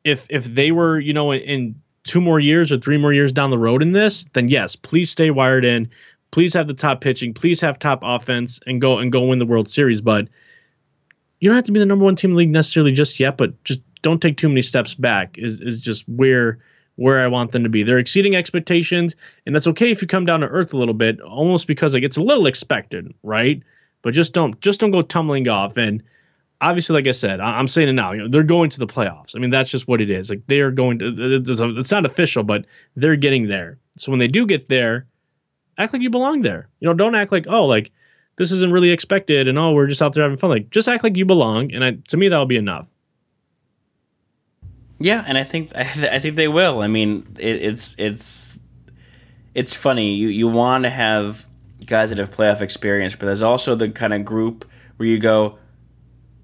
if 0.03 0.27
if 0.29 0.45
they 0.45 0.71
were, 0.71 0.99
you 0.99 1.13
know, 1.13 1.31
in, 1.31 1.41
in 1.41 1.81
two 2.03 2.21
more 2.21 2.39
years 2.39 2.71
or 2.71 2.77
three 2.77 2.97
more 2.97 3.11
years 3.11 3.31
down 3.31 3.49
the 3.49 3.57
road 3.57 3.81
in 3.81 3.91
this, 3.91 4.25
then 4.33 4.47
yes, 4.47 4.75
please 4.75 5.09
stay 5.09 5.31
wired 5.31 5.65
in. 5.65 5.89
Please 6.31 6.53
have 6.53 6.67
the 6.67 6.73
top 6.73 7.01
pitching. 7.01 7.33
Please 7.33 7.61
have 7.61 7.79
top 7.79 7.99
offense 8.03 8.59
and 8.65 8.79
go 8.79 8.99
and 8.99 9.11
go 9.11 9.25
win 9.27 9.39
the 9.39 9.45
World 9.45 9.69
Series. 9.69 10.01
But 10.01 10.27
you 11.39 11.49
don't 11.49 11.55
have 11.55 11.65
to 11.65 11.71
be 11.71 11.79
the 11.79 11.85
number 11.85 12.05
one 12.05 12.15
team 12.15 12.31
in 12.31 12.35
the 12.35 12.39
league 12.39 12.49
necessarily 12.49 12.91
just 12.91 13.19
yet. 13.19 13.37
But 13.37 13.63
just 13.63 13.81
don't 14.01 14.21
take 14.21 14.37
too 14.37 14.49
many 14.49 14.61
steps 14.61 14.93
back. 14.93 15.37
Is 15.37 15.61
is 15.61 15.79
just 15.79 16.07
where 16.07 16.59
where 16.95 17.19
I 17.19 17.27
want 17.27 17.51
them 17.51 17.63
to 17.63 17.69
be. 17.69 17.83
They're 17.83 17.97
exceeding 17.97 18.35
expectations, 18.35 19.15
and 19.45 19.55
that's 19.55 19.67
okay 19.67 19.91
if 19.91 20.01
you 20.01 20.07
come 20.07 20.25
down 20.25 20.41
to 20.41 20.47
earth 20.47 20.73
a 20.73 20.77
little 20.77 20.93
bit, 20.93 21.19
almost 21.21 21.67
because 21.67 21.93
like 21.93 22.03
it's 22.03 22.17
a 22.17 22.23
little 22.23 22.47
expected, 22.47 23.13
right? 23.23 23.61
But 24.01 24.13
just 24.13 24.33
don't 24.33 24.59
just 24.61 24.79
don't 24.79 24.91
go 24.91 25.01
tumbling 25.01 25.47
off. 25.47 25.77
And 25.77 26.03
obviously, 26.61 26.93
like 26.93 27.07
I 27.07 27.11
said, 27.11 27.39
I'm 27.39 27.67
saying 27.67 27.89
it 27.89 27.93
now. 27.93 28.13
You 28.13 28.23
know, 28.23 28.27
they're 28.29 28.43
going 28.43 28.69
to 28.71 28.79
the 28.79 28.87
playoffs. 28.87 29.35
I 29.35 29.39
mean, 29.39 29.49
that's 29.49 29.71
just 29.71 29.87
what 29.87 30.01
it 30.01 30.09
is. 30.09 30.29
Like 30.29 30.47
they 30.47 30.61
are 30.61 30.71
going 30.71 30.99
to. 30.99 31.43
It's 31.45 31.91
not 31.91 32.05
official, 32.05 32.43
but 32.43 32.65
they're 32.95 33.15
getting 33.15 33.47
there. 33.47 33.79
So 33.97 34.11
when 34.11 34.19
they 34.19 34.27
do 34.27 34.45
get 34.45 34.67
there, 34.67 35.07
act 35.77 35.93
like 35.93 36.01
you 36.01 36.09
belong 36.09 36.41
there. 36.41 36.69
You 36.79 36.87
know, 36.87 36.93
don't 36.93 37.15
act 37.15 37.31
like 37.31 37.47
oh, 37.49 37.65
like 37.65 37.91
this 38.37 38.51
isn't 38.51 38.71
really 38.71 38.91
expected, 38.91 39.47
and 39.47 39.57
oh, 39.57 39.71
we're 39.71 39.87
just 39.87 40.01
out 40.01 40.13
there 40.13 40.23
having 40.23 40.37
fun. 40.37 40.49
Like 40.49 40.69
just 40.69 40.87
act 40.87 41.03
like 41.03 41.17
you 41.17 41.25
belong, 41.25 41.73
and 41.73 41.83
I, 41.83 41.91
to 42.09 42.17
me 42.17 42.29
that'll 42.29 42.45
be 42.45 42.57
enough. 42.57 42.87
Yeah, 44.99 45.23
and 45.25 45.37
I 45.37 45.43
think 45.43 45.75
I, 45.75 45.81
I 46.11 46.19
think 46.19 46.35
they 46.35 46.47
will. 46.47 46.81
I 46.81 46.87
mean, 46.87 47.35
it, 47.39 47.61
it's 47.61 47.95
it's 47.97 48.59
it's 49.53 49.75
funny. 49.75 50.15
You 50.15 50.27
you 50.27 50.47
want 50.47 50.83
to 50.83 50.89
have 50.89 51.45
guys 51.85 52.09
that 52.09 52.17
have 52.17 52.31
playoff 52.31 52.61
experience, 52.61 53.15
but 53.15 53.25
there's 53.27 53.41
also 53.41 53.75
the 53.75 53.89
kind 53.89 54.13
of 54.13 54.25
group 54.25 54.65
where 54.97 55.07
you 55.07 55.19
go, 55.19 55.57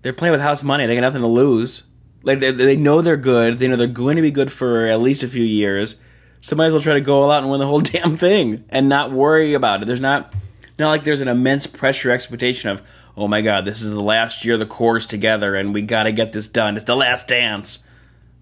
they're 0.02 0.14
playing 0.14 0.32
with 0.32 0.42
house 0.42 0.64
money. 0.64 0.86
They 0.86 0.96
got 0.96 1.02
nothing 1.02 1.22
to 1.22 1.28
lose. 1.28 1.84
Like 2.24 2.40
they, 2.40 2.52
they 2.52 2.76
know 2.76 3.02
they're 3.02 3.18
good. 3.18 3.58
They 3.58 3.68
know 3.68 3.76
they're 3.76 3.88
going 3.88 4.18
to 4.18 4.22
be 4.22 4.32
good 4.32 4.52
for 4.52 4.86
at 4.86 5.02
least 5.02 5.24
a 5.24 5.28
few 5.28 5.44
years. 5.44 5.96
So 6.42 6.56
might 6.56 6.68
as 6.68 6.74
well 6.74 6.82
try 6.82 6.94
to 6.94 7.02
go 7.02 7.22
all 7.22 7.32
out 7.32 7.44
and 7.44 7.52
win 7.52 7.60
the 7.60 7.68
whole 7.68 7.80
damn 7.82 8.18
thing 8.18 8.66
and 8.70 8.90
not 8.90 9.12
worry 9.12 9.54
about 9.54 9.82
it. 9.82 9.86
There's 9.86 10.02
not 10.02 10.34
not 10.80 10.90
like 10.90 11.04
there's 11.04 11.22
an 11.22 11.28
immense 11.28 11.68
pressure 11.68 12.12
expectation 12.12 12.72
of, 12.72 12.82
oh 13.16 13.28
my 13.28 13.42
god, 13.42 13.66
this 13.66 13.82
is 13.82 13.92
the 13.92 14.02
last 14.02 14.44
year 14.46 14.58
the 14.58 14.66
core's 14.66 15.06
together 15.06 15.56
and 15.56 15.74
we 15.74 15.84
got 15.84 16.04
to 16.04 16.12
get 16.12 16.32
this 16.34 16.48
done. 16.48 16.76
It's 16.76 16.86
the 16.86 16.96
last 16.96 17.28
dance. 17.28 17.80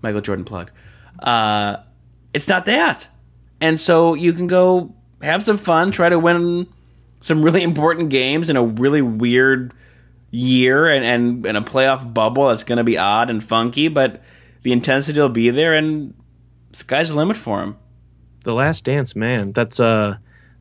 Michael 0.01 0.21
Jordan 0.21 0.45
plug. 0.45 0.71
Uh, 1.19 1.77
it's 2.33 2.47
not 2.47 2.65
that, 2.65 3.07
and 3.59 3.79
so 3.79 4.13
you 4.13 4.33
can 4.33 4.47
go 4.47 4.95
have 5.21 5.43
some 5.43 5.57
fun, 5.57 5.91
try 5.91 6.09
to 6.09 6.19
win 6.19 6.67
some 7.19 7.41
really 7.41 7.63
important 7.71 8.09
games 8.09 8.49
in 8.49 8.55
a 8.55 8.63
really 8.63 9.01
weird 9.01 9.73
year 10.31 10.87
and 10.87 11.03
and 11.03 11.45
in 11.45 11.55
a 11.55 11.61
playoff 11.61 12.13
bubble 12.13 12.49
that's 12.49 12.63
going 12.63 12.77
to 12.77 12.83
be 12.83 12.97
odd 12.97 13.29
and 13.29 13.43
funky, 13.43 13.87
but 13.87 14.21
the 14.63 14.71
intensity 14.71 15.19
will 15.19 15.29
be 15.29 15.49
there, 15.49 15.73
and 15.73 16.13
sky's 16.71 17.09
the 17.09 17.15
limit 17.15 17.37
for 17.37 17.61
him. 17.61 17.77
The 18.43 18.53
Last 18.53 18.85
Dance, 18.85 19.15
man, 19.15 19.51
that's 19.51 19.79
uh 19.79 20.17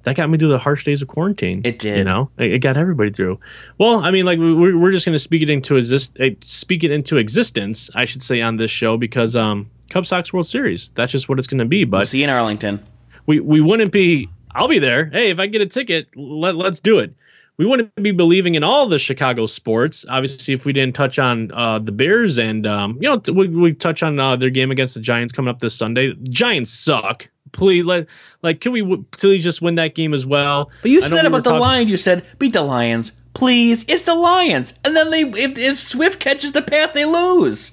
that 0.09 0.17
got 0.17 0.31
me 0.31 0.39
through 0.39 0.49
the 0.49 0.59
harsh 0.59 0.85
days 0.85 1.03
of 1.03 1.09
quarantine. 1.09 1.61
It 1.65 1.79
did. 1.79 1.99
You 1.99 2.05
know, 2.05 2.31
it, 2.39 2.55
it 2.55 2.59
got 2.61 2.79
everybody 2.79 3.11
through. 3.11 3.39
Well, 3.77 4.01
I 4.01 4.11
mean, 4.11 4.25
like 4.25 4.39
we're, 4.39 4.77
we're 4.77 4.91
just 4.91 5.05
going 5.05 5.15
to 5.15 5.19
speak 5.19 5.43
it 5.43 5.51
into 5.51 5.77
exist, 5.77 6.17
eh, 6.19 6.31
speak 6.41 6.83
it 6.83 6.91
into 6.91 7.19
existence, 7.19 7.91
I 7.95 8.07
should 8.07 8.23
say, 8.23 8.41
on 8.41 8.57
this 8.57 8.71
show 8.71 8.97
because 8.97 9.37
um, 9.37 9.71
Cubs 9.91 10.09
Sox 10.09 10.33
World 10.33 10.47
Series. 10.47 10.91
That's 10.95 11.13
just 11.13 11.29
what 11.29 11.39
it's 11.39 11.47
going 11.47 11.59
to 11.59 11.67
be. 11.67 11.85
But 11.85 11.99
we'll 11.99 12.07
see 12.07 12.19
you 12.19 12.25
in 12.25 12.31
Arlington. 12.31 12.83
We 13.27 13.41
we 13.41 13.61
wouldn't 13.61 13.93
be. 13.93 14.29
I'll 14.55 14.69
be 14.69 14.79
there. 14.79 15.05
Hey, 15.05 15.31
if 15.31 15.39
I 15.39 15.47
get 15.47 15.61
a 15.61 15.67
ticket, 15.67 16.09
let 16.17 16.57
let's 16.57 16.81
do 16.81 17.01
it. 17.01 17.15
We 17.59 17.67
wouldn't 17.67 17.95
be 17.97 18.13
believing 18.13 18.55
in 18.55 18.63
all 18.63 18.87
the 18.87 19.01
Chicago 19.01 19.47
sports. 19.47 20.07
Obviously, 20.09 20.55
if 20.55 20.65
we 20.65 20.73
didn't 20.73 20.95
touch 20.95 21.19
on 21.19 21.51
uh, 21.53 21.81
the 21.81 21.93
Bears 21.93 22.39
and 22.39 22.67
um, 22.67 22.99
you 23.01 23.09
know 23.09 23.21
we, 23.33 23.49
we 23.49 23.75
touch 23.75 24.03
on 24.03 24.19
uh, 24.19 24.37
their 24.37 24.51
game 24.51 24.71
against 24.71 24.95
the 24.95 25.01
Giants 25.01 25.33
coming 25.33 25.51
up 25.51 25.61
this 25.61 25.75
Sunday. 25.75 26.15
Giants 26.23 26.71
suck 26.73 27.29
please 27.53 27.84
let 27.84 28.07
like 28.42 28.61
can 28.61 28.72
we 28.72 28.96
please 29.11 29.44
just 29.44 29.62
win 29.62 29.76
that 29.76 29.94
game 29.94 30.14
as 30.14 30.26
well? 30.26 30.70
But 30.82 30.90
you 30.90 31.03
said 31.03 31.26
about 31.26 31.44
the 31.44 31.51
talking- 31.51 31.61
Lions. 31.61 31.90
You 31.90 31.96
said 31.96 32.24
beat 32.38 32.53
the 32.53 32.62
Lions, 32.62 33.12
please. 33.34 33.84
It's 33.88 34.05
the 34.05 34.14
Lions, 34.14 34.74
and 34.84 34.96
then 34.96 35.11
they 35.11 35.22
if, 35.22 35.59
if 35.59 35.78
Swift 35.78 36.20
catches 36.20 36.53
the 36.53 36.62
pass, 36.62 36.92
they 36.92 37.05
lose. 37.05 37.72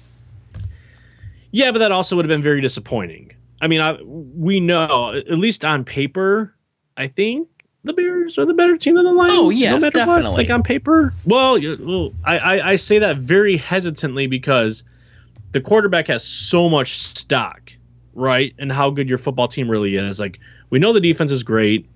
Yeah, 1.50 1.72
but 1.72 1.78
that 1.78 1.92
also 1.92 2.16
would 2.16 2.24
have 2.24 2.28
been 2.28 2.42
very 2.42 2.60
disappointing. 2.60 3.32
I 3.60 3.68
mean, 3.68 3.80
I, 3.80 3.98
we 4.02 4.60
know 4.60 5.14
at 5.14 5.38
least 5.38 5.64
on 5.64 5.84
paper, 5.84 6.54
I 6.96 7.06
think 7.06 7.48
the 7.84 7.94
Bears 7.94 8.38
are 8.38 8.44
the 8.44 8.52
better 8.52 8.76
team 8.76 8.96
than 8.96 9.04
the 9.04 9.10
oh, 9.10 9.14
Lions. 9.14 9.38
Oh 9.38 9.50
yes, 9.50 9.80
no 9.80 9.90
definitely. 9.90 10.30
What. 10.30 10.38
Like 10.38 10.50
on 10.50 10.62
paper, 10.62 11.14
well, 11.24 11.58
well 11.78 12.12
I, 12.24 12.38
I 12.38 12.70
I 12.72 12.76
say 12.76 12.98
that 12.98 13.16
very 13.18 13.56
hesitantly 13.56 14.26
because 14.26 14.82
the 15.52 15.60
quarterback 15.60 16.08
has 16.08 16.24
so 16.24 16.68
much 16.68 16.98
stock 16.98 17.72
right 18.16 18.54
and 18.58 18.72
how 18.72 18.90
good 18.90 19.08
your 19.08 19.18
football 19.18 19.46
team 19.46 19.70
really 19.70 19.96
is. 19.96 20.18
Like 20.18 20.40
we 20.70 20.78
know 20.78 20.92
the 20.92 21.00
defense 21.00 21.30
is 21.30 21.42
great. 21.42 21.88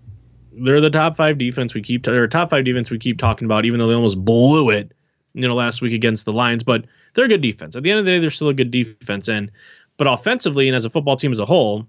They're 0.53 0.81
the 0.81 0.91
top 0.91 1.17
five 1.17 1.39
defense 1.39 1.75
we 1.75 1.83
keep. 1.83 2.05
They're 2.05 2.29
top 2.29 2.51
five 2.51 2.65
defense 2.65 2.91
we 2.91 2.99
keep 2.99 3.19
talking 3.19 3.47
about, 3.47 3.65
even 3.65 3.81
though 3.81 3.89
they 3.89 3.95
almost 3.95 4.23
blew 4.23 4.71
it, 4.71 4.93
you 5.33 5.47
know, 5.47 5.55
last 5.55 5.81
week 5.81 5.93
against 5.93 6.25
the 6.25 6.33
Lions. 6.33 6.63
But 6.63 6.85
they're 7.15 7.25
a 7.25 7.29
good 7.29 7.41
defense. 7.41 7.77
At 7.77 7.83
the 7.83 7.91
end 7.91 8.01
of 8.01 8.05
the 8.05 8.13
day, 8.13 8.19
they're 8.19 8.31
still 8.31 8.49
a 8.49 8.55
good 8.55 8.71
defense. 8.71 9.29
And 9.29 9.51
but 9.97 10.07
offensively 10.07 10.69
and 10.69 10.77
as 10.77 10.85
a 10.85 10.91
football 10.91 11.17
team 11.17 11.33
as 11.33 11.39
a 11.39 11.47
whole, 11.47 11.87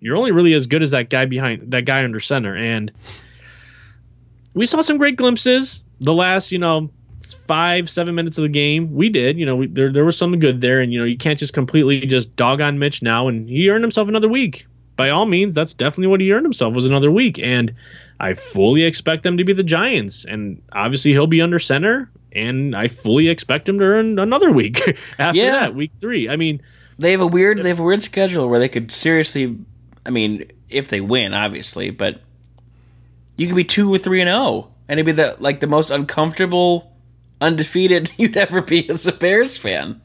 you're 0.00 0.16
only 0.16 0.32
really 0.32 0.54
as 0.54 0.66
good 0.66 0.82
as 0.82 0.90
that 0.90 1.10
guy 1.10 1.26
behind 1.26 1.70
that 1.70 1.84
guy 1.84 2.04
under 2.04 2.20
center. 2.20 2.56
And 2.56 2.92
we 4.54 4.66
saw 4.66 4.80
some 4.80 4.98
great 4.98 5.16
glimpses 5.16 5.82
the 6.00 6.12
last, 6.12 6.50
you 6.50 6.58
know, 6.58 6.90
five, 7.32 7.90
seven 7.90 8.14
minutes 8.14 8.38
of 8.38 8.42
the 8.42 8.48
game. 8.48 8.94
We 8.94 9.08
did, 9.08 9.38
you 9.38 9.46
know, 9.46 9.56
we, 9.56 9.66
there 9.66 9.92
there 9.92 10.04
was 10.04 10.16
something 10.16 10.40
good 10.40 10.60
there, 10.60 10.80
and 10.80 10.92
you 10.92 10.98
know, 10.98 11.04
you 11.04 11.16
can't 11.16 11.38
just 11.38 11.52
completely 11.52 12.00
just 12.00 12.34
dog 12.36 12.60
on 12.60 12.78
Mitch 12.78 13.02
now. 13.02 13.28
And 13.28 13.48
he 13.48 13.70
earned 13.70 13.84
himself 13.84 14.08
another 14.08 14.28
week. 14.28 14.66
By 14.96 15.10
all 15.10 15.26
means, 15.26 15.54
that's 15.54 15.74
definitely 15.74 16.08
what 16.08 16.20
he 16.20 16.32
earned 16.32 16.44
himself 16.44 16.74
was 16.74 16.86
another 16.86 17.10
week. 17.10 17.38
And 17.38 17.74
I 18.20 18.34
fully 18.34 18.84
expect 18.84 19.22
them 19.22 19.38
to 19.38 19.44
be 19.44 19.52
the 19.52 19.62
Giants, 19.62 20.24
and 20.24 20.62
obviously 20.72 21.12
he'll 21.12 21.26
be 21.26 21.42
under 21.42 21.58
center, 21.58 22.10
and 22.30 22.74
I 22.74 22.88
fully 22.88 23.28
expect 23.28 23.68
him 23.68 23.78
to 23.78 23.84
earn 23.84 24.18
another 24.18 24.50
week 24.52 24.80
after 25.18 25.40
yeah. 25.40 25.50
that, 25.52 25.74
week 25.74 25.92
three. 25.98 26.28
I 26.28 26.36
mean, 26.36 26.62
they 26.98 27.12
have 27.12 27.20
a 27.20 27.26
weird 27.26 27.58
they 27.58 27.68
have 27.68 27.80
a 27.80 27.84
weird 27.84 28.02
schedule 28.02 28.48
where 28.48 28.60
they 28.60 28.68
could 28.68 28.92
seriously, 28.92 29.58
I 30.06 30.10
mean, 30.10 30.50
if 30.68 30.88
they 30.88 31.00
win, 31.00 31.34
obviously, 31.34 31.90
but 31.90 32.20
you 33.36 33.46
could 33.46 33.56
be 33.56 33.64
two 33.64 33.92
or 33.92 33.98
three 33.98 34.20
and 34.20 34.30
oh, 34.30 34.68
and 34.88 35.00
it'd 35.00 35.06
be 35.06 35.20
the 35.20 35.36
like 35.40 35.60
the 35.60 35.66
most 35.66 35.90
uncomfortable 35.90 36.91
undefeated 37.42 38.12
you'd 38.16 38.36
ever 38.36 38.62
be 38.62 38.88
as 38.88 39.06
a 39.06 39.12
Bears 39.12 39.58
fan. 39.58 40.00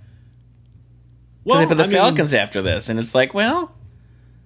Well, 1.46 1.60
they 1.60 1.66
put 1.66 1.78
the 1.78 1.84
I 1.84 1.88
Falcons 1.88 2.34
mean, 2.34 2.42
after 2.42 2.62
this, 2.62 2.90
and 2.90 3.00
it's 3.00 3.16
like, 3.16 3.34
well, 3.34 3.74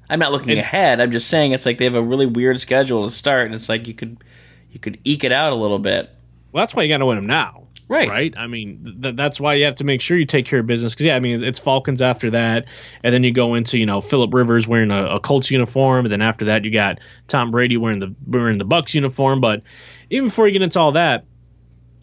I'm 0.08 0.20
not 0.20 0.32
looking 0.32 0.50
it, 0.50 0.60
ahead. 0.60 1.02
I'm 1.02 1.12
just 1.12 1.30
saying 1.30 1.52
it's 1.52 1.66
like 1.66 1.80
they 1.80 1.86
have 1.86 1.96
a 1.96 2.02
really 2.02 2.28
weird 2.28 2.60
schedule 2.60 3.08
to 3.08 3.12
start, 3.12 3.48
and 3.48 3.56
it's 3.56 3.70
like 3.70 3.88
you 3.88 3.96
could 3.96 4.24
you 4.70 4.80
could 4.80 5.00
eke 5.04 5.24
it 5.24 5.32
out 5.32 5.52
a 5.52 5.56
little 5.56 5.80
bit. 5.80 6.12
Well, 6.52 6.62
that's 6.62 6.76
why 6.76 6.84
you 6.84 6.89
got 6.89 7.00
to 7.00 7.08
win 7.08 7.16
them 7.16 7.26
now, 7.26 7.70
right? 7.88 8.08
Right. 8.08 8.34
I 8.38 8.46
mean, 8.46 9.00
th- 9.02 9.16
that's 9.16 9.39
why 9.39 9.56
you 9.56 9.66
have 9.66 9.76
to 9.76 9.84
make 9.84 10.02
sure 10.02 10.18
you 10.18 10.26
take 10.26 10.46
care 10.46 10.60
of 10.60 10.68
business. 10.68 10.94
Because 10.94 11.08
yeah, 11.08 11.16
I 11.16 11.22
mean, 11.22 11.44
it's 11.44 11.58
Falcons 11.58 12.02
after 12.02 12.30
that, 12.30 12.66
and 13.04 13.14
then 13.14 13.24
you 13.24 13.32
go 13.32 13.56
into 13.56 13.80
you 13.80 13.86
know 13.88 14.00
Philip 14.00 14.32
Rivers 14.32 14.68
wearing 14.68 14.92
a, 14.92 15.16
a 15.16 15.20
Colts 15.20 15.50
uniform, 15.50 16.06
and 16.06 16.12
then 16.12 16.22
after 16.22 16.46
that 16.46 16.66
you 16.66 16.72
got 16.72 17.00
Tom 17.28 17.50
Brady 17.50 17.78
wearing 17.78 18.00
the 18.00 18.14
wearing 18.28 18.60
the 18.60 18.66
Bucs 18.66 18.94
uniform. 18.94 19.42
But 19.42 19.64
even 20.12 20.28
before 20.28 20.46
you 20.46 20.54
get 20.54 20.62
into 20.62 20.80
all 20.80 20.92
that, 20.92 21.26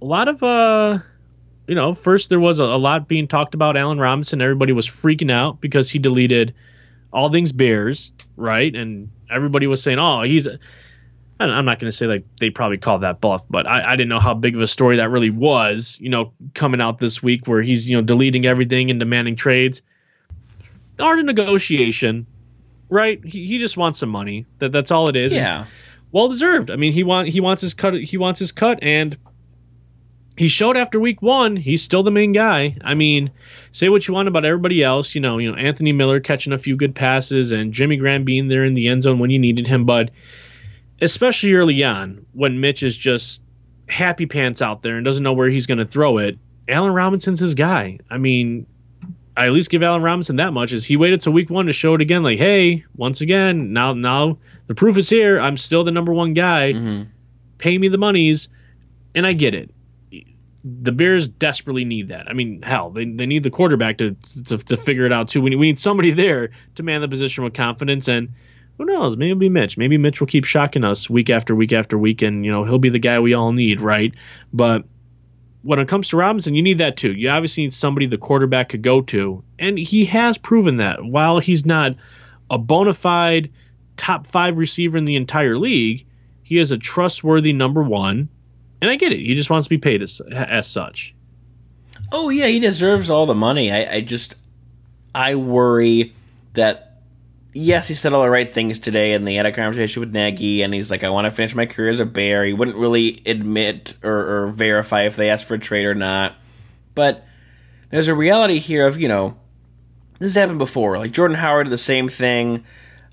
a 0.01 0.05
lot 0.05 0.29
of 0.29 0.43
uh 0.43 0.99
you 1.69 1.75
know, 1.75 1.93
first 1.93 2.31
there 2.31 2.41
was 2.41 2.61
a, 2.61 2.65
a, 2.65 2.79
lot 2.79 3.09
being 3.09 3.29
talked 3.29 3.55
about 3.55 3.77
Allen 3.77 4.01
Robinson. 4.01 4.41
Everybody 4.41 4.73
was 4.73 4.89
freaking 4.89 5.31
out 5.31 5.61
because 5.61 5.91
he 5.91 5.99
deleted 5.99 6.55
all 7.13 7.31
things 7.31 7.53
Bears, 7.53 8.11
right? 8.37 8.75
And 8.75 9.11
everybody 9.31 9.67
was 9.67 9.83
saying, 9.83 9.99
"Oh, 9.99 10.23
he's." 10.23 10.47
A, 10.47 10.59
I'm 11.41 11.65
not 11.67 11.79
going 11.79 11.89
to 11.89 11.97
say 11.97 12.07
like 12.07 12.25
they 12.41 12.51
probably 12.51 12.79
called 12.79 13.03
that 13.03 13.21
bluff, 13.21 13.45
but 13.49 13.65
I, 13.69 13.93
I 13.93 13.97
didn't 13.97 14.09
know 14.09 14.19
how 14.19 14.35
big 14.35 14.57
of 14.57 14.61
a 14.61 14.67
story 14.67 14.97
that 14.97 15.11
really 15.11 15.31
was. 15.31 15.97
You 16.01 16.09
know, 16.09 16.33
coming 16.55 16.81
out 16.81 16.99
this 16.99 17.23
week 17.23 17.47
where 17.47 17.63
he's 17.63 17.89
you 17.89 17.97
know 17.97 18.03
deleting 18.03 18.47
everything 18.47 18.91
and 18.91 18.99
demanding 18.99 19.37
trades. 19.37 19.83
Art 20.99 21.21
of 21.21 21.27
negotiation, 21.27 22.27
right? 22.89 23.25
He, 23.25 23.47
he 23.47 23.59
just 23.59 23.77
wants 23.77 24.01
some 24.01 24.09
money. 24.09 24.47
That 24.59 24.73
that's 24.73 24.91
all 24.91 25.09
it 25.09 25.15
is. 25.15 25.33
Yeah. 25.33 25.67
well 26.11 26.29
deserved. 26.29 26.73
I 26.73 26.77
mean, 26.77 26.93
he 26.93 27.05
want 27.05 27.29
he 27.29 27.41
wants 27.41 27.63
his 27.63 27.75
cut. 27.75 27.95
He 27.95 28.17
wants 28.17 28.41
his 28.41 28.51
cut, 28.51 28.81
and 28.83 29.17
he 30.39 30.49
showed 30.49 30.77
after 30.77 31.01
week 31.01 31.21
one 31.21 31.57
he's 31.57 31.83
still 31.83 32.03
the 32.03 32.11
main 32.11 32.33
guy. 32.33 32.77
I 32.83 32.95
mean, 32.95 33.33
say 33.73 33.89
what 33.89 34.07
you 34.07 34.15
want 34.15 34.29
about 34.29 34.45
everybody 34.45 34.83
else, 34.83 35.15
you 35.15 35.21
know, 35.21 35.39
you 35.39 35.51
know 35.51 35.59
Anthony 35.59 35.93
Miller 35.93 36.21
catching 36.21 36.53
a 36.53 36.59
few 36.59 36.77
good 36.77 36.95
passes 36.95 37.51
and 37.51 37.73
Jimmy 37.73 37.97
Graham 37.97 38.25
being 38.25 38.49
there 38.49 38.65
in 38.65 38.75
the 38.75 38.89
end 38.89 39.03
zone 39.03 39.19
when 39.19 39.31
you 39.31 39.39
needed 39.39 39.67
him, 39.67 39.85
but 39.85 40.11
especially 41.01 41.55
early 41.55 41.83
on 41.83 42.27
when 42.33 42.61
Mitch 42.61 42.83
is 42.83 42.97
just 42.97 43.43
happy 43.89 44.27
pants 44.27 44.63
out 44.63 44.83
there 44.83 44.97
and 44.97 45.05
doesn't 45.05 45.25
know 45.25 45.33
where 45.33 45.49
he's 45.49 45.67
going 45.67 45.79
to 45.79 45.87
throw 45.87 46.19
it. 46.19 46.39
Allen 46.69 46.93
Robinson's 46.93 47.41
his 47.41 47.55
guy. 47.55 47.99
I 48.11 48.19
mean, 48.19 48.67
I 49.37 49.47
at 49.47 49.53
least 49.53 49.71
give 49.71 49.83
Allen 49.83 50.03
Robinson 50.03 50.37
that 50.37 50.53
much 50.53 50.73
is 50.73 50.85
he 50.85 50.97
waited 50.97 51.21
till 51.21 51.33
week 51.33 51.51
one 51.51 51.67
to 51.67 51.73
show 51.73 51.95
it 51.95 52.01
again. 52.01 52.23
Like, 52.23 52.39
hey, 52.39 52.85
once 52.97 53.23
again, 53.23 53.73
now 53.73 53.95
now 53.95 54.39
the 54.67 54.75
proof 54.75 54.97
is 54.99 55.09
here. 55.09 55.41
I'm 55.41 55.57
still 55.57 55.85
the 55.85 55.93
number 55.93 56.13
one 56.13 56.35
guy. 56.35 56.73
Mm-hmm. 56.73 57.11
Pay 57.57 57.79
me 57.79 57.89
the 57.89 57.99
monies, 57.99 58.49
and 59.15 59.27
I 59.27 59.33
get 59.33 59.55
it 59.55 59.71
the 60.83 60.93
Bears 60.93 61.29
desperately 61.29 61.85
need 61.85 62.09
that. 62.09 62.29
I 62.29 62.35
mean, 62.35 62.63
hell, 62.63 62.91
they, 62.91 63.05
they 63.05 63.27
need 63.27 63.43
the 63.43 63.51
quarterback 63.51 63.99
to, 63.99 64.17
to, 64.47 64.59
to 64.59 64.77
figure 64.77 65.07
it 65.07 65.13
out 65.13 65.31
too. 65.31 65.41
We 65.41 65.51
need, 65.51 65.57
we 65.57 65.67
need 65.67 65.81
somebody 65.81 66.11
there 66.11 66.51
to 66.75 66.83
man 66.83 67.01
the 67.01 67.09
position 67.09 67.45
with 67.45 67.55
confidence. 67.55 68.09
And 68.09 68.31
who 68.77 68.85
knows? 68.85 69.17
Maybe 69.17 69.31
it'll 69.31 69.41
be 69.41 69.49
Mitch. 69.49 69.79
Maybe 69.79 69.99
Mitch 69.99 70.21
will 70.21 70.27
keep 70.27 70.45
shocking 70.45 70.85
us 70.85 71.09
week 71.09 71.31
after 71.31 71.55
week 71.55 71.73
after 71.73 71.97
week, 71.97 72.23
and 72.23 72.45
you 72.45 72.53
know 72.53 72.65
he'll 72.65 72.79
be 72.79 72.91
the 72.91 72.99
guy 72.99 73.19
we 73.19 73.35
all 73.35 73.53
need, 73.53 73.81
right? 73.81 74.15
But 74.53 74.85
when 75.63 75.79
it 75.79 75.89
comes 75.89 76.09
to 76.09 76.17
Robinson, 76.17 76.55
you 76.55 76.63
need 76.63 76.79
that 76.79 76.97
too. 76.97 77.13
You 77.13 77.31
obviously 77.31 77.65
need 77.65 77.73
somebody 77.73 78.07
the 78.07 78.19
quarterback 78.19 78.69
could 78.71 78.83
go 78.83 79.03
to, 79.03 79.43
and 79.59 79.79
he 79.79 80.05
has 80.07 80.39
proven 80.39 80.77
that. 80.77 81.05
While 81.05 81.41
he's 81.41 81.67
not 81.67 81.97
a 82.51 82.59
bona 82.59 82.93
fide 82.93 83.51
top 83.97 84.27
five 84.27 84.59
receiver 84.59 84.97
in 84.97 85.07
the 85.07 85.17
entire 85.17 85.59
league, 85.59 86.07
he 86.43 86.59
is 86.59 86.71
a 86.71 86.79
trustworthy 86.79 87.53
number 87.53 87.83
one 87.83 88.29
and 88.81 88.91
I 88.91 88.97
get 88.97 89.13
it. 89.13 89.21
He 89.21 89.35
just 89.35 89.51
wants 89.51 89.67
to 89.67 89.71
be 89.71 89.79
paid 89.79 90.03
as 90.03 90.21
as 90.21 90.67
such. 90.69 91.15
Oh 92.11 92.29
yeah, 92.31 92.47
he 92.47 92.61
deserves 92.61 93.11
all 93.11 93.27
the 93.27 93.35
money. 93.35 93.71
I, 93.73 93.97
I 93.97 94.01
just 94.01 94.35
I 95.15 95.35
worry 95.35 96.15
that 96.55 96.89
yes, 97.53 97.89
he 97.89 97.95
said 97.95 98.13
all 98.13 98.23
the 98.23 98.31
right 98.31 98.49
things 98.49 98.79
today, 98.79 99.13
and 99.13 99.27
they 99.27 99.35
had 99.35 99.47
a 99.47 99.53
conversation 99.53 100.01
with 100.01 100.13
Nagy, 100.13 100.63
and 100.63 100.73
he's 100.73 100.91
like, 100.91 101.05
I 101.05 101.11
want 101.11 101.27
to 101.27 101.31
finish 101.31 101.55
my 101.55 101.67
career 101.67 101.91
as 101.91 102.01
a 102.01 102.07
Bear. 102.07 102.45
He 102.45 102.53
wouldn't 102.53 102.77
really 102.77 103.23
admit 103.27 103.95
or, 104.03 104.45
or 104.45 104.47
verify 104.49 105.03
if 105.03 105.17
they 105.17 105.31
asked 105.31 105.47
for 105.47 105.55
a 105.55 105.59
trade 105.59 105.85
or 105.85 105.95
not. 105.95 106.35
But 106.95 107.27
there's 107.91 108.09
a 108.09 108.15
reality 108.15 108.59
here 108.59 108.87
of, 108.87 109.01
you 109.01 109.09
know, 109.09 109.37
this 110.19 110.35
has 110.35 110.35
happened 110.35 110.59
before. 110.59 110.99
Like 110.99 111.13
Jordan 111.13 111.37
Howard 111.37 111.67
did 111.67 111.73
the 111.73 111.79
same 111.79 112.09
thing, 112.09 112.65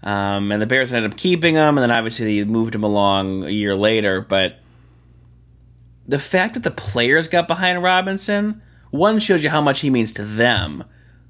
um, 0.03 0.51
and 0.51 0.61
the 0.61 0.65
Bears 0.65 0.93
ended 0.93 1.11
up 1.11 1.17
keeping 1.17 1.55
him, 1.55 1.77
and 1.77 1.79
then 1.79 1.91
obviously 1.91 2.25
they 2.25 2.49
moved 2.49 2.75
him 2.75 2.83
along 2.83 3.43
a 3.43 3.49
year 3.49 3.75
later. 3.75 4.21
But 4.21 4.59
the 6.07 6.19
fact 6.19 6.53
that 6.53 6.63
the 6.63 6.71
players 6.71 7.27
got 7.27 7.47
behind 7.47 7.81
Robinson, 7.81 8.61
one 8.91 9.19
shows 9.19 9.43
you 9.43 9.49
how 9.49 9.61
much 9.61 9.79
he 9.79 9.89
means 9.89 10.11
to 10.13 10.23
them, 10.23 10.83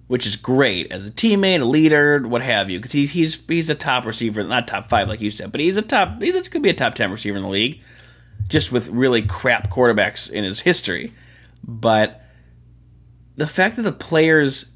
which 0.08 0.26
is 0.26 0.36
great 0.36 0.92
as 0.92 1.08
a 1.08 1.12
teammate, 1.12 1.62
a 1.62 1.66
leader, 1.66 2.28
what 2.28 2.42
have 2.42 2.70
you. 2.70 2.80
Because 2.80 2.92
he, 2.92 3.06
he's 3.06 3.44
he's 3.48 3.70
a 3.70 3.76
top 3.76 4.06
receiver, 4.06 4.44
not 4.44 4.68
top 4.68 4.88
five 4.88 5.08
like 5.08 5.22
you 5.22 5.32
said, 5.32 5.52
but 5.52 5.62
he's 5.62 5.78
a 5.78 5.82
top. 5.82 6.22
He's 6.22 6.36
a, 6.36 6.42
could 6.42 6.62
be 6.62 6.70
a 6.70 6.74
top 6.74 6.96
ten 6.96 7.12
receiver 7.12 7.38
in 7.38 7.44
the 7.44 7.50
league, 7.50 7.82
just 8.48 8.72
with 8.72 8.90
really 8.90 9.22
crap 9.22 9.72
quarterbacks 9.72 10.30
in 10.30 10.44
his 10.44 10.62
history. 10.62 11.14
But 11.64 12.22
the 13.36 13.48
fact 13.48 13.78
that 13.78 13.84
the 13.84 13.92
players 13.92 14.72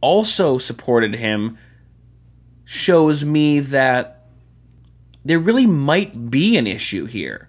also 0.00 0.58
supported 0.58 1.14
him 1.14 1.58
shows 2.64 3.24
me 3.24 3.60
that 3.60 4.26
there 5.24 5.38
really 5.38 5.66
might 5.66 6.30
be 6.30 6.56
an 6.56 6.66
issue 6.66 7.06
here. 7.06 7.47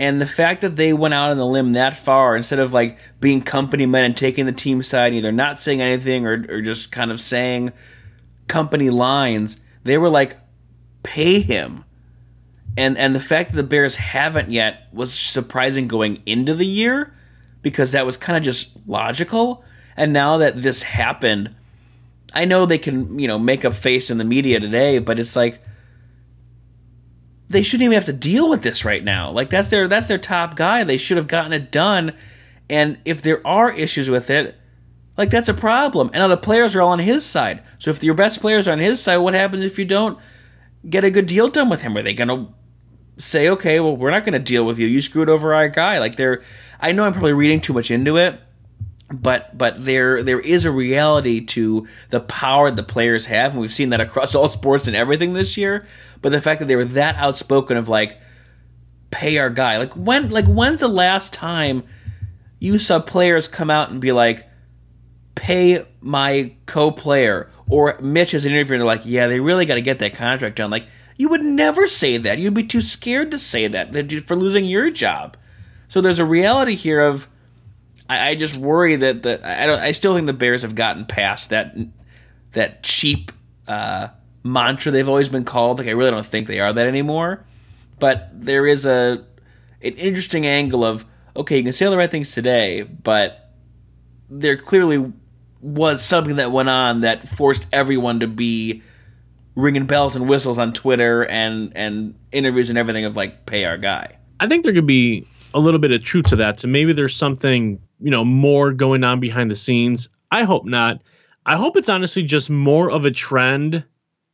And 0.00 0.18
the 0.18 0.26
fact 0.26 0.62
that 0.62 0.76
they 0.76 0.94
went 0.94 1.12
out 1.12 1.28
on 1.28 1.36
the 1.36 1.44
limb 1.44 1.74
that 1.74 1.94
far, 1.94 2.34
instead 2.34 2.58
of 2.58 2.72
like 2.72 2.98
being 3.20 3.42
company 3.42 3.84
men 3.84 4.06
and 4.06 4.16
taking 4.16 4.46
the 4.46 4.52
team 4.52 4.82
side, 4.82 5.12
either 5.12 5.30
not 5.30 5.60
saying 5.60 5.82
anything 5.82 6.26
or, 6.26 6.42
or 6.48 6.62
just 6.62 6.90
kind 6.90 7.10
of 7.10 7.20
saying 7.20 7.74
company 8.48 8.88
lines, 8.88 9.60
they 9.84 9.98
were 9.98 10.08
like, 10.08 10.38
pay 11.02 11.40
him. 11.40 11.84
And 12.78 12.96
and 12.96 13.14
the 13.14 13.20
fact 13.20 13.50
that 13.50 13.56
the 13.56 13.62
Bears 13.62 13.96
haven't 13.96 14.50
yet 14.50 14.88
was 14.90 15.12
surprising 15.12 15.86
going 15.86 16.22
into 16.24 16.54
the 16.54 16.64
year 16.64 17.14
because 17.60 17.92
that 17.92 18.06
was 18.06 18.16
kind 18.16 18.38
of 18.38 18.42
just 18.42 18.70
logical. 18.88 19.62
And 19.98 20.14
now 20.14 20.38
that 20.38 20.56
this 20.56 20.82
happened, 20.82 21.54
I 22.32 22.46
know 22.46 22.64
they 22.64 22.78
can, 22.78 23.18
you 23.18 23.28
know, 23.28 23.38
make 23.38 23.64
a 23.64 23.70
face 23.70 24.10
in 24.10 24.16
the 24.16 24.24
media 24.24 24.60
today, 24.60 24.98
but 24.98 25.18
it's 25.18 25.36
like 25.36 25.60
they 27.50 27.64
shouldn't 27.64 27.86
even 27.86 27.96
have 27.96 28.04
to 28.06 28.12
deal 28.12 28.48
with 28.48 28.62
this 28.62 28.84
right 28.84 29.02
now. 29.02 29.32
Like 29.32 29.50
that's 29.50 29.70
their 29.70 29.88
that's 29.88 30.06
their 30.06 30.18
top 30.18 30.54
guy. 30.54 30.84
They 30.84 30.96
should 30.96 31.16
have 31.16 31.26
gotten 31.26 31.52
it 31.52 31.72
done. 31.72 32.14
And 32.70 32.98
if 33.04 33.20
there 33.20 33.44
are 33.44 33.72
issues 33.72 34.08
with 34.08 34.30
it, 34.30 34.56
like 35.18 35.30
that's 35.30 35.48
a 35.48 35.54
problem. 35.54 36.08
And 36.14 36.20
now 36.20 36.28
the 36.28 36.36
players 36.36 36.76
are 36.76 36.82
all 36.82 36.92
on 36.92 37.00
his 37.00 37.26
side. 37.26 37.64
So 37.80 37.90
if 37.90 38.04
your 38.04 38.14
best 38.14 38.40
players 38.40 38.68
are 38.68 38.72
on 38.72 38.78
his 38.78 39.02
side, 39.02 39.16
what 39.18 39.34
happens 39.34 39.64
if 39.64 39.80
you 39.80 39.84
don't 39.84 40.16
get 40.88 41.04
a 41.04 41.10
good 41.10 41.26
deal 41.26 41.48
done 41.48 41.68
with 41.68 41.82
him? 41.82 41.96
Are 41.96 42.02
they 42.04 42.14
gonna 42.14 42.54
say, 43.18 43.48
okay, 43.48 43.80
well, 43.80 43.96
we're 43.96 44.12
not 44.12 44.24
gonna 44.24 44.38
deal 44.38 44.64
with 44.64 44.78
you. 44.78 44.86
You 44.86 45.02
screwed 45.02 45.28
over 45.28 45.52
our 45.52 45.68
guy. 45.68 45.98
Like 45.98 46.14
they're 46.14 46.42
I 46.78 46.92
know 46.92 47.04
I'm 47.04 47.12
probably 47.12 47.32
reading 47.32 47.60
too 47.60 47.72
much 47.72 47.90
into 47.90 48.16
it, 48.16 48.40
but 49.12 49.58
but 49.58 49.84
there 49.84 50.22
there 50.22 50.38
is 50.38 50.66
a 50.66 50.70
reality 50.70 51.44
to 51.46 51.88
the 52.10 52.20
power 52.20 52.70
the 52.70 52.84
players 52.84 53.26
have, 53.26 53.52
and 53.52 53.60
we've 53.60 53.72
seen 53.72 53.88
that 53.90 54.00
across 54.00 54.36
all 54.36 54.46
sports 54.46 54.86
and 54.86 54.94
everything 54.94 55.32
this 55.32 55.56
year. 55.56 55.84
But 56.22 56.32
the 56.32 56.40
fact 56.40 56.60
that 56.60 56.66
they 56.66 56.76
were 56.76 56.84
that 56.84 57.16
outspoken 57.16 57.76
of 57.76 57.88
like 57.88 58.20
pay 59.10 59.38
our 59.38 59.50
guy, 59.50 59.78
like 59.78 59.94
when 59.94 60.30
like 60.30 60.46
when's 60.46 60.80
the 60.80 60.88
last 60.88 61.32
time 61.32 61.84
you 62.58 62.78
saw 62.78 63.00
players 63.00 63.48
come 63.48 63.70
out 63.70 63.90
and 63.90 64.00
be 64.00 64.12
like 64.12 64.46
pay 65.34 65.84
my 66.00 66.54
co-player 66.66 67.50
or 67.68 67.98
Mitch 68.00 68.32
has 68.32 68.44
an 68.44 68.52
interview 68.52 68.74
and 68.74 68.82
they're 68.82 68.86
like, 68.86 69.02
yeah, 69.04 69.26
they 69.26 69.40
really 69.40 69.64
got 69.64 69.76
to 69.76 69.82
get 69.82 70.00
that 70.00 70.14
contract 70.14 70.56
done. 70.56 70.70
Like 70.70 70.86
you 71.16 71.28
would 71.28 71.42
never 71.42 71.86
say 71.86 72.16
that. 72.18 72.38
You'd 72.38 72.54
be 72.54 72.64
too 72.64 72.80
scared 72.80 73.30
to 73.30 73.38
say 73.38 73.68
that 73.68 73.94
for 74.26 74.36
losing 74.36 74.64
your 74.64 74.90
job. 74.90 75.36
So 75.88 76.00
there's 76.00 76.18
a 76.18 76.24
reality 76.24 76.74
here 76.74 77.00
of 77.00 77.28
I, 78.08 78.30
I 78.30 78.34
just 78.34 78.56
worry 78.56 78.96
that 78.96 79.22
that 79.22 79.44
I 79.44 79.66
don't. 79.66 79.80
I 79.80 79.92
still 79.92 80.14
think 80.14 80.26
the 80.26 80.32
Bears 80.32 80.62
have 80.62 80.74
gotten 80.74 81.06
past 81.06 81.50
that 81.50 81.76
that 82.52 82.82
cheap 82.82 83.32
uh, 83.68 84.08
mantra 84.42 84.92
they've 84.92 85.08
always 85.08 85.28
been 85.28 85.44
called. 85.44 85.78
Like 85.78 85.88
I 85.88 85.92
really 85.92 86.10
don't 86.10 86.26
think 86.26 86.46
they 86.46 86.60
are 86.60 86.72
that 86.72 86.86
anymore. 86.86 87.44
But 87.98 88.28
there 88.32 88.66
is 88.66 88.86
a 88.86 89.24
an 89.82 89.92
interesting 89.94 90.46
angle 90.46 90.84
of 90.84 91.04
okay, 91.36 91.58
you 91.58 91.62
can 91.62 91.72
say 91.72 91.84
all 91.84 91.90
the 91.90 91.98
right 91.98 92.10
things 92.10 92.32
today, 92.34 92.82
but 92.82 93.50
there 94.28 94.56
clearly 94.56 95.12
was 95.60 96.02
something 96.02 96.36
that 96.36 96.50
went 96.50 96.68
on 96.68 97.02
that 97.02 97.28
forced 97.28 97.66
everyone 97.72 98.20
to 98.20 98.26
be 98.26 98.82
ringing 99.54 99.86
bells 99.86 100.16
and 100.16 100.28
whistles 100.28 100.58
on 100.58 100.72
Twitter 100.72 101.24
and 101.26 101.72
and 101.76 102.14
interviews 102.32 102.70
and 102.70 102.78
everything 102.78 103.04
of 103.04 103.16
like 103.16 103.46
pay 103.46 103.64
our 103.64 103.76
guy. 103.76 104.16
I 104.38 104.48
think 104.48 104.64
there 104.64 104.72
could 104.72 104.86
be 104.86 105.26
a 105.52 105.60
little 105.60 105.80
bit 105.80 105.92
of 105.92 106.02
truth 106.02 106.28
to 106.28 106.36
that. 106.36 106.60
So 106.60 106.68
maybe 106.68 106.92
there's 106.92 107.14
something, 107.14 107.80
you 108.00 108.10
know, 108.10 108.24
more 108.24 108.72
going 108.72 109.04
on 109.04 109.20
behind 109.20 109.50
the 109.50 109.56
scenes. 109.56 110.08
I 110.30 110.44
hope 110.44 110.64
not. 110.64 111.02
I 111.44 111.56
hope 111.56 111.76
it's 111.76 111.88
honestly 111.88 112.22
just 112.22 112.48
more 112.48 112.90
of 112.90 113.04
a 113.04 113.10
trend 113.10 113.84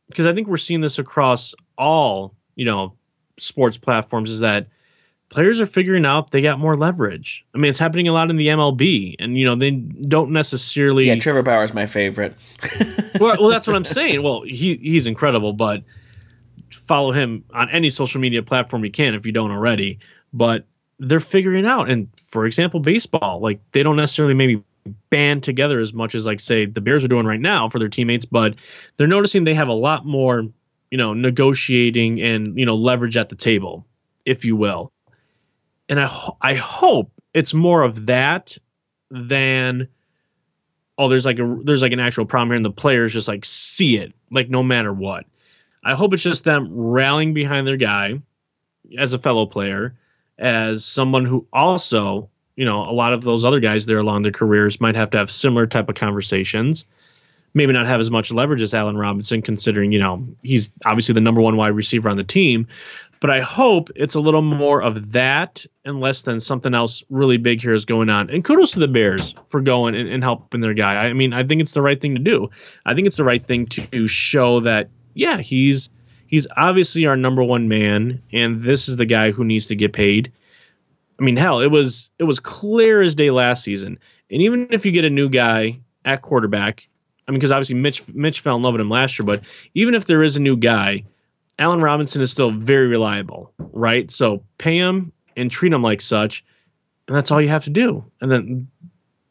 because 0.07 0.25
I 0.25 0.33
think 0.33 0.47
we're 0.47 0.57
seeing 0.57 0.81
this 0.81 0.99
across 0.99 1.53
all, 1.77 2.35
you 2.55 2.65
know, 2.65 2.93
sports 3.39 3.77
platforms 3.77 4.31
is 4.31 4.39
that 4.39 4.67
players 5.29 5.59
are 5.59 5.65
figuring 5.65 6.05
out 6.05 6.31
they 6.31 6.41
got 6.41 6.59
more 6.59 6.77
leverage. 6.77 7.45
I 7.53 7.57
mean, 7.57 7.69
it's 7.69 7.79
happening 7.79 8.07
a 8.07 8.13
lot 8.13 8.29
in 8.29 8.37
the 8.37 8.47
MLB, 8.47 9.15
and 9.19 9.37
you 9.37 9.45
know 9.45 9.55
they 9.55 9.71
don't 9.71 10.31
necessarily. 10.31 11.07
Yeah, 11.07 11.15
Trevor 11.15 11.43
Bauer 11.43 11.63
is 11.63 11.73
my 11.73 11.85
favorite. 11.85 12.35
well, 13.19 13.37
well, 13.39 13.49
that's 13.49 13.67
what 13.67 13.75
I'm 13.75 13.85
saying. 13.85 14.23
Well, 14.23 14.43
he 14.43 14.75
he's 14.75 15.07
incredible, 15.07 15.53
but 15.53 15.83
follow 16.71 17.11
him 17.11 17.43
on 17.53 17.69
any 17.69 17.89
social 17.89 18.21
media 18.21 18.43
platform 18.43 18.83
you 18.83 18.91
can 18.91 19.13
if 19.13 19.25
you 19.25 19.31
don't 19.31 19.51
already. 19.51 19.99
But 20.33 20.65
they're 20.99 21.19
figuring 21.19 21.65
out. 21.65 21.89
And 21.89 22.09
for 22.29 22.45
example, 22.45 22.79
baseball, 22.79 23.39
like 23.39 23.59
they 23.71 23.83
don't 23.83 23.97
necessarily 23.97 24.33
maybe 24.33 24.63
band 25.09 25.43
together 25.43 25.79
as 25.79 25.93
much 25.93 26.15
as 26.15 26.25
like 26.25 26.39
say 26.39 26.65
the 26.65 26.81
Bears 26.81 27.03
are 27.03 27.09
doing 27.09 27.25
right 27.25 27.39
now 27.39 27.69
for 27.69 27.79
their 27.79 27.89
teammates, 27.89 28.25
but 28.25 28.55
they're 28.95 29.07
noticing 29.07 29.43
they 29.43 29.53
have 29.53 29.67
a 29.67 29.73
lot 29.73 30.05
more, 30.05 30.47
you 30.91 30.97
know, 30.97 31.13
negotiating 31.13 32.21
and 32.21 32.57
you 32.57 32.65
know 32.65 32.75
leverage 32.75 33.17
at 33.17 33.29
the 33.29 33.35
table, 33.35 33.85
if 34.25 34.45
you 34.45 34.55
will. 34.55 34.91
And 35.89 35.99
I 35.99 36.29
I 36.41 36.55
hope 36.55 37.11
it's 37.33 37.53
more 37.53 37.83
of 37.83 38.07
that 38.07 38.57
than 39.09 39.87
oh 40.97 41.07
there's 41.07 41.25
like 41.25 41.39
a 41.39 41.59
there's 41.63 41.81
like 41.81 41.93
an 41.93 41.99
actual 41.99 42.25
problem 42.25 42.49
here 42.49 42.55
and 42.57 42.65
the 42.65 42.71
players 42.71 43.13
just 43.13 43.27
like 43.27 43.45
see 43.45 43.97
it 43.97 44.13
like 44.31 44.49
no 44.49 44.63
matter 44.63 44.93
what. 44.93 45.25
I 45.83 45.95
hope 45.95 46.13
it's 46.13 46.23
just 46.23 46.43
them 46.43 46.67
rallying 46.71 47.33
behind 47.33 47.65
their 47.65 47.77
guy 47.77 48.21
as 48.97 49.13
a 49.13 49.19
fellow 49.19 49.45
player 49.45 49.97
as 50.37 50.85
someone 50.85 51.25
who 51.25 51.47
also, 51.51 52.29
you 52.57 52.65
know, 52.65 52.89
a 52.89 52.91
lot 52.91 53.13
of 53.13 53.23
those 53.23 53.45
other 53.45 53.61
guys 53.61 53.85
there 53.85 53.99
along 53.99 54.23
their 54.23 54.31
careers 54.33 54.81
might 54.81 54.95
have 54.95 55.11
to 55.11 55.19
have 55.19 55.31
similar 55.31 55.67
type 55.67 55.87
of 55.87 55.95
conversations. 55.95 56.83
Maybe 57.53 57.71
not 57.71 57.87
have 57.87 57.99
as 58.01 58.11
much 58.11 58.31
leverage 58.31 58.61
as 58.61 58.73
Allen 58.73 58.97
Robinson, 58.97 59.41
considering, 59.41 59.91
you 59.91 59.99
know, 59.99 60.27
he's 60.43 60.71
obviously 60.83 61.13
the 61.13 61.21
number 61.21 61.39
one 61.39 61.55
wide 61.55 61.69
receiver 61.69 62.09
on 62.09 62.17
the 62.17 62.23
team. 62.23 62.67
But 63.19 63.29
I 63.29 63.41
hope 63.41 63.89
it's 63.95 64.15
a 64.15 64.19
little 64.19 64.41
more 64.41 64.81
of 64.81 65.13
that 65.13 65.65
and 65.85 65.99
less 65.99 66.23
than 66.23 66.39
something 66.39 66.73
else 66.73 67.03
really 67.09 67.37
big 67.37 67.61
here 67.61 67.73
is 67.73 67.85
going 67.85 68.09
on. 68.09 68.29
And 68.29 68.43
kudos 68.43 68.71
to 68.73 68.79
the 68.79 68.87
Bears 68.87 69.33
for 69.45 69.61
going 69.61 69.95
and, 69.95 70.09
and 70.09 70.23
helping 70.23 70.61
their 70.61 70.73
guy. 70.73 71.05
I 71.05 71.13
mean, 71.13 71.33
I 71.33 71.43
think 71.43 71.61
it's 71.61 71.73
the 71.73 71.81
right 71.81 71.99
thing 71.99 72.15
to 72.15 72.21
do. 72.21 72.49
I 72.85 72.93
think 72.93 73.07
it's 73.07 73.17
the 73.17 73.23
right 73.23 73.43
thing 73.43 73.67
to 73.67 74.07
show 74.07 74.59
that, 74.61 74.89
yeah, 75.13 75.37
he's 75.37 75.89
he's 76.27 76.47
obviously 76.55 77.05
our 77.07 77.17
number 77.17 77.43
one 77.43 77.67
man, 77.67 78.21
and 78.31 78.61
this 78.61 78.87
is 78.87 78.97
the 78.97 79.05
guy 79.05 79.31
who 79.31 79.43
needs 79.43 79.67
to 79.67 79.75
get 79.75 79.93
paid. 79.93 80.31
I 81.19 81.23
mean, 81.23 81.37
hell, 81.37 81.61
it 81.61 81.67
was 81.67 82.09
it 82.19 82.23
was 82.25 82.39
clear 82.39 83.01
as 83.01 83.15
day 83.15 83.31
last 83.31 83.63
season. 83.63 83.99
And 84.29 84.41
even 84.41 84.67
if 84.71 84.85
you 84.85 84.91
get 84.91 85.05
a 85.05 85.09
new 85.09 85.29
guy 85.29 85.79
at 86.05 86.21
quarterback, 86.21 86.87
I 87.27 87.31
mean, 87.31 87.39
because 87.39 87.51
obviously 87.51 87.75
Mitch 87.75 88.13
Mitch 88.13 88.39
fell 88.41 88.55
in 88.55 88.61
love 88.61 88.73
with 88.73 88.81
him 88.81 88.89
last 88.89 89.17
year, 89.17 89.25
but 89.25 89.41
even 89.73 89.95
if 89.95 90.05
there 90.05 90.23
is 90.23 90.37
a 90.37 90.41
new 90.41 90.57
guy, 90.57 91.03
Allen 91.59 91.81
Robinson 91.81 92.21
is 92.21 92.31
still 92.31 92.51
very 92.51 92.87
reliable, 92.87 93.53
right? 93.57 94.09
So 94.11 94.43
pay 94.57 94.77
him 94.77 95.11
and 95.35 95.49
treat 95.49 95.73
him 95.73 95.81
like 95.81 96.01
such, 96.01 96.45
and 97.07 97.15
that's 97.15 97.31
all 97.31 97.41
you 97.41 97.49
have 97.49 97.65
to 97.65 97.69
do. 97.69 98.05
And 98.21 98.31
then 98.31 98.67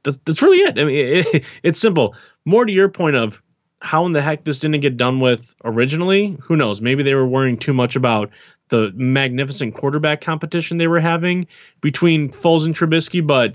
that's, 0.02 0.18
that's 0.24 0.42
really 0.42 0.58
it. 0.58 0.78
I 0.78 0.84
mean, 0.84 0.96
it, 1.34 1.44
it's 1.62 1.80
simple. 1.80 2.14
More 2.44 2.64
to 2.64 2.72
your 2.72 2.88
point 2.88 3.16
of 3.16 3.42
how 3.80 4.06
in 4.06 4.12
the 4.12 4.22
heck 4.22 4.44
this 4.44 4.58
didn't 4.58 4.80
get 4.80 4.96
done 4.96 5.20
with 5.20 5.54
originally, 5.64 6.36
who 6.42 6.56
knows? 6.56 6.80
Maybe 6.80 7.02
they 7.02 7.14
were 7.14 7.26
worrying 7.26 7.58
too 7.58 7.72
much 7.72 7.96
about 7.96 8.30
the 8.68 8.92
magnificent 8.94 9.74
quarterback 9.74 10.20
competition 10.20 10.78
they 10.78 10.88
were 10.88 11.00
having 11.00 11.46
between 11.80 12.30
Foles 12.30 12.64
and 12.64 12.74
Trubisky, 12.74 13.24
but 13.24 13.54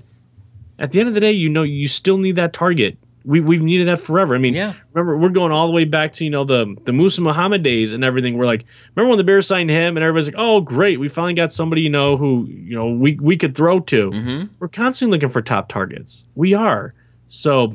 at 0.78 0.92
the 0.92 1.00
end 1.00 1.08
of 1.08 1.14
the 1.14 1.20
day, 1.20 1.32
you 1.32 1.48
know, 1.48 1.62
you 1.62 1.88
still 1.88 2.18
need 2.18 2.36
that 2.36 2.52
target. 2.52 2.96
We 3.24 3.40
we've 3.40 3.62
needed 3.62 3.86
that 3.86 4.00
forever. 4.00 4.34
I 4.34 4.38
mean, 4.38 4.54
yeah. 4.54 4.74
remember 4.92 5.16
we're 5.16 5.28
going 5.28 5.52
all 5.52 5.68
the 5.68 5.72
way 5.72 5.84
back 5.84 6.12
to 6.14 6.24
you 6.24 6.30
know 6.30 6.42
the 6.42 6.74
the 6.82 6.90
Muhsin 6.90 7.20
Muhammad 7.20 7.62
days 7.62 7.92
and 7.92 8.02
everything. 8.02 8.36
We're 8.36 8.46
like, 8.46 8.64
remember 8.96 9.10
when 9.10 9.18
the 9.18 9.24
Bears 9.24 9.46
signed 9.46 9.70
him 9.70 9.96
and 9.96 10.02
everybody's 10.02 10.26
like, 10.26 10.34
oh 10.38 10.60
great, 10.60 10.98
we 10.98 11.08
finally 11.08 11.34
got 11.34 11.52
somebody 11.52 11.82
you 11.82 11.90
know 11.90 12.16
who 12.16 12.46
you 12.46 12.74
know 12.74 12.88
we 12.88 13.14
we 13.20 13.36
could 13.36 13.54
throw 13.54 13.78
to. 13.78 14.10
Mm-hmm. 14.10 14.54
We're 14.58 14.66
constantly 14.66 15.16
looking 15.16 15.28
for 15.28 15.40
top 15.40 15.68
targets. 15.68 16.24
We 16.34 16.54
are 16.54 16.94
so 17.28 17.74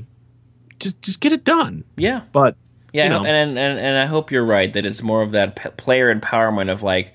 just 0.79 1.01
just 1.01 1.21
get 1.21 1.31
it 1.31 1.45
done. 1.45 1.85
Yeah, 1.95 2.23
but 2.33 2.57
yeah, 2.91 3.03
you 3.05 3.09
know. 3.09 3.23
and, 3.23 3.57
and 3.57 3.79
and 3.79 3.97
I 3.97 4.05
hope 4.05 4.31
you're 4.31 4.45
right 4.45 4.71
that 4.73 4.85
it's 4.85 5.01
more 5.01 5.21
of 5.21 5.31
that 5.31 5.55
p- 5.55 5.69
player 5.69 6.13
empowerment 6.13 6.69
of 6.69 6.83
like 6.83 7.13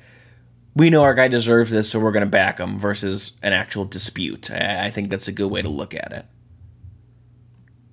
we 0.75 0.91
know 0.91 1.03
our 1.03 1.14
guy 1.14 1.29
deserves 1.29 1.70
this, 1.70 1.91
so 1.91 2.01
we're 2.01 2.12
going 2.12 2.25
to 2.25 2.31
back 2.31 2.59
him 2.59 2.79
versus 2.79 3.33
an 3.43 3.53
actual 3.53 3.85
dispute. 3.85 4.51
I, 4.51 4.87
I, 4.87 4.91
think 4.91 5.11
that's 5.11 5.29
a 5.29 5.33
good 5.33 5.51
way 5.51 5.62
to 5.62 5.68
look 5.68 5.95
at 5.95 6.12
it. 6.12 6.27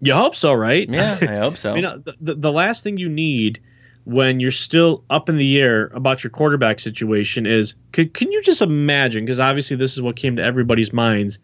You 0.01 0.13
hope 0.13 0.36
so, 0.36 0.53
right? 0.53 0.88
Yeah, 0.89 1.17
I 1.21 1.36
hope 1.38 1.57
so. 1.57 1.75
you 1.75 1.82
know, 1.82 2.01
the, 2.21 2.36
the 2.36 2.51
last 2.51 2.84
thing 2.84 2.97
you 2.97 3.09
need 3.09 3.61
when 4.05 4.39
you're 4.39 4.51
still 4.51 5.03
up 5.09 5.30
in 5.30 5.38
the 5.38 5.59
air 5.59 5.88
about 5.88 6.23
your 6.23 6.32
quarterback 6.32 6.80
situation 6.80 7.45
is 7.45 7.75
could, 7.91 8.13
can 8.13 8.32
you 8.32 8.41
just 8.41 8.61
imagine 8.61 9.25
because 9.25 9.39
obviously 9.39 9.77
this 9.77 9.93
is 9.93 10.01
what 10.01 10.15
came 10.15 10.38
to 10.38 10.41
everybody's 10.41 10.91
minds 10.91 11.39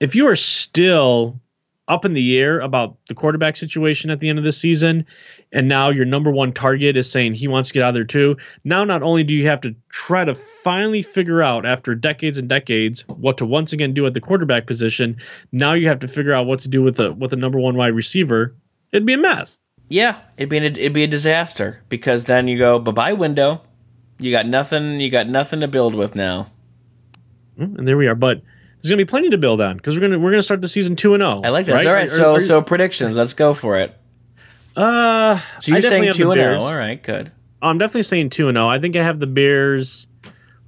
if 0.00 0.14
you 0.14 0.26
are 0.26 0.36
still 0.36 1.40
up 1.86 2.04
in 2.04 2.14
the 2.14 2.38
air 2.38 2.60
about 2.60 2.96
the 3.08 3.14
quarterback 3.14 3.56
situation 3.56 4.10
at 4.10 4.20
the 4.20 4.28
end 4.28 4.38
of 4.38 4.44
the 4.44 4.52
season, 4.52 5.06
and 5.52 5.68
now 5.68 5.90
your 5.90 6.04
number 6.04 6.30
one 6.30 6.52
target 6.52 6.96
is 6.96 7.10
saying 7.10 7.34
he 7.34 7.48
wants 7.48 7.68
to 7.68 7.74
get 7.74 7.82
out 7.82 7.90
of 7.90 7.94
there 7.94 8.04
too. 8.04 8.36
Now, 8.64 8.84
not 8.84 9.02
only 9.02 9.24
do 9.24 9.34
you 9.34 9.46
have 9.48 9.60
to 9.62 9.74
try 9.90 10.24
to 10.24 10.34
finally 10.34 11.02
figure 11.02 11.42
out 11.42 11.66
after 11.66 11.94
decades 11.94 12.38
and 12.38 12.48
decades 12.48 13.02
what 13.08 13.38
to 13.38 13.46
once 13.46 13.72
again 13.72 13.92
do 13.92 14.06
at 14.06 14.14
the 14.14 14.20
quarterback 14.20 14.66
position, 14.66 15.18
now 15.52 15.74
you 15.74 15.88
have 15.88 16.00
to 16.00 16.08
figure 16.08 16.32
out 16.32 16.46
what 16.46 16.60
to 16.60 16.68
do 16.68 16.82
with 16.82 16.96
the 16.96 17.12
with 17.12 17.30
the 17.30 17.36
number 17.36 17.58
one 17.58 17.76
wide 17.76 17.94
receiver. 17.94 18.54
It'd 18.92 19.06
be 19.06 19.14
a 19.14 19.18
mess. 19.18 19.58
Yeah, 19.88 20.18
it'd 20.38 20.48
be 20.48 20.56
an, 20.56 20.64
it'd 20.64 20.92
be 20.94 21.04
a 21.04 21.08
disaster 21.08 21.82
because 21.88 22.24
then 22.24 22.48
you 22.48 22.56
go 22.58 22.78
bye 22.78 22.92
bye 22.92 23.12
window. 23.12 23.60
You 24.18 24.30
got 24.30 24.46
nothing. 24.46 25.00
You 25.00 25.10
got 25.10 25.28
nothing 25.28 25.60
to 25.60 25.68
build 25.68 25.94
with 25.94 26.14
now. 26.14 26.50
Mm, 27.58 27.78
and 27.78 27.88
there 27.88 27.96
we 27.96 28.06
are. 28.06 28.14
But 28.14 28.42
there's 28.84 28.90
gonna 28.90 29.00
be 29.00 29.06
plenty 29.06 29.30
to 29.30 29.38
build 29.38 29.62
on 29.62 29.78
because 29.78 29.96
we're 29.96 30.02
gonna 30.02 30.18
we're 30.18 30.30
gonna 30.30 30.42
start 30.42 30.60
the 30.60 30.68
season 30.68 30.94
two 30.94 31.14
and 31.14 31.22
zero. 31.22 31.40
I 31.42 31.48
like 31.48 31.64
that. 31.64 31.72
Right? 31.72 31.86
All 31.86 31.92
right, 31.94 32.10
so 32.10 32.38
so 32.38 32.60
predictions. 32.60 33.16
Let's 33.16 33.32
go 33.32 33.54
for 33.54 33.78
it. 33.78 33.96
Uh, 34.76 35.40
so 35.62 35.72
you're 35.72 35.80
saying 35.80 36.12
two 36.12 36.32
and 36.32 36.38
zero. 36.38 36.60
All 36.60 36.76
right, 36.76 37.02
good. 37.02 37.32
Oh, 37.62 37.70
I'm 37.70 37.78
definitely 37.78 38.02
saying 38.02 38.28
two 38.28 38.48
and 38.48 38.56
zero. 38.56 38.68
I 38.68 38.80
think 38.80 38.94
I 38.96 39.02
have 39.02 39.18
the 39.18 39.26
Bears. 39.26 40.06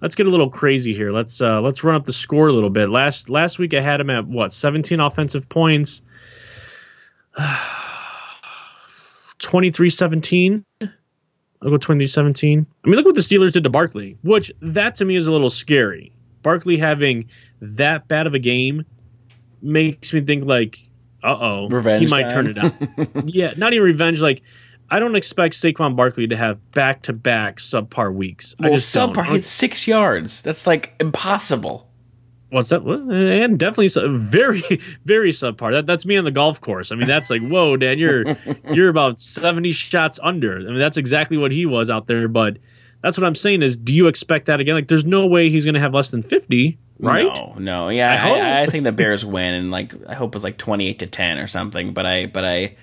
Let's 0.00 0.14
get 0.14 0.26
a 0.26 0.30
little 0.30 0.48
crazy 0.48 0.94
here. 0.94 1.12
Let's 1.12 1.42
uh 1.42 1.60
let's 1.60 1.84
run 1.84 1.94
up 1.94 2.06
the 2.06 2.12
score 2.14 2.48
a 2.48 2.54
little 2.54 2.70
bit. 2.70 2.88
Last 2.88 3.28
last 3.28 3.58
week 3.58 3.74
I 3.74 3.82
had 3.82 4.00
them 4.00 4.08
at 4.08 4.26
what 4.26 4.50
17 4.54 4.98
offensive 4.98 5.46
points. 5.50 6.00
23-17. 9.40 10.64
I'll 10.80 10.88
go 11.70 11.76
23-17. 11.76 12.64
I 12.84 12.88
mean, 12.88 12.96
look 12.96 13.04
what 13.04 13.14
the 13.14 13.20
Steelers 13.20 13.52
did 13.52 13.64
to 13.64 13.70
Barkley, 13.70 14.16
which 14.22 14.50
that 14.62 14.96
to 14.96 15.04
me 15.04 15.16
is 15.16 15.26
a 15.26 15.32
little 15.32 15.50
scary. 15.50 16.15
Barkley 16.46 16.76
having 16.76 17.28
that 17.60 18.06
bad 18.06 18.28
of 18.28 18.34
a 18.34 18.38
game 18.38 18.84
makes 19.60 20.12
me 20.12 20.20
think 20.20 20.44
like, 20.44 20.78
uh 21.24 21.36
oh, 21.40 21.68
he 21.98 22.06
might 22.06 22.30
time. 22.30 22.30
turn 22.30 22.46
it 22.46 22.56
up. 22.56 22.74
yeah, 23.24 23.52
not 23.56 23.72
even 23.72 23.84
revenge. 23.84 24.20
Like, 24.20 24.42
I 24.88 25.00
don't 25.00 25.16
expect 25.16 25.56
Saquon 25.56 25.96
Barkley 25.96 26.28
to 26.28 26.36
have 26.36 26.70
back 26.70 27.02
to 27.02 27.12
back 27.12 27.56
subpar 27.56 28.14
weeks. 28.14 28.54
Well, 28.60 28.70
I 28.70 28.76
just 28.76 28.94
subpar. 28.94 29.34
It's 29.34 29.48
six 29.48 29.88
yards. 29.88 30.40
That's 30.40 30.68
like 30.68 30.94
impossible. 31.00 31.90
What's 32.50 32.68
that? 32.68 32.82
And 32.82 33.58
definitely 33.58 33.90
very, 34.20 34.62
very 35.04 35.32
subpar. 35.32 35.72
That 35.72 35.86
that's 35.88 36.06
me 36.06 36.16
on 36.16 36.22
the 36.22 36.30
golf 36.30 36.60
course. 36.60 36.92
I 36.92 36.94
mean, 36.94 37.08
that's 37.08 37.28
like, 37.28 37.42
whoa, 37.42 37.76
Dan, 37.76 37.98
you're 37.98 38.36
you're 38.72 38.88
about 38.88 39.18
seventy 39.18 39.72
shots 39.72 40.20
under. 40.22 40.60
I 40.60 40.62
mean, 40.62 40.78
that's 40.78 40.96
exactly 40.96 41.38
what 41.38 41.50
he 41.50 41.66
was 41.66 41.90
out 41.90 42.06
there. 42.06 42.28
But 42.28 42.58
that's 43.06 43.16
what 43.16 43.24
I'm 43.24 43.36
saying 43.36 43.62
is, 43.62 43.76
do 43.76 43.94
you 43.94 44.08
expect 44.08 44.46
that 44.46 44.58
again? 44.58 44.74
Like, 44.74 44.88
there's 44.88 45.04
no 45.04 45.28
way 45.28 45.48
he's 45.48 45.64
going 45.64 45.74
to 45.74 45.80
have 45.80 45.94
less 45.94 46.10
than 46.10 46.24
50, 46.24 46.76
right? 46.98 47.22
No, 47.22 47.54
no. 47.56 47.88
Yeah, 47.88 48.20
I, 48.20 48.30
I, 48.30 48.62
I 48.62 48.66
think 48.66 48.82
the 48.82 48.90
Bears 48.96 49.24
win, 49.24 49.54
and 49.54 49.70
like 49.70 49.94
I 50.08 50.14
hope 50.14 50.34
it's 50.34 50.42
like 50.42 50.58
28 50.58 50.98
to 50.98 51.06
10 51.06 51.38
or 51.38 51.46
something. 51.46 51.94
But 51.94 52.04
I, 52.04 52.26
but 52.26 52.44
I, 52.44 52.74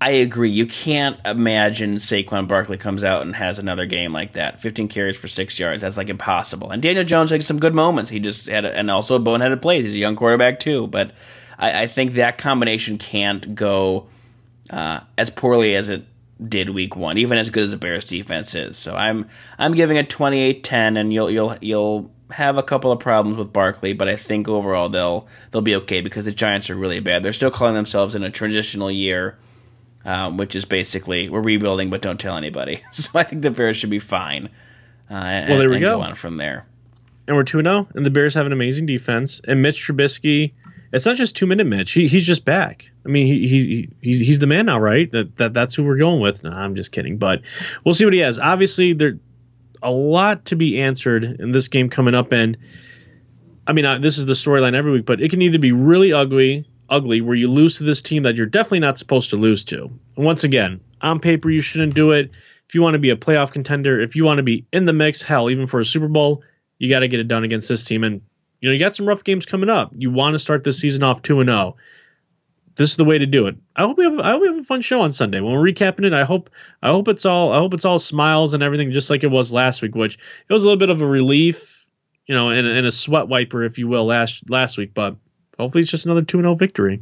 I 0.00 0.10
agree. 0.10 0.50
You 0.50 0.66
can't 0.66 1.16
imagine 1.24 1.94
Saquon 1.94 2.48
Barkley 2.48 2.76
comes 2.76 3.04
out 3.04 3.22
and 3.22 3.36
has 3.36 3.60
another 3.60 3.86
game 3.86 4.12
like 4.12 4.32
that. 4.32 4.58
15 4.60 4.88
carries 4.88 5.16
for 5.16 5.28
six 5.28 5.56
yards. 5.56 5.82
That's 5.82 5.96
like 5.96 6.08
impossible. 6.08 6.72
And 6.72 6.82
Daniel 6.82 7.04
Jones 7.04 7.30
had 7.30 7.44
some 7.44 7.60
good 7.60 7.74
moments. 7.74 8.10
He 8.10 8.18
just 8.18 8.48
had, 8.48 8.64
a, 8.64 8.76
and 8.76 8.90
also 8.90 9.20
boneheaded 9.20 9.62
plays. 9.62 9.84
He's 9.84 9.94
a 9.94 9.98
young 9.98 10.16
quarterback 10.16 10.58
too. 10.58 10.88
But 10.88 11.12
I, 11.56 11.82
I 11.82 11.86
think 11.86 12.14
that 12.14 12.36
combination 12.36 12.98
can't 12.98 13.54
go 13.54 14.08
uh, 14.70 14.98
as 15.16 15.30
poorly 15.30 15.76
as 15.76 15.88
it 15.88 16.04
did 16.48 16.70
week 16.70 16.96
one, 16.96 17.18
even 17.18 17.38
as 17.38 17.50
good 17.50 17.64
as 17.64 17.70
the 17.70 17.76
Bears 17.76 18.04
defense 18.04 18.54
is. 18.54 18.76
So 18.76 18.96
I'm 18.96 19.28
I'm 19.58 19.74
giving 19.74 19.96
it 19.96 20.08
28-10 20.08 20.98
and 20.98 21.12
you'll 21.12 21.30
you'll 21.30 21.56
you'll 21.60 22.10
have 22.30 22.58
a 22.58 22.62
couple 22.62 22.92
of 22.92 23.00
problems 23.00 23.36
with 23.36 23.52
Barkley, 23.52 23.92
but 23.92 24.08
I 24.08 24.16
think 24.16 24.48
overall 24.48 24.88
they'll 24.88 25.26
they'll 25.50 25.62
be 25.62 25.76
okay 25.76 26.00
because 26.00 26.24
the 26.24 26.32
Giants 26.32 26.70
are 26.70 26.76
really 26.76 27.00
bad. 27.00 27.22
They're 27.22 27.32
still 27.32 27.50
calling 27.50 27.74
themselves 27.74 28.14
in 28.14 28.22
a 28.22 28.30
transitional 28.30 28.90
year, 28.90 29.38
um, 30.04 30.36
which 30.36 30.54
is 30.54 30.64
basically 30.64 31.28
we're 31.28 31.40
rebuilding 31.40 31.90
but 31.90 32.02
don't 32.02 32.20
tell 32.20 32.36
anybody. 32.36 32.82
So 32.92 33.18
I 33.18 33.22
think 33.22 33.42
the 33.42 33.50
Bears 33.50 33.76
should 33.76 33.90
be 33.90 33.98
fine. 33.98 34.48
Uh, 35.10 35.14
and, 35.14 35.50
well, 35.50 35.58
there 35.58 35.70
we 35.70 35.80
go. 35.80 35.96
go 35.96 36.02
on 36.02 36.14
from 36.14 36.36
there. 36.36 36.66
And 37.26 37.36
we're 37.36 37.44
2 37.44 37.62
0, 37.62 37.88
and 37.94 38.06
the 38.06 38.10
Bears 38.10 38.34
have 38.34 38.46
an 38.46 38.52
amazing 38.52 38.86
defense. 38.86 39.40
And 39.46 39.62
Mitch 39.62 39.86
Trubisky 39.86 40.52
it's 40.92 41.06
not 41.06 41.16
just 41.16 41.36
two 41.36 41.46
minute 41.46 41.66
Mitch. 41.66 41.92
He, 41.92 42.08
he's 42.08 42.26
just 42.26 42.44
back. 42.44 42.90
I 43.04 43.08
mean, 43.08 43.26
he, 43.26 43.46
he 43.46 43.88
he's 44.00 44.20
he's 44.20 44.38
the 44.38 44.46
man 44.46 44.66
now, 44.66 44.80
right? 44.80 45.10
That 45.10 45.36
that 45.36 45.54
that's 45.54 45.74
who 45.74 45.84
we're 45.84 45.98
going 45.98 46.20
with. 46.20 46.42
No, 46.42 46.50
I'm 46.50 46.74
just 46.74 46.92
kidding, 46.92 47.18
but 47.18 47.42
we'll 47.84 47.94
see 47.94 48.04
what 48.04 48.14
he 48.14 48.20
has. 48.20 48.38
Obviously, 48.38 48.92
there 48.92 49.18
a 49.82 49.90
lot 49.90 50.46
to 50.46 50.56
be 50.56 50.80
answered 50.82 51.24
in 51.24 51.52
this 51.52 51.68
game 51.68 51.90
coming 51.90 52.14
up, 52.14 52.32
and 52.32 52.56
I 53.66 53.72
mean, 53.72 53.84
uh, 53.84 53.98
this 53.98 54.18
is 54.18 54.26
the 54.26 54.32
storyline 54.32 54.74
every 54.74 54.92
week, 54.92 55.06
but 55.06 55.20
it 55.20 55.30
can 55.30 55.42
either 55.42 55.58
be 55.58 55.72
really 55.72 56.12
ugly, 56.12 56.66
ugly, 56.88 57.20
where 57.20 57.36
you 57.36 57.48
lose 57.48 57.78
to 57.78 57.84
this 57.84 58.02
team 58.02 58.24
that 58.24 58.36
you're 58.36 58.46
definitely 58.46 58.80
not 58.80 58.98
supposed 58.98 59.30
to 59.30 59.36
lose 59.36 59.64
to. 59.64 59.90
And 60.16 60.26
once 60.26 60.44
again, 60.44 60.80
on 61.00 61.20
paper, 61.20 61.50
you 61.50 61.60
shouldn't 61.60 61.94
do 61.94 62.10
it. 62.10 62.30
If 62.68 62.74
you 62.74 62.82
want 62.82 62.94
to 62.94 62.98
be 62.98 63.10
a 63.10 63.16
playoff 63.16 63.52
contender, 63.52 64.00
if 64.00 64.16
you 64.16 64.24
want 64.24 64.38
to 64.38 64.42
be 64.42 64.66
in 64.72 64.84
the 64.84 64.92
mix, 64.92 65.22
hell, 65.22 65.50
even 65.50 65.66
for 65.66 65.80
a 65.80 65.84
Super 65.84 66.08
Bowl, 66.08 66.42
you 66.78 66.88
got 66.88 67.00
to 67.00 67.08
get 67.08 67.20
it 67.20 67.28
done 67.28 67.44
against 67.44 67.68
this 67.68 67.84
team. 67.84 68.04
And 68.04 68.22
you 68.60 68.68
know, 68.68 68.72
you 68.72 68.78
got 68.78 68.94
some 68.94 69.06
rough 69.06 69.24
games 69.24 69.46
coming 69.46 69.68
up. 69.68 69.92
You 69.96 70.10
want 70.10 70.34
to 70.34 70.38
start 70.38 70.64
this 70.64 70.78
season 70.78 71.02
off 71.02 71.22
2 71.22 71.40
and 71.40 71.48
0. 71.48 71.76
This 72.76 72.90
is 72.90 72.96
the 72.96 73.04
way 73.04 73.18
to 73.18 73.26
do 73.26 73.46
it. 73.46 73.56
I 73.76 73.82
hope 73.82 73.98
we 73.98 74.04
have 74.04 74.18
I 74.20 74.30
hope 74.30 74.42
we 74.42 74.48
have 74.48 74.58
a 74.58 74.62
fun 74.62 74.80
show 74.80 75.02
on 75.02 75.12
Sunday. 75.12 75.40
When 75.40 75.52
we're 75.52 75.72
recapping 75.72 76.04
it, 76.04 76.12
I 76.12 76.24
hope 76.24 76.50
I 76.82 76.90
hope 76.90 77.08
it's 77.08 77.26
all 77.26 77.52
I 77.52 77.58
hope 77.58 77.74
it's 77.74 77.84
all 77.84 77.98
smiles 77.98 78.54
and 78.54 78.62
everything 78.62 78.92
just 78.92 79.10
like 79.10 79.24
it 79.24 79.30
was 79.30 79.52
last 79.52 79.82
week, 79.82 79.94
which 79.94 80.14
it 80.14 80.52
was 80.52 80.62
a 80.62 80.66
little 80.66 80.78
bit 80.78 80.90
of 80.90 81.02
a 81.02 81.06
relief, 81.06 81.86
you 82.26 82.34
know, 82.34 82.50
and, 82.50 82.66
and 82.66 82.86
a 82.86 82.92
sweat 82.92 83.28
wiper 83.28 83.64
if 83.64 83.78
you 83.78 83.88
will 83.88 84.06
last 84.06 84.48
last 84.48 84.78
week, 84.78 84.94
but 84.94 85.16
hopefully 85.58 85.82
it's 85.82 85.90
just 85.90 86.06
another 86.06 86.22
2 86.22 86.40
0 86.40 86.54
victory. 86.54 87.00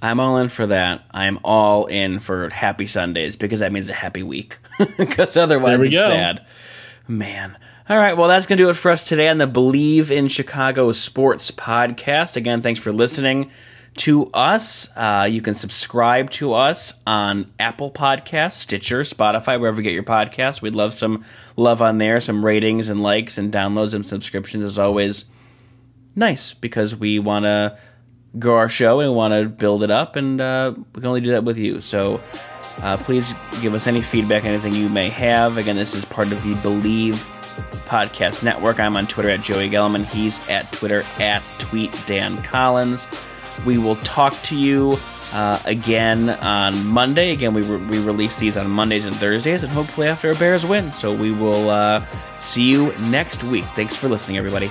I'm 0.00 0.18
all 0.18 0.38
in 0.38 0.48
for 0.48 0.66
that. 0.66 1.04
I'm 1.12 1.38
all 1.44 1.86
in 1.86 2.18
for 2.18 2.50
happy 2.50 2.86
Sundays 2.86 3.36
because 3.36 3.60
that 3.60 3.70
means 3.70 3.88
a 3.88 3.94
happy 3.94 4.22
week. 4.22 4.58
Because 4.96 5.36
otherwise, 5.36 5.78
it's 5.78 5.92
go. 5.92 6.06
sad. 6.08 6.44
Man, 7.06 7.56
all 7.88 7.96
right, 7.96 8.16
well, 8.16 8.28
that's 8.28 8.46
going 8.46 8.58
to 8.58 8.64
do 8.64 8.70
it 8.70 8.76
for 8.76 8.92
us 8.92 9.02
today 9.02 9.28
on 9.28 9.38
the 9.38 9.48
Bleav 9.48 10.12
in 10.12 10.28
Chicago 10.28 10.92
Sports 10.92 11.50
podcast. 11.50 12.36
Again, 12.36 12.62
thanks 12.62 12.78
for 12.78 12.92
listening 12.92 13.50
to 13.96 14.30
us. 14.32 14.88
Uh, 14.96 15.26
you 15.28 15.42
can 15.42 15.54
subscribe 15.54 16.30
to 16.30 16.54
us 16.54 17.02
on 17.08 17.52
Apple 17.58 17.90
Podcasts, 17.90 18.52
Stitcher, 18.52 19.00
Spotify, 19.00 19.58
wherever 19.58 19.78
you 19.78 19.82
get 19.82 19.94
your 19.94 20.04
podcasts. 20.04 20.62
We'd 20.62 20.76
love 20.76 20.94
some 20.94 21.24
love 21.56 21.82
on 21.82 21.98
there, 21.98 22.20
some 22.20 22.44
ratings 22.44 22.88
and 22.88 23.02
likes 23.02 23.36
and 23.36 23.52
downloads 23.52 23.94
and 23.94 24.06
subscriptions 24.06 24.64
is 24.64 24.78
always 24.78 25.24
nice 26.14 26.54
because 26.54 26.94
we 26.94 27.18
want 27.18 27.46
to 27.46 27.76
grow 28.38 28.58
our 28.58 28.68
show 28.68 29.00
and 29.00 29.16
want 29.16 29.34
to 29.34 29.48
build 29.48 29.82
it 29.82 29.90
up, 29.90 30.14
and 30.14 30.40
uh, 30.40 30.72
we 30.76 31.00
can 31.00 31.06
only 31.06 31.20
do 31.20 31.32
that 31.32 31.42
with 31.42 31.58
you. 31.58 31.80
So 31.80 32.20
uh, 32.80 32.96
please 32.98 33.34
give 33.60 33.74
us 33.74 33.88
any 33.88 34.02
feedback, 34.02 34.44
anything 34.44 34.72
you 34.72 34.88
may 34.88 35.08
have. 35.08 35.58
Again, 35.58 35.74
this 35.74 35.94
is 35.94 36.04
part 36.04 36.30
of 36.30 36.42
the 36.44 36.54
Bleav 36.54 37.31
Podcast 37.86 38.42
Network. 38.42 38.80
I'm 38.80 38.96
on 38.96 39.06
Twitter 39.06 39.30
at 39.30 39.42
Joey 39.42 39.70
Gelman. 39.70 40.04
He's 40.04 40.46
at 40.48 40.70
Twitter 40.72 41.04
at 41.18 41.42
Tweet 41.58 41.92
Dan 42.06 42.42
Collins. 42.42 43.06
We 43.66 43.78
will 43.78 43.96
talk 43.96 44.34
to 44.42 44.56
you 44.56 44.98
uh, 45.32 45.60
again 45.64 46.30
on 46.30 46.86
Monday. 46.86 47.32
Again, 47.32 47.54
we, 47.54 47.62
re- 47.62 47.84
we 47.86 47.98
release 47.98 48.38
these 48.38 48.56
on 48.56 48.70
Mondays 48.70 49.04
and 49.04 49.14
Thursdays, 49.16 49.62
and 49.62 49.72
hopefully 49.72 50.08
after 50.08 50.30
a 50.30 50.34
Bears 50.34 50.64
win. 50.64 50.92
So 50.92 51.14
we 51.14 51.30
will 51.30 51.70
uh, 51.70 52.04
see 52.38 52.64
you 52.64 52.92
next 53.08 53.42
week. 53.44 53.64
Thanks 53.74 53.96
for 53.96 54.08
listening, 54.08 54.36
everybody. 54.36 54.70